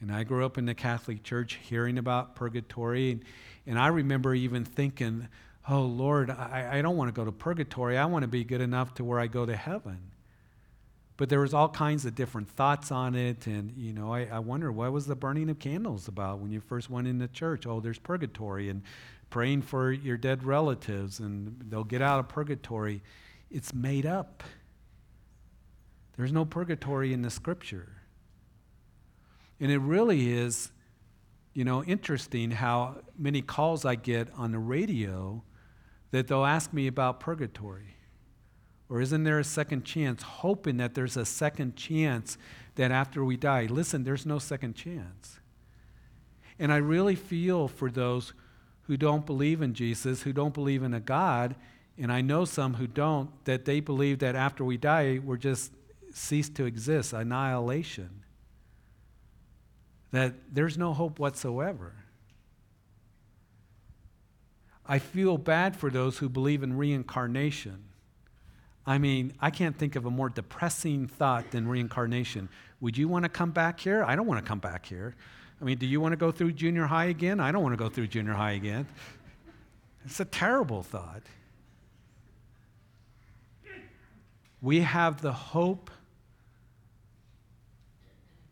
And 0.00 0.12
I 0.12 0.24
grew 0.24 0.44
up 0.44 0.58
in 0.58 0.66
the 0.66 0.74
Catholic 0.74 1.22
Church 1.22 1.58
hearing 1.62 1.98
about 1.98 2.34
purgatory, 2.34 3.12
and, 3.12 3.24
and 3.66 3.78
I 3.78 3.88
remember 3.88 4.34
even 4.34 4.64
thinking, 4.64 5.28
oh, 5.68 5.82
Lord, 5.82 6.30
I, 6.30 6.78
I 6.78 6.82
don't 6.82 6.96
want 6.96 7.08
to 7.08 7.12
go 7.12 7.24
to 7.24 7.32
purgatory. 7.32 7.96
I 7.96 8.06
want 8.06 8.22
to 8.22 8.28
be 8.28 8.44
good 8.44 8.60
enough 8.60 8.94
to 8.94 9.04
where 9.04 9.20
I 9.20 9.28
go 9.28 9.46
to 9.46 9.56
heaven. 9.56 10.11
But 11.22 11.28
there 11.28 11.38
was 11.38 11.54
all 11.54 11.68
kinds 11.68 12.04
of 12.04 12.16
different 12.16 12.48
thoughts 12.50 12.90
on 12.90 13.14
it, 13.14 13.46
and 13.46 13.72
you 13.76 13.92
know, 13.92 14.12
I, 14.12 14.24
I 14.24 14.40
wonder 14.40 14.72
what 14.72 14.90
was 14.90 15.06
the 15.06 15.14
burning 15.14 15.50
of 15.50 15.60
candles 15.60 16.08
about 16.08 16.40
when 16.40 16.50
you 16.50 16.58
first 16.60 16.90
went 16.90 17.06
into 17.06 17.28
church? 17.28 17.64
Oh, 17.64 17.78
there's 17.78 18.00
purgatory, 18.00 18.68
and 18.68 18.82
praying 19.30 19.62
for 19.62 19.92
your 19.92 20.16
dead 20.16 20.42
relatives, 20.42 21.20
and 21.20 21.64
they'll 21.68 21.84
get 21.84 22.02
out 22.02 22.18
of 22.18 22.28
purgatory. 22.28 23.04
It's 23.52 23.72
made 23.72 24.04
up. 24.04 24.42
There's 26.16 26.32
no 26.32 26.44
purgatory 26.44 27.12
in 27.12 27.22
the 27.22 27.30
scripture. 27.30 28.02
And 29.60 29.70
it 29.70 29.78
really 29.78 30.32
is, 30.32 30.72
you 31.54 31.62
know, 31.62 31.84
interesting 31.84 32.50
how 32.50 32.96
many 33.16 33.42
calls 33.42 33.84
I 33.84 33.94
get 33.94 34.26
on 34.36 34.50
the 34.50 34.58
radio 34.58 35.44
that 36.10 36.26
they'll 36.26 36.44
ask 36.44 36.72
me 36.72 36.88
about 36.88 37.20
purgatory. 37.20 37.94
Or 38.92 39.00
isn't 39.00 39.24
there 39.24 39.38
a 39.38 39.44
second 39.44 39.86
chance? 39.86 40.22
Hoping 40.22 40.76
that 40.76 40.94
there's 40.94 41.16
a 41.16 41.24
second 41.24 41.76
chance 41.76 42.36
that 42.74 42.90
after 42.90 43.24
we 43.24 43.38
die, 43.38 43.64
listen, 43.64 44.04
there's 44.04 44.26
no 44.26 44.38
second 44.38 44.74
chance. 44.74 45.40
And 46.58 46.70
I 46.70 46.76
really 46.76 47.14
feel 47.14 47.68
for 47.68 47.90
those 47.90 48.34
who 48.82 48.98
don't 48.98 49.24
believe 49.24 49.62
in 49.62 49.72
Jesus, 49.72 50.20
who 50.20 50.34
don't 50.34 50.52
believe 50.52 50.82
in 50.82 50.92
a 50.92 51.00
God, 51.00 51.56
and 51.96 52.12
I 52.12 52.20
know 52.20 52.44
some 52.44 52.74
who 52.74 52.86
don't, 52.86 53.30
that 53.46 53.64
they 53.64 53.80
believe 53.80 54.18
that 54.18 54.36
after 54.36 54.62
we 54.62 54.76
die, 54.76 55.20
we're 55.24 55.38
just 55.38 55.72
cease 56.12 56.50
to 56.50 56.66
exist, 56.66 57.14
annihilation. 57.14 58.10
That 60.10 60.34
there's 60.52 60.76
no 60.76 60.92
hope 60.92 61.18
whatsoever. 61.18 61.94
I 64.84 64.98
feel 64.98 65.38
bad 65.38 65.76
for 65.76 65.88
those 65.88 66.18
who 66.18 66.28
believe 66.28 66.62
in 66.62 66.76
reincarnation. 66.76 67.84
I 68.86 68.98
mean, 68.98 69.32
I 69.40 69.50
can't 69.50 69.76
think 69.76 69.94
of 69.94 70.06
a 70.06 70.10
more 70.10 70.28
depressing 70.28 71.06
thought 71.06 71.50
than 71.52 71.68
reincarnation. 71.68 72.48
Would 72.80 72.98
you 72.98 73.06
want 73.08 73.24
to 73.24 73.28
come 73.28 73.52
back 73.52 73.78
here? 73.78 74.02
I 74.04 74.16
don't 74.16 74.26
want 74.26 74.44
to 74.44 74.48
come 74.48 74.58
back 74.58 74.86
here. 74.86 75.14
I 75.60 75.64
mean, 75.64 75.78
do 75.78 75.86
you 75.86 76.00
want 76.00 76.12
to 76.12 76.16
go 76.16 76.32
through 76.32 76.52
junior 76.52 76.86
high 76.86 77.04
again? 77.04 77.38
I 77.38 77.52
don't 77.52 77.62
want 77.62 77.72
to 77.74 77.76
go 77.76 77.88
through 77.88 78.08
junior 78.08 78.32
high 78.32 78.52
again. 78.52 78.86
It's 80.04 80.18
a 80.18 80.24
terrible 80.24 80.82
thought. 80.82 81.22
We 84.60 84.80
have 84.80 85.22
the 85.22 85.32
hope 85.32 85.90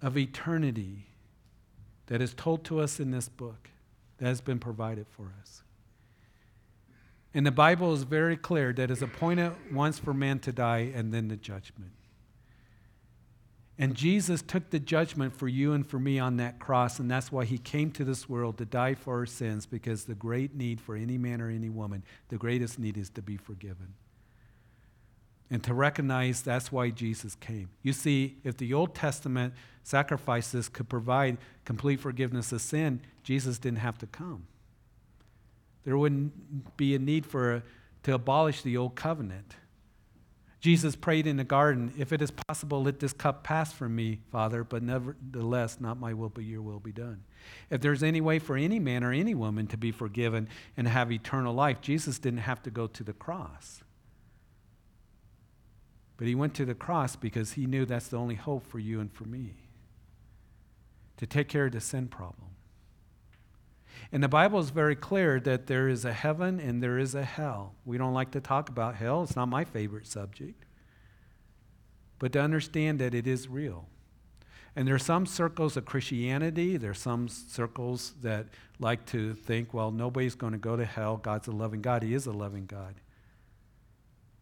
of 0.00 0.16
eternity 0.16 1.06
that 2.06 2.20
is 2.20 2.34
told 2.34 2.64
to 2.64 2.80
us 2.80 3.00
in 3.00 3.10
this 3.10 3.28
book 3.28 3.70
that 4.18 4.26
has 4.26 4.40
been 4.40 4.58
provided 4.58 5.06
for 5.08 5.32
us. 5.40 5.62
And 7.32 7.46
the 7.46 7.52
Bible 7.52 7.92
is 7.92 8.02
very 8.02 8.36
clear 8.36 8.72
that 8.72 8.90
it's 8.90 9.02
appointed 9.02 9.52
once 9.72 9.98
for 9.98 10.12
man 10.12 10.40
to 10.40 10.52
die 10.52 10.90
and 10.94 11.12
then 11.12 11.28
the 11.28 11.36
judgment. 11.36 11.92
And 13.78 13.94
Jesus 13.94 14.42
took 14.42 14.68
the 14.68 14.78
judgment 14.78 15.34
for 15.34 15.48
you 15.48 15.72
and 15.72 15.86
for 15.86 15.98
me 15.98 16.18
on 16.18 16.36
that 16.36 16.58
cross, 16.58 16.98
and 16.98 17.10
that's 17.10 17.32
why 17.32 17.46
he 17.46 17.56
came 17.56 17.90
to 17.92 18.04
this 18.04 18.28
world 18.28 18.58
to 18.58 18.66
die 18.66 18.92
for 18.94 19.18
our 19.20 19.26
sins, 19.26 19.64
because 19.64 20.04
the 20.04 20.14
great 20.14 20.54
need 20.54 20.82
for 20.82 20.96
any 20.96 21.16
man 21.16 21.40
or 21.40 21.48
any 21.48 21.70
woman, 21.70 22.04
the 22.28 22.36
greatest 22.36 22.78
need 22.78 22.98
is 22.98 23.08
to 23.10 23.22
be 23.22 23.38
forgiven. 23.38 23.94
And 25.50 25.64
to 25.64 25.72
recognize 25.72 26.42
that's 26.42 26.70
why 26.70 26.90
Jesus 26.90 27.34
came. 27.36 27.70
You 27.82 27.94
see, 27.94 28.36
if 28.44 28.58
the 28.58 28.74
Old 28.74 28.94
Testament 28.94 29.54
sacrifices 29.82 30.68
could 30.68 30.90
provide 30.90 31.38
complete 31.64 32.00
forgiveness 32.00 32.52
of 32.52 32.60
sin, 32.60 33.00
Jesus 33.22 33.58
didn't 33.58 33.78
have 33.78 33.96
to 33.98 34.06
come. 34.06 34.46
There 35.84 35.96
wouldn't 35.96 36.76
be 36.76 36.94
a 36.94 36.98
need 36.98 37.26
for 37.26 37.54
uh, 37.54 37.60
to 38.04 38.14
abolish 38.14 38.62
the 38.62 38.76
old 38.76 38.94
covenant. 38.94 39.56
Jesus 40.60 40.94
prayed 40.94 41.26
in 41.26 41.38
the 41.38 41.44
garden, 41.44 41.92
If 41.96 42.12
it 42.12 42.20
is 42.20 42.30
possible, 42.30 42.82
let 42.82 43.00
this 43.00 43.14
cup 43.14 43.42
pass 43.42 43.72
from 43.72 43.96
me, 43.96 44.20
Father, 44.30 44.62
but 44.62 44.82
nevertheless, 44.82 45.80
not 45.80 45.98
my 45.98 46.12
will, 46.12 46.28
but 46.28 46.44
your 46.44 46.60
will 46.60 46.80
be 46.80 46.92
done. 46.92 47.22
If 47.70 47.80
there's 47.80 48.02
any 48.02 48.20
way 48.20 48.38
for 48.38 48.56
any 48.56 48.78
man 48.78 49.02
or 49.02 49.12
any 49.12 49.34
woman 49.34 49.66
to 49.68 49.78
be 49.78 49.90
forgiven 49.90 50.48
and 50.76 50.86
have 50.86 51.10
eternal 51.10 51.54
life, 51.54 51.80
Jesus 51.80 52.18
didn't 52.18 52.40
have 52.40 52.62
to 52.64 52.70
go 52.70 52.86
to 52.88 53.02
the 53.02 53.14
cross. 53.14 53.82
But 56.18 56.26
he 56.26 56.34
went 56.34 56.52
to 56.56 56.66
the 56.66 56.74
cross 56.74 57.16
because 57.16 57.52
he 57.52 57.64
knew 57.64 57.86
that's 57.86 58.08
the 58.08 58.18
only 58.18 58.34
hope 58.34 58.66
for 58.66 58.78
you 58.78 59.00
and 59.00 59.10
for 59.10 59.24
me 59.24 59.54
to 61.16 61.26
take 61.26 61.48
care 61.48 61.66
of 61.66 61.72
the 61.72 61.80
sin 61.80 62.08
problem. 62.08 62.50
And 64.12 64.22
the 64.22 64.28
Bible 64.28 64.58
is 64.58 64.70
very 64.70 64.96
clear 64.96 65.38
that 65.40 65.66
there 65.66 65.88
is 65.88 66.04
a 66.04 66.12
heaven 66.12 66.58
and 66.58 66.82
there 66.82 66.98
is 66.98 67.14
a 67.14 67.24
hell. 67.24 67.74
We 67.84 67.98
don't 67.98 68.14
like 68.14 68.32
to 68.32 68.40
talk 68.40 68.68
about 68.68 68.96
hell, 68.96 69.22
it's 69.22 69.36
not 69.36 69.48
my 69.48 69.64
favorite 69.64 70.06
subject. 70.06 70.64
But 72.18 72.32
to 72.32 72.40
understand 72.40 72.98
that 72.98 73.14
it 73.14 73.26
is 73.26 73.48
real. 73.48 73.86
And 74.76 74.86
there 74.86 74.94
are 74.94 74.98
some 74.98 75.26
circles 75.26 75.76
of 75.76 75.84
Christianity, 75.84 76.76
there 76.76 76.90
are 76.90 76.94
some 76.94 77.28
circles 77.28 78.14
that 78.22 78.46
like 78.78 79.04
to 79.06 79.34
think, 79.34 79.74
well, 79.74 79.90
nobody's 79.90 80.34
going 80.34 80.52
to 80.52 80.58
go 80.58 80.76
to 80.76 80.84
hell. 80.84 81.16
God's 81.16 81.48
a 81.48 81.52
loving 81.52 81.82
God. 81.82 82.02
He 82.02 82.14
is 82.14 82.26
a 82.26 82.32
loving 82.32 82.66
God. 82.66 82.94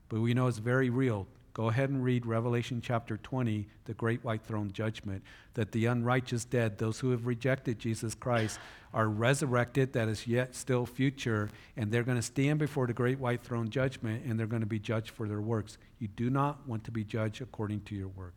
But 0.09 0.21
we 0.21 0.35
know 0.35 0.47
it's 0.47 0.59
very 0.59 0.91
real. 0.91 1.27
Go 1.55 1.69
ahead 1.69 1.91
and 1.91 2.05
read 2.05 2.25
Revelation 2.25 2.81
chapter 2.81 3.17
20, 3.17 3.67
the 3.85 3.95
great 3.95 4.23
white 4.23 4.43
throne 4.43 4.71
judgment, 4.73 5.25
that 5.55 5.73
the 5.73 5.87
unrighteous 5.87 6.45
dead, 6.45 6.79
those 6.79 7.01
who 7.01 7.11
have 7.11 7.27
rejected 7.27 7.79
Jesus 7.79 8.15
Christ, 8.15 8.61
are 8.95 9.09
resurrected, 9.09 9.93
that 9.93 10.09
is 10.09 10.27
yet 10.27 10.55
still 10.55 10.87
future, 10.87 11.51
and 11.77 11.91
they're 11.91 12.05
going 12.05 12.19
to 12.19 12.23
stand 12.23 12.59
before 12.59 12.87
the 12.87 12.93
great 12.93 13.19
white 13.19 13.43
throne 13.43 13.69
judgment 13.69 14.25
and 14.25 14.39
they're 14.39 14.47
going 14.47 14.63
to 14.63 14.67
be 14.67 14.79
judged 14.79 15.11
for 15.11 15.27
their 15.27 15.41
works. 15.41 15.79
You 15.99 16.09
do 16.09 16.31
not 16.31 16.67
want 16.67 16.85
to 16.85 16.91
be 16.91 17.05
judged 17.05 17.43
according 17.43 17.81
to 17.83 17.95
your 17.95 18.09
works. 18.09 18.35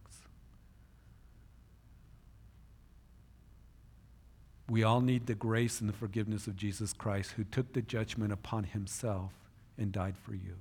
We 4.69 4.83
all 4.83 5.01
need 5.01 5.27
the 5.27 5.35
grace 5.35 5.81
and 5.81 5.89
the 5.89 5.93
forgiveness 5.93 6.47
of 6.47 6.55
Jesus 6.55 6.93
Christ, 6.93 7.31
who 7.31 7.43
took 7.43 7.73
the 7.73 7.81
judgment 7.81 8.31
upon 8.31 8.63
himself 8.63 9.33
and 9.77 9.91
died 9.91 10.15
for 10.17 10.33
you. 10.33 10.55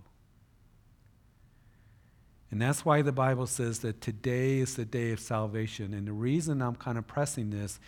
And 2.50 2.60
that's 2.60 2.84
why 2.84 3.02
the 3.02 3.12
Bible 3.12 3.46
says 3.46 3.78
that 3.80 4.00
today 4.00 4.58
is 4.58 4.74
the 4.74 4.84
day 4.84 5.12
of 5.12 5.20
salvation. 5.20 5.94
And 5.94 6.06
the 6.06 6.12
reason 6.12 6.60
I'm 6.60 6.74
kind 6.74 6.98
of 6.98 7.06
pressing 7.06 7.50
this 7.50 7.78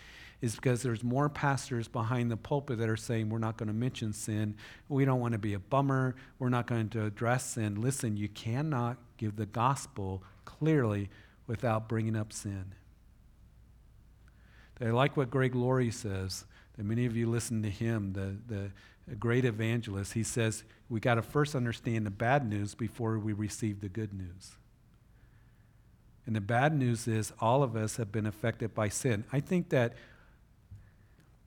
is 0.41 0.55
because 0.55 0.83
there's 0.83 1.03
more 1.03 1.29
pastors 1.29 1.87
behind 1.87 2.29
the 2.29 2.37
pulpit 2.37 2.77
that 2.77 2.89
are 2.89 2.97
saying 2.97 3.29
we're 3.29 3.39
not 3.39 3.57
going 3.57 3.67
to 3.67 3.73
mention 3.73 4.13
sin. 4.13 4.55
We 4.89 5.05
don't 5.05 5.19
want 5.19 5.33
to 5.33 5.37
be 5.37 5.53
a 5.53 5.59
bummer. 5.59 6.15
We're 6.39 6.49
not 6.49 6.67
going 6.67 6.89
to 6.89 7.05
address 7.05 7.45
sin. 7.45 7.81
Listen, 7.81 8.17
you 8.17 8.29
cannot 8.29 8.97
give 9.17 9.35
the 9.35 9.45
gospel 9.45 10.23
clearly 10.45 11.09
without 11.47 11.87
bringing 11.87 12.15
up 12.15 12.33
sin. 12.33 12.73
I 14.81 14.89
like 14.89 15.15
what 15.15 15.29
Greg 15.29 15.55
Laurie 15.55 15.91
says, 15.91 16.45
that 16.75 16.83
many 16.83 17.05
of 17.05 17.15
you 17.15 17.29
listen 17.29 17.63
to 17.63 17.69
him, 17.69 18.13
the, 18.13 18.35
the 18.53 18.71
great 19.15 19.45
evangelist. 19.45 20.13
He 20.13 20.23
says, 20.23 20.63
we 20.89 20.99
got 20.99 21.15
to 21.15 21.21
first 21.21 21.55
understand 21.55 22.05
the 22.05 22.11
bad 22.11 22.47
news 22.47 22.75
before 22.75 23.19
we 23.19 23.33
receive 23.33 23.81
the 23.81 23.89
good 23.89 24.13
news. 24.13 24.53
And 26.25 26.35
the 26.35 26.41
bad 26.41 26.73
news 26.77 27.07
is 27.07 27.33
all 27.39 27.63
of 27.63 27.75
us 27.75 27.97
have 27.97 28.11
been 28.11 28.25
affected 28.25 28.73
by 28.73 28.89
sin. 28.89 29.25
I 29.33 29.41
think 29.41 29.69
that 29.69 29.93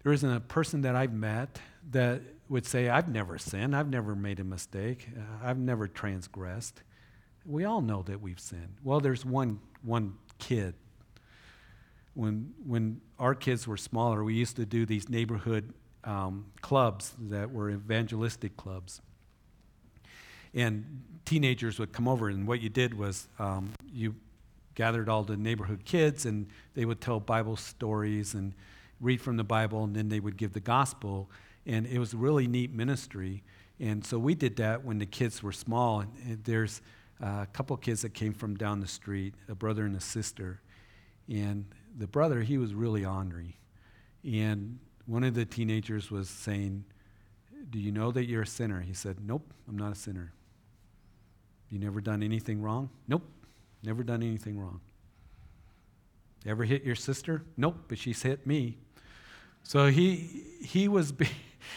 there 0.03 0.13
isn't 0.13 0.31
a 0.31 0.41
person 0.41 0.83
that 0.83 0.95
I've 0.95 1.13
met 1.13 1.59
that 1.91 2.23
would 2.49 2.67
say, 2.67 2.89
I've 2.89 3.09
never 3.09 3.39
sinned, 3.39 3.75
I've 3.75 3.89
never 3.89 4.15
made 4.15 4.39
a 4.39 4.45
mistake, 4.45 5.09
uh, 5.17 5.49
I've 5.49 5.59
never 5.59 5.89
transgressed. 5.89 6.83
We 7.45 7.65
all 7.65 7.81
know 7.81 8.03
that 8.03 8.21
we've 8.21 8.39
sinned. 8.39 8.77
Well, 8.85 9.01
there's 9.01 9.25
one, 9.25 9.61
one 9.83 10.15
kid. 10.39 10.75
When, 12.15 12.55
when 12.65 13.01
our 13.19 13.35
kids 13.35 13.67
were 13.67 13.77
smaller, 13.77 14.23
we 14.23 14.35
used 14.35 14.57
to 14.57 14.67
do 14.67 14.87
these 14.87 15.09
neighborhood 15.09 15.73
um, 16.07 16.47
clubs 16.63 17.15
that 17.29 17.51
were 17.53 17.71
evangelistic 17.71 18.57
clubs 18.57 19.03
and 20.57 21.03
teenagers 21.27 21.79
would 21.79 21.93
come 21.93 22.09
over, 22.09 22.29
and 22.29 22.49
what 22.49 22.61
you 22.61 22.71
did 22.71 22.99
was 22.99 23.29
um, 23.39 23.73
you 23.93 24.15
gathered 24.75 25.09
all 25.09 25.23
the 25.23 25.37
neighborhood 25.37 25.85
kids, 25.85 26.25
and 26.25 26.49
they 26.75 26.87
would 26.87 27.01
tell 27.01 27.21
Bible 27.21 27.57
stories, 27.57 28.35
and 28.35 28.55
read 28.99 29.21
from 29.21 29.37
the 29.37 29.45
Bible, 29.45 29.85
and 29.85 29.95
then 29.95 30.09
they 30.09 30.19
would 30.19 30.39
give 30.39 30.55
the 30.55 30.61
gospel. 30.61 31.31
And 31.67 31.87
it 31.87 31.99
was 31.99 32.15
a 32.15 32.17
really 32.17 32.47
neat 32.47 32.73
ministry. 32.73 33.43
And 33.79 34.05
so 34.05 34.19
we 34.19 34.35
did 34.35 34.57
that 34.57 34.83
when 34.83 34.99
the 34.99 35.07
kids 35.07 35.43
were 35.43 35.53
small. 35.53 36.01
And 36.01 36.43
there's 36.45 36.81
a 37.21 37.47
couple 37.53 37.77
kids 37.77 38.01
that 38.03 38.15
came 38.15 38.33
from 38.33 38.57
down 38.57 38.81
the 38.81 38.87
street, 38.87 39.35
a 39.49 39.55
brother 39.55 39.85
and 39.85 39.95
a 39.95 40.01
sister. 40.01 40.61
And 41.29 41.67
the 41.99 42.07
brother, 42.07 42.41
he 42.41 42.57
was 42.57 42.73
really 42.73 43.05
ornery. 43.05 43.59
And 44.25 44.79
one 45.07 45.25
of 45.25 45.35
the 45.35 45.45
teenagers 45.45 46.11
was 46.11 46.29
saying, 46.29 46.85
Do 47.71 47.79
you 47.79 47.93
know 47.93 48.13
that 48.13 48.27
you're 48.27 48.43
a 48.43 48.47
sinner? 48.47 48.81
He 48.81 48.93
said, 48.93 49.19
Nope, 49.25 49.53
I'm 49.69 49.77
not 49.77 49.93
a 49.93 49.95
sinner. 49.95 50.33
You 51.71 51.79
never 51.79 52.01
done 52.01 52.23
anything 52.23 52.61
wrong? 52.63 52.91
Nope, 53.09 53.25
never 53.83 54.03
done 54.03 54.23
anything 54.23 54.59
wrong. 54.59 54.81
Ever 56.45 56.65
hit 56.65 56.85
your 56.85 56.95
sister? 56.95 57.43
Nope, 57.57 57.77
but 57.89 57.99
she's 57.99 58.23
hit 58.23 58.47
me. 58.47 58.79
So 59.65 59.89
he, 59.89 60.45
he, 60.63 60.87
was, 60.87 61.11
be, 61.11 61.29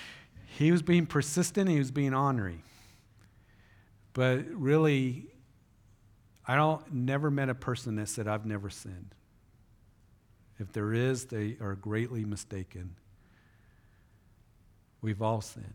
he 0.58 0.72
was 0.72 0.84
being 0.84 1.08
persistent, 1.08 1.70
he 1.70 1.80
was 1.80 1.90
being 1.90 2.14
ornery. 2.14 2.64
But 4.14 4.46
really, 4.50 5.28
I 6.48 6.56
don't 6.56 6.94
never 6.94 7.32
met 7.32 7.50
a 7.50 7.56
person 7.56 7.96
that 7.96 8.10
said, 8.10 8.28
I've 8.28 8.46
never 8.46 8.70
sinned. 8.70 9.16
If 10.60 10.74
there 10.74 10.94
is, 10.94 11.26
they 11.26 11.58
are 11.62 11.76
greatly 11.76 12.26
mistaken. 12.26 12.96
We've 15.02 15.22
all 15.22 15.42
sinned. 15.42 15.74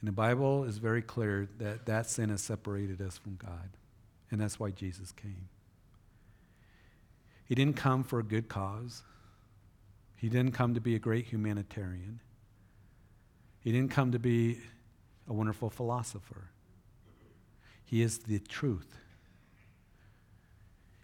And 0.00 0.08
the 0.08 0.12
Bible 0.12 0.64
is 0.64 0.78
very 0.78 1.02
clear 1.02 1.48
that 1.58 1.86
that 1.86 2.08
sin 2.08 2.30
has 2.30 2.40
separated 2.40 3.00
us 3.02 3.18
from 3.18 3.36
God. 3.36 3.70
And 4.30 4.40
that's 4.40 4.60
why 4.60 4.70
Jesus 4.70 5.10
came. 5.12 5.48
He 7.44 7.54
didn't 7.54 7.76
come 7.76 8.04
for 8.04 8.18
a 8.18 8.22
good 8.22 8.48
cause. 8.48 9.02
He 10.16 10.28
didn't 10.28 10.52
come 10.52 10.74
to 10.74 10.80
be 10.80 10.94
a 10.94 10.98
great 10.98 11.26
humanitarian. 11.26 12.20
He 13.60 13.72
didn't 13.72 13.90
come 13.90 14.12
to 14.12 14.18
be 14.18 14.58
a 15.28 15.32
wonderful 15.32 15.70
philosopher. 15.70 16.50
He 17.84 18.02
is 18.02 18.18
the 18.18 18.38
truth. 18.38 18.98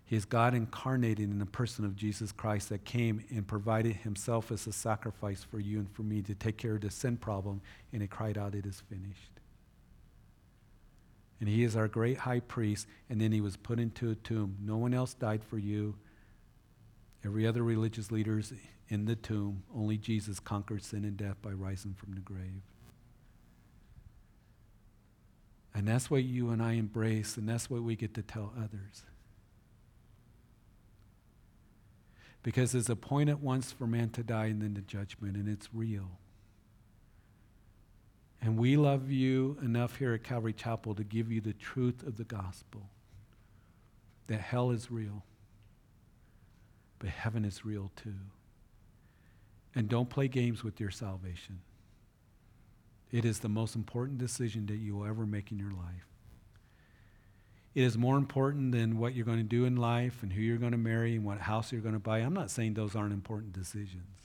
He 0.06 0.16
is 0.16 0.24
God 0.26 0.54
incarnated 0.54 1.30
in 1.30 1.38
the 1.38 1.46
person 1.46 1.84
of 1.84 1.96
Jesus 1.96 2.30
Christ 2.30 2.68
that 2.68 2.84
came 2.84 3.24
and 3.30 3.46
provided 3.46 3.96
himself 3.96 4.52
as 4.52 4.66
a 4.66 4.72
sacrifice 4.72 5.42
for 5.42 5.58
you 5.58 5.78
and 5.78 5.90
for 5.90 6.02
me 6.02 6.20
to 6.22 6.34
take 6.34 6.58
care 6.58 6.74
of 6.74 6.82
the 6.82 6.90
sin 6.90 7.16
problem, 7.16 7.62
and 7.92 8.02
he 8.02 8.08
cried 8.08 8.36
out, 8.36 8.54
It 8.54 8.66
is 8.66 8.82
finished. 8.88 9.40
And 11.40 11.48
he 11.48 11.64
is 11.64 11.74
our 11.74 11.88
great 11.88 12.18
high 12.18 12.40
priest, 12.40 12.86
and 13.08 13.20
then 13.20 13.32
he 13.32 13.40
was 13.40 13.56
put 13.56 13.80
into 13.80 14.10
a 14.10 14.14
tomb. 14.14 14.56
No 14.60 14.76
one 14.76 14.94
else 14.94 15.14
died 15.14 15.42
for 15.42 15.58
you. 15.58 15.96
Every 17.24 17.46
other 17.46 17.62
religious 17.62 18.10
leader 18.10 18.38
is 18.38 18.52
in 18.88 19.06
the 19.06 19.16
tomb. 19.16 19.62
Only 19.74 19.96
Jesus 19.96 20.38
conquered 20.38 20.84
sin 20.84 21.04
and 21.04 21.16
death 21.16 21.40
by 21.40 21.50
rising 21.50 21.94
from 21.94 22.14
the 22.14 22.20
grave. 22.20 22.62
And 25.74 25.88
that's 25.88 26.10
what 26.10 26.22
you 26.22 26.50
and 26.50 26.62
I 26.62 26.72
embrace, 26.74 27.36
and 27.36 27.48
that's 27.48 27.68
what 27.68 27.82
we 27.82 27.96
get 27.96 28.14
to 28.14 28.22
tell 28.22 28.52
others. 28.56 29.04
Because 32.44 32.72
there's 32.72 32.90
appointed 32.90 33.42
once 33.42 33.72
for 33.72 33.86
man 33.86 34.10
to 34.10 34.22
die 34.22 34.46
and 34.46 34.62
then 34.62 34.74
the 34.74 34.82
judgment, 34.82 35.34
and 35.34 35.48
it's 35.48 35.70
real. 35.72 36.18
And 38.40 38.58
we 38.58 38.76
love 38.76 39.10
you 39.10 39.56
enough 39.62 39.96
here 39.96 40.12
at 40.12 40.22
Calvary 40.22 40.52
Chapel 40.52 40.94
to 40.94 41.02
give 41.02 41.32
you 41.32 41.40
the 41.40 41.54
truth 41.54 42.06
of 42.06 42.18
the 42.18 42.24
gospel 42.24 42.82
that 44.26 44.40
hell 44.40 44.70
is 44.70 44.90
real, 44.90 45.24
but 46.98 47.08
heaven 47.08 47.44
is 47.46 47.64
real 47.64 47.90
too. 47.96 48.14
And 49.74 49.88
don't 49.88 50.10
play 50.10 50.28
games 50.28 50.62
with 50.62 50.78
your 50.78 50.90
salvation. 50.90 51.60
It 53.10 53.24
is 53.24 53.38
the 53.38 53.48
most 53.48 53.74
important 53.74 54.18
decision 54.18 54.66
that 54.66 54.76
you 54.76 54.96
will 54.96 55.06
ever 55.06 55.24
make 55.24 55.50
in 55.50 55.58
your 55.58 55.72
life. 55.72 56.13
It 57.74 57.82
is 57.82 57.98
more 57.98 58.16
important 58.16 58.72
than 58.72 58.98
what 58.98 59.14
you're 59.14 59.24
going 59.24 59.38
to 59.38 59.42
do 59.42 59.64
in 59.64 59.76
life 59.76 60.22
and 60.22 60.32
who 60.32 60.40
you're 60.40 60.58
going 60.58 60.72
to 60.72 60.78
marry 60.78 61.16
and 61.16 61.24
what 61.24 61.38
house 61.40 61.72
you're 61.72 61.80
going 61.80 61.94
to 61.94 62.00
buy. 62.00 62.18
I'm 62.18 62.34
not 62.34 62.50
saying 62.50 62.74
those 62.74 62.94
aren't 62.94 63.12
important 63.12 63.52
decisions. 63.52 64.20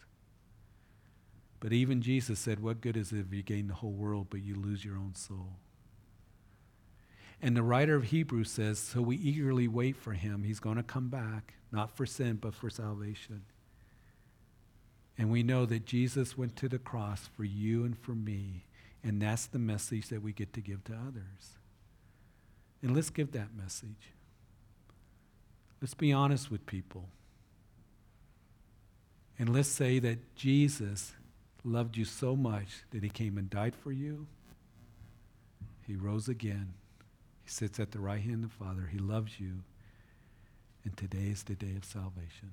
But 1.59 1.73
even 1.73 2.01
Jesus 2.01 2.39
said, 2.39 2.61
What 2.61 2.81
good 2.81 2.95
is 2.95 3.11
it 3.11 3.19
if 3.19 3.33
you 3.33 3.41
gain 3.41 3.67
the 3.67 3.73
whole 3.73 3.91
world 3.91 4.27
but 4.29 4.41
you 4.41 4.55
lose 4.55 4.85
your 4.85 4.97
own 4.97 5.15
soul? 5.15 5.57
And 7.41 7.55
the 7.55 7.63
writer 7.63 7.95
of 7.95 8.05
Hebrews 8.05 8.51
says, 8.51 8.79
So 8.79 9.01
we 9.01 9.17
eagerly 9.17 9.67
wait 9.67 9.95
for 9.95 10.13
him. 10.13 10.43
He's 10.43 10.59
going 10.59 10.77
to 10.77 10.83
come 10.83 11.09
back, 11.09 11.55
not 11.71 11.95
for 11.95 12.05
sin, 12.05 12.37
but 12.39 12.53
for 12.53 12.69
salvation. 12.69 13.43
And 15.17 15.31
we 15.31 15.43
know 15.43 15.65
that 15.65 15.85
Jesus 15.85 16.37
went 16.37 16.55
to 16.57 16.69
the 16.69 16.79
cross 16.79 17.29
for 17.35 17.43
you 17.43 17.83
and 17.83 17.97
for 17.97 18.13
me. 18.13 18.65
And 19.03 19.21
that's 19.21 19.47
the 19.47 19.59
message 19.59 20.07
that 20.09 20.21
we 20.21 20.33
get 20.33 20.53
to 20.53 20.61
give 20.61 20.83
to 20.85 20.93
others. 20.93 21.58
And 22.81 22.95
let's 22.95 23.09
give 23.09 23.31
that 23.33 23.55
message. 23.55 24.13
Let's 25.81 25.93
be 25.93 26.13
honest 26.13 26.49
with 26.51 26.65
people. 26.65 27.09
And 29.37 29.53
let's 29.53 29.69
say 29.69 29.99
that 29.99 30.35
Jesus 30.35 31.13
loved 31.63 31.97
you 31.97 32.05
so 32.05 32.35
much 32.35 32.83
that 32.91 33.03
he 33.03 33.09
came 33.09 33.37
and 33.37 33.49
died 33.49 33.75
for 33.75 33.91
you. 33.91 34.27
He 35.87 35.95
rose 35.95 36.27
again. 36.27 36.73
He 37.43 37.49
sits 37.49 37.79
at 37.79 37.91
the 37.91 37.99
right 37.99 38.21
hand 38.21 38.43
of 38.43 38.51
the 38.51 38.63
Father. 38.65 38.89
He 38.91 38.99
loves 38.99 39.39
you. 39.39 39.63
And 40.83 40.95
today 40.95 41.29
is 41.31 41.43
the 41.43 41.55
day 41.55 41.75
of 41.75 41.85
salvation. 41.85 42.51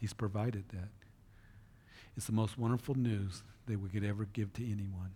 He's 0.00 0.12
provided 0.12 0.68
that. 0.70 0.88
It's 2.16 2.26
the 2.26 2.32
most 2.32 2.58
wonderful 2.58 2.94
news 2.94 3.42
that 3.66 3.80
we 3.80 3.88
could 3.88 4.04
ever 4.04 4.24
give 4.24 4.52
to 4.54 4.64
anyone. 4.64 5.14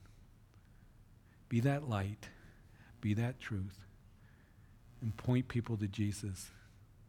Be 1.49 1.61
that 1.61 1.89
light 1.89 2.29
be 3.01 3.15
that 3.15 3.41
truth, 3.41 3.81
and 5.01 5.17
point 5.17 5.49
people 5.49 5.77
to 5.77 5.87
Jesus 5.87 6.51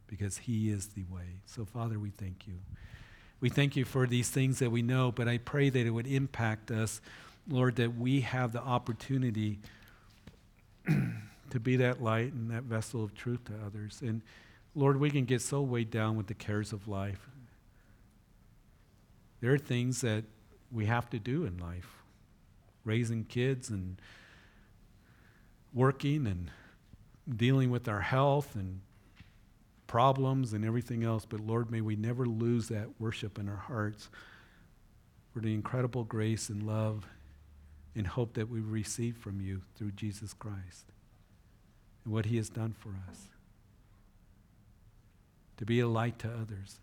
because 0.06 0.38
he 0.38 0.70
is 0.70 0.88
the 0.88 1.04
way. 1.04 1.40
So, 1.46 1.64
Father, 1.64 1.98
we 1.98 2.10
thank 2.10 2.46
you. 2.46 2.54
We 3.40 3.48
thank 3.48 3.76
you 3.76 3.84
for 3.84 4.06
these 4.06 4.30
things 4.30 4.58
that 4.60 4.70
we 4.70 4.82
know, 4.82 5.10
but 5.10 5.26
I 5.26 5.38
pray 5.38 5.68
that 5.68 5.86
it 5.86 5.90
would 5.90 6.06
impact 6.06 6.70
us, 6.70 7.00
Lord, 7.48 7.76
that 7.76 7.96
we 7.96 8.20
have 8.20 8.52
the 8.52 8.62
opportunity 8.62 9.58
to 10.86 11.60
be 11.60 11.76
that 11.76 12.02
light 12.02 12.32
and 12.32 12.50
that 12.50 12.62
vessel 12.64 13.02
of 13.02 13.14
truth 13.14 13.44
to 13.46 13.54
others. 13.66 14.00
And 14.00 14.22
Lord, 14.74 14.98
we 14.98 15.10
can 15.10 15.24
get 15.24 15.42
so 15.42 15.60
weighed 15.60 15.90
down 15.90 16.16
with 16.16 16.28
the 16.28 16.34
cares 16.34 16.72
of 16.72 16.88
life. 16.88 17.28
There 19.40 19.52
are 19.52 19.58
things 19.58 20.02
that 20.02 20.24
we 20.70 20.86
have 20.86 21.10
to 21.10 21.18
do 21.18 21.44
in 21.44 21.58
life 21.58 22.02
raising 22.84 23.24
kids 23.24 23.70
and 23.70 24.00
working 25.74 26.26
and 26.26 26.50
dealing 27.36 27.70
with 27.70 27.88
our 27.88 28.00
health 28.00 28.54
and 28.54 28.80
problems 29.86 30.52
and 30.52 30.64
everything 30.64 31.04
else. 31.04 31.24
But 31.24 31.40
Lord, 31.40 31.70
may 31.70 31.80
we 31.80 31.96
never 31.96 32.26
lose 32.26 32.68
that 32.68 32.88
worship 32.98 33.38
in 33.38 33.48
our 33.48 33.56
hearts 33.56 34.08
for 35.32 35.40
the 35.40 35.54
incredible 35.54 36.04
grace 36.04 36.48
and 36.48 36.62
love 36.62 37.06
and 37.94 38.06
hope 38.06 38.34
that 38.34 38.48
we 38.48 38.60
receive 38.60 39.16
from 39.16 39.40
you 39.40 39.62
through 39.76 39.92
Jesus 39.92 40.32
Christ 40.32 40.86
and 42.04 42.12
what 42.12 42.26
he 42.26 42.36
has 42.36 42.48
done 42.48 42.74
for 42.78 42.90
us. 43.10 43.28
To 45.58 45.66
be 45.66 45.80
a 45.80 45.86
light 45.86 46.18
to 46.20 46.28
others, 46.28 46.80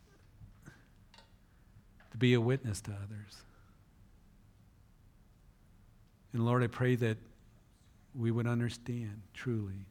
to 2.12 2.18
be 2.18 2.34
a 2.34 2.42
witness 2.42 2.80
to 2.82 2.92
others. 2.92 3.44
And 6.32 6.46
Lord, 6.46 6.64
I 6.64 6.68
pray 6.68 6.96
that 6.96 7.18
we 8.16 8.32
would 8.32 8.48
understand 8.48 9.22
truly 9.34 9.86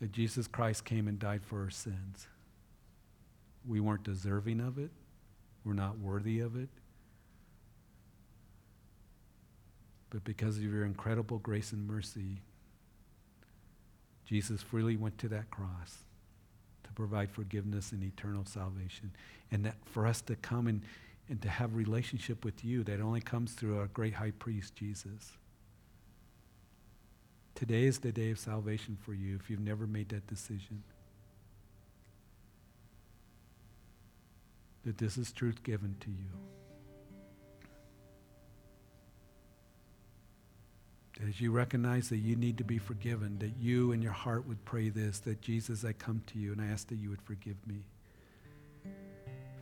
that 0.00 0.12
Jesus 0.12 0.46
Christ 0.46 0.84
came 0.84 1.08
and 1.08 1.18
died 1.18 1.42
for 1.44 1.62
our 1.62 1.70
sins. 1.70 2.26
We 3.66 3.80
weren't 3.80 4.04
deserving 4.04 4.60
of 4.60 4.78
it, 4.78 4.90
we're 5.64 5.74
not 5.74 5.98
worthy 5.98 6.40
of 6.40 6.56
it. 6.56 6.68
But 10.08 10.24
because 10.24 10.56
of 10.56 10.64
your 10.64 10.84
incredible 10.84 11.38
grace 11.38 11.70
and 11.70 11.86
mercy, 11.86 12.40
Jesus 14.26 14.60
freely 14.60 14.96
went 14.96 15.18
to 15.18 15.28
that 15.28 15.50
cross 15.50 15.98
to 16.82 16.90
provide 16.92 17.30
forgiveness 17.30 17.92
and 17.92 18.02
eternal 18.02 18.44
salvation. 18.44 19.12
And 19.52 19.64
that 19.64 19.76
for 19.84 20.06
us 20.06 20.20
to 20.22 20.34
come 20.36 20.66
and 20.66 20.82
and 21.30 21.40
to 21.40 21.48
have 21.48 21.74
relationship 21.76 22.44
with 22.44 22.64
you 22.64 22.82
that 22.82 23.00
only 23.00 23.20
comes 23.20 23.52
through 23.52 23.78
our 23.78 23.86
great 23.86 24.14
high 24.14 24.32
priest, 24.32 24.74
Jesus. 24.74 25.32
Today 27.54 27.84
is 27.84 28.00
the 28.00 28.10
day 28.10 28.32
of 28.32 28.38
salvation 28.38 28.98
for 29.00 29.14
you 29.14 29.36
if 29.36 29.48
you've 29.48 29.60
never 29.60 29.86
made 29.86 30.08
that 30.08 30.26
decision. 30.26 30.82
That 34.84 34.98
this 34.98 35.16
is 35.16 35.30
truth 35.30 35.62
given 35.62 35.94
to 36.00 36.10
you. 36.10 36.26
As 41.28 41.40
you 41.40 41.52
recognize 41.52 42.08
that 42.08 42.16
you 42.16 42.34
need 42.34 42.58
to 42.58 42.64
be 42.64 42.78
forgiven, 42.78 43.38
that 43.38 43.52
you 43.60 43.92
in 43.92 44.02
your 44.02 44.10
heart 44.10 44.48
would 44.48 44.64
pray 44.64 44.88
this 44.88 45.20
that 45.20 45.42
Jesus, 45.42 45.84
I 45.84 45.92
come 45.92 46.22
to 46.28 46.38
you 46.38 46.52
and 46.52 46.60
I 46.60 46.66
ask 46.68 46.88
that 46.88 46.96
you 46.96 47.10
would 47.10 47.22
forgive 47.22 47.56
me. 47.68 47.84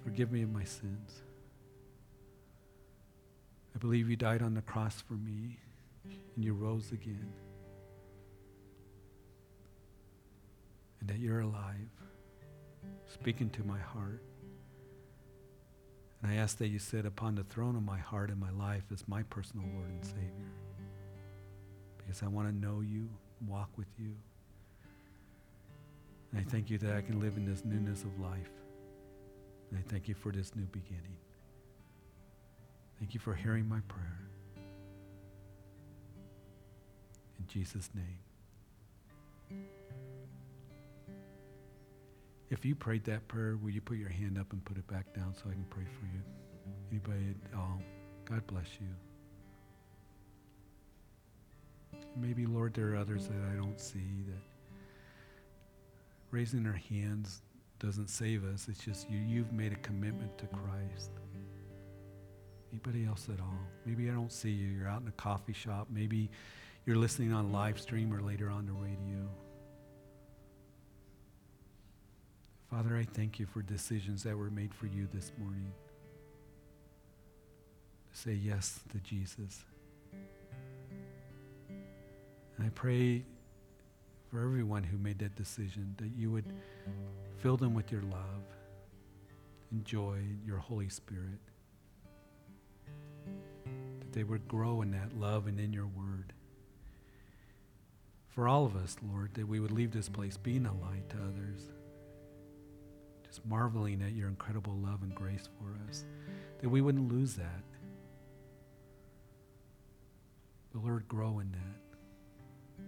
Forgive 0.03 0.33
me 0.33 0.43
of 0.43 0.51
my 0.51 0.65
sins. 0.65 1.23
I 3.79 3.81
believe 3.81 4.11
you 4.11 4.17
died 4.17 4.43
on 4.43 4.55
the 4.55 4.63
cross 4.63 5.01
for 5.01 5.15
me 5.15 5.57
and 6.35 6.45
you 6.45 6.53
rose 6.53 6.91
again. 6.91 7.33
And 10.99 11.09
that 11.09 11.21
you're 11.21 11.43
alive, 11.43 11.89
speaking 13.07 13.51
to 13.51 13.63
my 13.63 13.79
heart. 13.79 14.21
And 16.21 16.33
I 16.33 16.35
ask 16.35 16.59
that 16.59 16.67
you 16.67 16.81
sit 16.81 17.07
upon 17.07 17.37
the 17.37 17.45
throne 17.45 17.77
of 17.77 17.85
my 17.85 17.99
heart 17.99 18.31
and 18.31 18.41
my 18.41 18.51
life 18.51 18.83
as 18.93 19.07
my 19.07 19.23
personal 19.23 19.65
Lord 19.73 19.91
and 19.91 20.05
Savior. 20.05 20.51
Because 21.99 22.25
I 22.25 22.27
want 22.27 22.49
to 22.49 22.53
know 22.53 22.81
you, 22.81 23.09
walk 23.47 23.71
with 23.77 23.87
you. 23.97 24.11
And 26.33 26.41
I 26.41 26.51
thank 26.51 26.69
you 26.69 26.79
that 26.79 26.97
I 26.97 27.01
can 27.01 27.21
live 27.21 27.37
in 27.37 27.45
this 27.45 27.65
newness 27.65 28.03
of 28.03 28.19
life. 28.19 28.51
And 29.71 29.79
I 29.79 29.89
thank 29.89 30.09
you 30.09 30.17
for 30.17 30.33
this 30.33 30.57
new 30.57 30.67
beginning. 30.67 31.15
Thank 32.99 33.15
you 33.15 33.21
for 33.21 33.35
hearing 33.35 33.69
my 33.69 33.81
prayer. 33.89 34.21
In 37.39 37.47
Jesus' 37.47 37.91
name. 37.95 38.19
If 42.51 42.65
you 42.65 42.75
prayed 42.75 43.05
that 43.05 43.29
prayer, 43.29 43.57
will 43.57 43.71
you 43.71 43.81
put 43.81 43.99
your 43.99 44.09
hand 44.09 44.39
up 44.39 44.53
and 44.53 44.65
put 44.65 44.79
it 44.79 44.87
back 44.89 45.13
down 45.15 45.35
so 45.35 45.45
I 45.51 45.53
can 45.53 45.67
pray 45.69 45.85
for 45.85 46.07
you? 46.07 46.23
Anybody 46.91 47.35
at 47.53 47.59
all? 47.59 47.81
God 48.25 48.47
bless 48.47 48.67
you. 48.81 48.89
Maybe, 52.17 52.47
Lord, 52.47 52.75
there 52.75 52.93
are 52.93 52.97
others 52.97 53.29
that 53.29 53.41
I 53.53 53.57
don't 53.57 53.79
see 53.81 54.25
that 54.27 54.43
raising 56.31 56.63
their 56.65 56.81
hands 56.89 57.43
doesn't 57.79 58.09
save 58.09 58.45
us. 58.45 58.67
It's 58.69 58.85
just 58.85 59.09
you, 59.11 59.19
you've 59.19 59.53
made 59.53 59.73
a 59.73 59.77
commitment 59.77 60.37
to 60.39 60.47
Christ. 60.47 61.11
Anybody 62.73 63.07
else 63.07 63.29
at 63.33 63.41
all? 63.41 63.59
Maybe 63.87 64.11
I 64.11 64.13
don't 64.13 64.33
see 64.33 64.51
you. 64.51 64.69
You're 64.69 64.89
out 64.89 65.03
in 65.03 65.09
a 65.09 65.13
coffee 65.13 65.53
shop. 65.53 65.89
Maybe 65.91 66.31
you're 66.85 66.97
listening 66.97 67.33
on 67.33 67.53
live 67.53 67.81
stream 67.81 68.13
or 68.13 68.21
later 68.21 68.51
on 68.51 68.67
the 68.67 68.73
radio. 68.73 69.29
Father, 72.71 72.97
I 72.97 73.05
thank 73.05 73.39
you 73.39 73.47
for 73.47 73.63
decisions 73.63 74.23
that 74.25 74.37
were 74.37 74.51
made 74.51 74.75
for 74.75 74.87
you 74.87 75.09
this 75.13 75.33
morning. 75.39 75.73
Say 78.13 78.33
yes 78.33 78.81
to 78.93 78.99
Jesus. 78.99 79.65
And 82.59 82.67
I 82.67 82.69
pray 82.71 83.25
for 84.31 84.43
everyone 84.43 84.83
who 84.83 84.99
made 84.99 85.19
that 85.21 85.35
decision 85.37 85.95
that 85.99 86.11
you 86.15 86.31
would 86.31 86.45
fill 87.39 87.57
them 87.57 87.73
with 87.73 87.91
your 87.91 88.03
love 88.03 88.45
and 89.71 89.85
joy, 89.85 90.19
your 90.45 90.59
Holy 90.59 90.89
Spirit. 90.89 91.39
That 94.01 94.13
they 94.13 94.25
would 94.25 94.49
grow 94.49 94.83
in 94.83 94.91
that 94.93 95.19
love 95.19 95.47
and 95.47 95.59
in 95.59 95.73
your 95.73 95.87
word. 95.87 96.33
For 98.29 98.49
all 98.49 98.65
of 98.65 98.77
us, 98.77 98.97
Lord, 99.13 99.35
that 99.35 99.49
we 99.49 99.61
would 99.61 99.73
leave 99.73 99.93
this 99.93 100.09
place 100.09 100.37
being 100.37 100.67
a 100.67 100.73
light 100.73 101.09
to 101.11 101.17
others 101.17 101.71
just 103.29 103.45
marveling 103.47 104.03
at 104.03 104.13
your 104.13 104.29
incredible 104.29 104.75
love 104.75 105.03
and 105.03 105.15
grace 105.15 105.49
for 105.59 105.77
us, 105.89 106.05
that 106.61 106.69
we 106.69 106.81
wouldn't 106.81 107.13
lose 107.13 107.35
that. 107.35 107.63
But 110.73 110.85
Lord, 110.85 111.07
grow 111.09 111.39
in 111.39 111.53
that. 111.53 112.85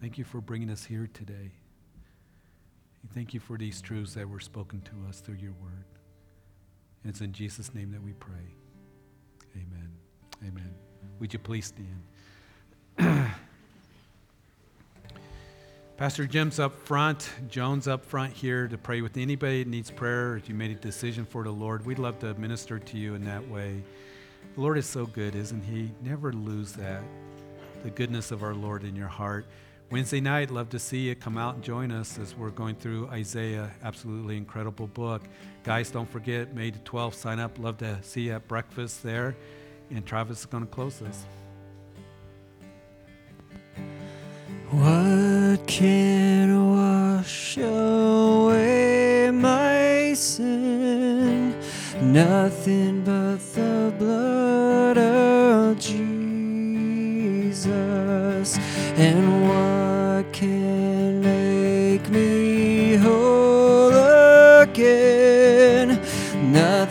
Thank 0.00 0.18
you 0.18 0.24
for 0.24 0.40
bringing 0.40 0.70
us 0.70 0.84
here 0.84 1.08
today. 1.12 1.52
thank 3.14 3.34
you 3.34 3.40
for 3.40 3.56
these 3.58 3.80
truths 3.80 4.14
that 4.14 4.28
were 4.28 4.40
spoken 4.40 4.80
to 4.82 5.08
us 5.08 5.20
through 5.20 5.36
your 5.36 5.52
word. 5.52 5.84
And 7.02 7.10
it's 7.10 7.22
in 7.22 7.32
Jesus' 7.32 7.74
name 7.74 7.90
that 7.92 8.02
we 8.02 8.12
pray. 8.12 8.59
Amen. 9.54 9.90
Amen. 10.46 10.74
Would 11.18 11.32
you 11.32 11.38
please 11.38 11.72
stand? 12.96 13.30
Pastor 15.96 16.26
Jim's 16.26 16.58
up 16.58 16.74
front, 16.86 17.28
Joan's 17.48 17.86
up 17.86 18.06
front 18.06 18.32
here 18.32 18.66
to 18.68 18.78
pray 18.78 19.02
with 19.02 19.18
anybody 19.18 19.62
that 19.62 19.68
needs 19.68 19.90
prayer. 19.90 20.36
If 20.36 20.48
you 20.48 20.54
made 20.54 20.70
a 20.70 20.74
decision 20.74 21.26
for 21.26 21.44
the 21.44 21.50
Lord, 21.50 21.84
we'd 21.84 21.98
love 21.98 22.18
to 22.20 22.32
minister 22.34 22.78
to 22.78 22.96
you 22.96 23.14
in 23.14 23.24
that 23.26 23.46
way. 23.48 23.82
The 24.54 24.60
Lord 24.62 24.78
is 24.78 24.86
so 24.86 25.04
good, 25.04 25.34
isn't 25.34 25.62
He? 25.62 25.90
Never 26.02 26.32
lose 26.32 26.72
that, 26.72 27.02
the 27.82 27.90
goodness 27.90 28.30
of 28.30 28.42
our 28.42 28.54
Lord 28.54 28.84
in 28.84 28.96
your 28.96 29.08
heart. 29.08 29.46
Wednesday 29.90 30.20
night, 30.20 30.52
love 30.52 30.68
to 30.68 30.78
see 30.78 31.08
you. 31.08 31.16
Come 31.16 31.36
out 31.36 31.56
and 31.56 31.64
join 31.64 31.90
us 31.90 32.16
as 32.16 32.36
we're 32.36 32.50
going 32.50 32.76
through 32.76 33.08
Isaiah. 33.08 33.72
Absolutely 33.82 34.36
incredible 34.36 34.86
book. 34.86 35.22
Guys, 35.64 35.90
don't 35.90 36.08
forget, 36.08 36.54
May 36.54 36.70
the 36.70 36.78
12th, 36.78 37.14
sign 37.14 37.40
up. 37.40 37.58
Love 37.58 37.78
to 37.78 37.98
see 38.02 38.20
you 38.22 38.34
at 38.34 38.46
breakfast 38.46 39.02
there. 39.02 39.34
And 39.90 40.06
Travis 40.06 40.40
is 40.40 40.46
going 40.46 40.64
to 40.64 40.70
close 40.70 41.02
us. 41.02 41.26
What 44.68 45.66
can 45.66 46.70
wash 46.70 47.58
away 47.58 49.32
my 49.32 50.14
sin? 50.14 51.50
Nothing 52.00 53.02
but 53.02 53.38
the 53.54 53.92
blood 53.98 54.98
of 54.98 55.19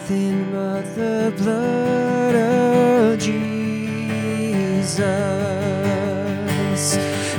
Nothing 0.10 0.49
but 0.51 0.82
the 0.95 1.32
blood 1.38 2.34
of 2.34 3.20
Jesus. 3.20 4.97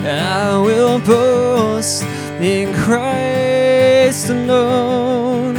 I 0.06 0.56
will 0.56 1.00
boast 1.00 2.04
in 2.40 2.72
Christ 2.72 4.30
alone, 4.30 5.56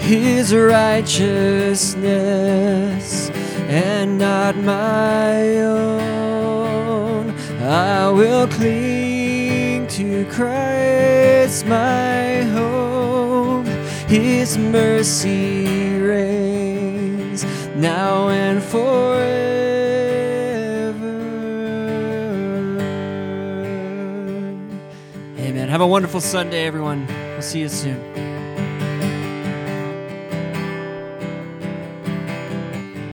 His 0.00 0.52
righteousness 0.52 3.30
and 3.68 4.18
not 4.18 4.56
my 4.56 5.58
own. 5.58 7.30
I 7.62 8.10
will 8.10 8.48
cling 8.48 9.86
to 9.86 10.24
Christ, 10.24 11.66
my 11.66 12.42
hope. 12.42 13.68
His 14.08 14.58
mercy 14.58 15.79
now 17.80 18.28
and 18.28 18.62
forever. 18.62 19.20
Amen. 25.38 25.68
Have 25.68 25.80
a 25.80 25.86
wonderful 25.86 26.20
Sunday, 26.20 26.66
everyone. 26.66 27.06
We'll 27.06 27.42
see 27.42 27.60
you 27.60 27.68
soon. 27.68 28.29